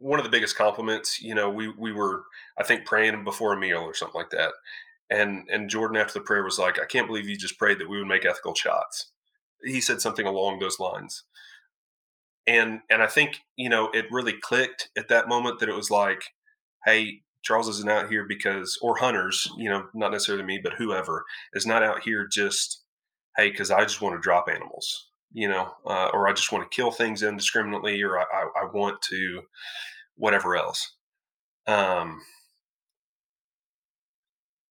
one 0.00 0.18
of 0.18 0.24
the 0.24 0.30
biggest 0.30 0.56
compliments, 0.56 1.20
you 1.20 1.34
know, 1.34 1.50
we 1.50 1.68
we 1.68 1.92
were 1.92 2.24
I 2.58 2.64
think 2.64 2.86
praying 2.86 3.24
before 3.24 3.52
a 3.52 3.58
meal 3.58 3.80
or 3.80 3.94
something 3.94 4.20
like 4.20 4.30
that, 4.30 4.52
and 5.10 5.48
and 5.50 5.70
Jordan 5.70 5.96
after 5.96 6.14
the 6.14 6.24
prayer 6.24 6.44
was 6.44 6.58
like, 6.58 6.80
I 6.80 6.86
can't 6.86 7.06
believe 7.06 7.28
you 7.28 7.36
just 7.36 7.58
prayed 7.58 7.78
that 7.78 7.88
we 7.88 7.98
would 7.98 8.08
make 8.08 8.24
ethical 8.24 8.54
shots. 8.54 9.10
He 9.62 9.80
said 9.80 10.00
something 10.00 10.26
along 10.26 10.58
those 10.58 10.80
lines, 10.80 11.24
and 12.46 12.80
and 12.90 13.02
I 13.02 13.06
think 13.06 13.38
you 13.56 13.68
know 13.68 13.90
it 13.92 14.06
really 14.10 14.34
clicked 14.34 14.90
at 14.96 15.08
that 15.08 15.28
moment 15.28 15.60
that 15.60 15.68
it 15.68 15.76
was 15.76 15.90
like, 15.90 16.22
hey, 16.84 17.22
Charles 17.42 17.68
isn't 17.68 17.90
out 17.90 18.10
here 18.10 18.24
because, 18.26 18.78
or 18.82 18.98
hunters, 18.98 19.48
you 19.56 19.70
know, 19.70 19.86
not 19.94 20.12
necessarily 20.12 20.44
me, 20.44 20.60
but 20.62 20.74
whoever 20.74 21.24
is 21.54 21.66
not 21.66 21.82
out 21.82 22.02
here 22.02 22.26
just, 22.30 22.82
hey, 23.36 23.50
because 23.50 23.70
I 23.70 23.82
just 23.82 24.00
want 24.02 24.14
to 24.16 24.20
drop 24.20 24.48
animals, 24.48 25.09
you 25.32 25.48
know, 25.48 25.72
uh, 25.86 26.10
or 26.12 26.28
I 26.28 26.32
just 26.32 26.52
want 26.52 26.68
to 26.68 26.74
kill 26.74 26.90
things 26.90 27.22
indiscriminately, 27.22 28.02
or 28.02 28.18
I, 28.18 28.24
I, 28.32 28.62
I 28.62 28.64
want 28.72 29.00
to 29.10 29.42
whatever 30.16 30.56
else. 30.56 30.96
Um, 31.66 32.20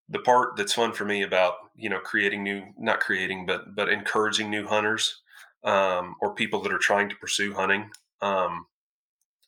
the 0.10 0.20
part 0.20 0.58
that's 0.58 0.74
fun 0.74 0.92
for 0.92 1.06
me 1.06 1.22
about 1.22 1.56
you 1.76 1.90
know 1.90 2.00
creating 2.00 2.44
new, 2.44 2.64
not 2.78 3.00
creating, 3.00 3.46
but 3.46 3.76
but 3.76 3.90
encouraging 3.90 4.50
new 4.50 4.68
hunters 4.68 5.22
um, 5.64 6.16
or 6.22 6.34
people 6.34 6.62
that 6.62 6.74
are 6.74 6.80
trying 6.80 7.10
to 7.10 7.16
pursue 7.16 7.54
hunting 7.54 7.90
um, 8.22 8.66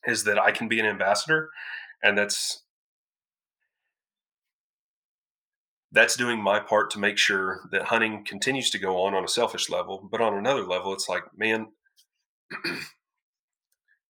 is 0.06 0.24
that 0.26 0.40
I 0.40 0.52
can 0.52 0.68
be 0.68 0.80
an 0.80 0.86
ambassador, 0.86 1.50
and 2.04 2.18
that's 2.18 2.64
that's 5.92 6.16
doing 6.16 6.42
my 6.42 6.60
part 6.60 6.90
to 6.92 7.00
make 7.00 7.18
sure 7.18 7.62
that 7.72 7.84
hunting 7.84 8.24
continues 8.26 8.70
to 8.72 8.80
go 8.80 9.02
on 9.04 9.14
on 9.14 9.24
a 9.24 9.30
selfish 9.30 9.70
level. 9.70 10.08
But 10.10 10.22
on 10.22 10.34
another 10.34 10.64
level, 10.64 10.94
it's 10.94 11.10
like, 11.10 11.24
man, 11.38 11.68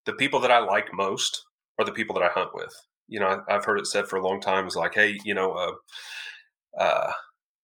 the 0.06 0.14
people 0.14 0.40
that 0.42 0.52
I 0.52 0.60
like 0.60 0.94
most 0.94 1.44
are 1.80 1.86
the 1.86 1.92
people 1.92 2.14
that 2.16 2.24
I 2.24 2.30
hunt 2.30 2.52
with. 2.54 2.74
You 3.08 3.20
know, 3.20 3.44
I've 3.50 3.66
heard 3.66 3.80
it 3.80 3.88
said 3.88 4.08
for 4.08 4.18
a 4.18 4.26
long 4.26 4.40
time 4.40 4.68
is 4.68 4.76
like, 4.76 4.94
hey, 4.94 5.20
you 5.26 5.34
know, 5.34 5.54
uh, 5.54 6.82
uh, 6.82 7.12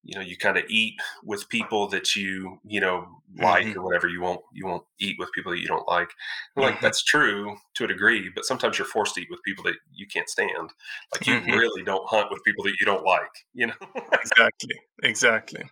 you 0.03 0.17
know 0.17 0.25
you 0.25 0.37
kind 0.37 0.57
of 0.57 0.63
eat 0.69 0.95
with 1.23 1.47
people 1.49 1.87
that 1.87 2.15
you 2.15 2.59
you 2.65 2.79
know 2.79 3.07
like 3.39 3.65
mm-hmm. 3.65 3.79
or 3.79 3.83
whatever 3.83 4.07
you 4.07 4.21
won't 4.21 4.41
you 4.53 4.65
won't 4.65 4.83
eat 4.99 5.17
with 5.19 5.31
people 5.33 5.51
that 5.51 5.59
you 5.59 5.67
don't 5.67 5.87
like 5.87 6.09
like 6.55 6.75
mm-hmm. 6.75 6.85
that's 6.85 7.03
true 7.03 7.55
to 7.75 7.83
a 7.83 7.87
degree 7.87 8.29
but 8.33 8.45
sometimes 8.45 8.77
you're 8.77 8.87
forced 8.87 9.15
to 9.15 9.21
eat 9.21 9.27
with 9.29 9.43
people 9.43 9.63
that 9.63 9.75
you 9.93 10.07
can't 10.07 10.29
stand 10.29 10.71
like 11.13 11.27
you 11.27 11.35
mm-hmm. 11.35 11.51
really 11.51 11.83
don't 11.83 12.07
hunt 12.07 12.27
with 12.31 12.43
people 12.43 12.63
that 12.63 12.75
you 12.79 12.85
don't 12.85 13.05
like 13.05 13.45
you 13.53 13.67
know 13.67 13.73
exactly 14.13 14.75
exactly 15.03 15.63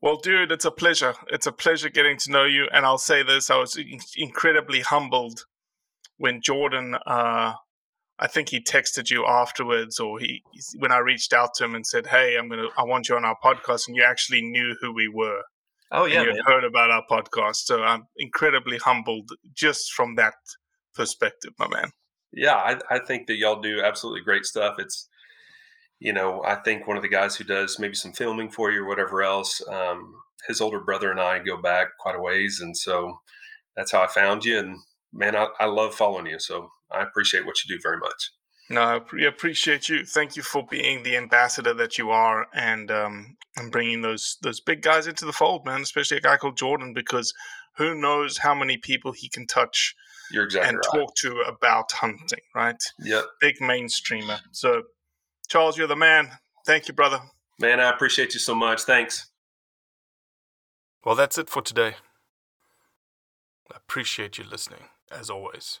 well 0.00 0.16
dude 0.16 0.52
it's 0.52 0.64
a 0.64 0.70
pleasure 0.70 1.14
it's 1.28 1.46
a 1.46 1.52
pleasure 1.52 1.88
getting 1.88 2.16
to 2.16 2.30
know 2.30 2.44
you 2.44 2.68
and 2.72 2.86
i'll 2.86 2.98
say 2.98 3.22
this 3.22 3.50
i 3.50 3.56
was 3.56 3.78
incredibly 4.16 4.80
humbled 4.80 5.44
when 6.18 6.40
jordan 6.40 6.96
uh 7.06 7.52
I 8.20 8.26
think 8.26 8.48
he 8.48 8.60
texted 8.60 9.10
you 9.10 9.24
afterwards, 9.26 10.00
or 10.00 10.18
he 10.18 10.42
when 10.78 10.90
I 10.90 10.98
reached 10.98 11.32
out 11.32 11.54
to 11.54 11.64
him 11.64 11.74
and 11.74 11.86
said, 11.86 12.06
"Hey, 12.06 12.36
I'm 12.36 12.48
gonna, 12.48 12.68
I 12.76 12.82
want 12.82 13.08
you 13.08 13.16
on 13.16 13.24
our 13.24 13.36
podcast," 13.42 13.86
and 13.86 13.96
you 13.96 14.02
actually 14.04 14.42
knew 14.42 14.76
who 14.80 14.92
we 14.92 15.08
were. 15.08 15.42
Oh 15.90 16.04
yeah, 16.04 16.22
you 16.22 16.42
heard 16.44 16.64
about 16.64 16.90
our 16.90 17.04
podcast, 17.10 17.56
so 17.64 17.82
I'm 17.82 18.06
incredibly 18.16 18.78
humbled 18.78 19.30
just 19.54 19.92
from 19.92 20.16
that 20.16 20.34
perspective, 20.94 21.52
my 21.58 21.68
man. 21.68 21.90
Yeah, 22.32 22.56
I, 22.56 22.78
I 22.90 22.98
think 22.98 23.26
that 23.26 23.36
y'all 23.36 23.62
do 23.62 23.80
absolutely 23.82 24.20
great 24.20 24.44
stuff. 24.44 24.74
It's, 24.78 25.08
you 25.98 26.12
know, 26.12 26.42
I 26.44 26.56
think 26.56 26.86
one 26.86 26.98
of 26.98 27.02
the 27.02 27.08
guys 27.08 27.36
who 27.36 27.44
does 27.44 27.78
maybe 27.78 27.94
some 27.94 28.12
filming 28.12 28.50
for 28.50 28.70
you 28.70 28.82
or 28.82 28.88
whatever 28.88 29.22
else, 29.22 29.62
um, 29.66 30.12
his 30.46 30.60
older 30.60 30.80
brother 30.80 31.10
and 31.10 31.20
I 31.20 31.38
go 31.38 31.56
back 31.56 31.88
quite 31.98 32.16
a 32.16 32.20
ways, 32.20 32.60
and 32.60 32.76
so 32.76 33.20
that's 33.76 33.92
how 33.92 34.02
I 34.02 34.08
found 34.08 34.44
you. 34.44 34.58
And 34.58 34.76
man, 35.12 35.34
I, 35.34 35.46
I 35.58 35.66
love 35.66 35.94
following 35.94 36.26
you. 36.26 36.38
So 36.38 36.70
I 36.92 37.02
appreciate 37.02 37.46
what 37.46 37.56
you 37.64 37.76
do 37.76 37.80
very 37.82 37.98
much. 37.98 38.30
No, 38.70 38.82
I 38.82 39.26
appreciate 39.26 39.88
you. 39.88 40.04
Thank 40.04 40.36
you 40.36 40.42
for 40.42 40.66
being 40.70 41.02
the 41.02 41.16
ambassador 41.16 41.72
that 41.74 41.96
you 41.96 42.10
are, 42.10 42.46
and 42.52 42.90
um, 42.90 43.36
and 43.56 43.72
bringing 43.72 44.02
those 44.02 44.36
those 44.42 44.60
big 44.60 44.82
guys 44.82 45.06
into 45.06 45.24
the 45.24 45.32
fold, 45.32 45.64
man. 45.64 45.80
Especially 45.80 46.18
a 46.18 46.20
guy 46.20 46.36
called 46.36 46.58
Jordan, 46.58 46.92
because 46.92 47.32
who 47.78 47.94
knows 47.94 48.36
how 48.36 48.54
many 48.54 48.76
people 48.76 49.12
he 49.12 49.28
can 49.30 49.46
touch 49.46 49.94
You're 50.30 50.44
exactly 50.44 50.68
and 50.68 50.78
right. 50.78 51.00
talk 51.00 51.14
to 51.16 51.40
about 51.46 51.92
hunting, 51.92 52.40
right? 52.54 52.82
Yep. 53.00 53.24
Big 53.40 53.56
mainstreamer. 53.60 54.40
So, 54.52 54.82
Charles, 55.48 55.78
you're 55.78 55.86
the 55.86 55.96
man. 55.96 56.30
Thank 56.66 56.88
you, 56.88 56.94
brother. 56.94 57.20
Man, 57.58 57.80
I 57.80 57.88
appreciate 57.88 58.34
you 58.34 58.40
so 58.40 58.54
much. 58.54 58.82
Thanks. 58.82 59.30
Well, 61.04 61.14
that's 61.14 61.38
it 61.38 61.48
for 61.48 61.62
today. 61.62 61.94
I 63.72 63.76
appreciate 63.76 64.36
you 64.36 64.44
listening, 64.44 64.84
as 65.10 65.30
always. 65.30 65.80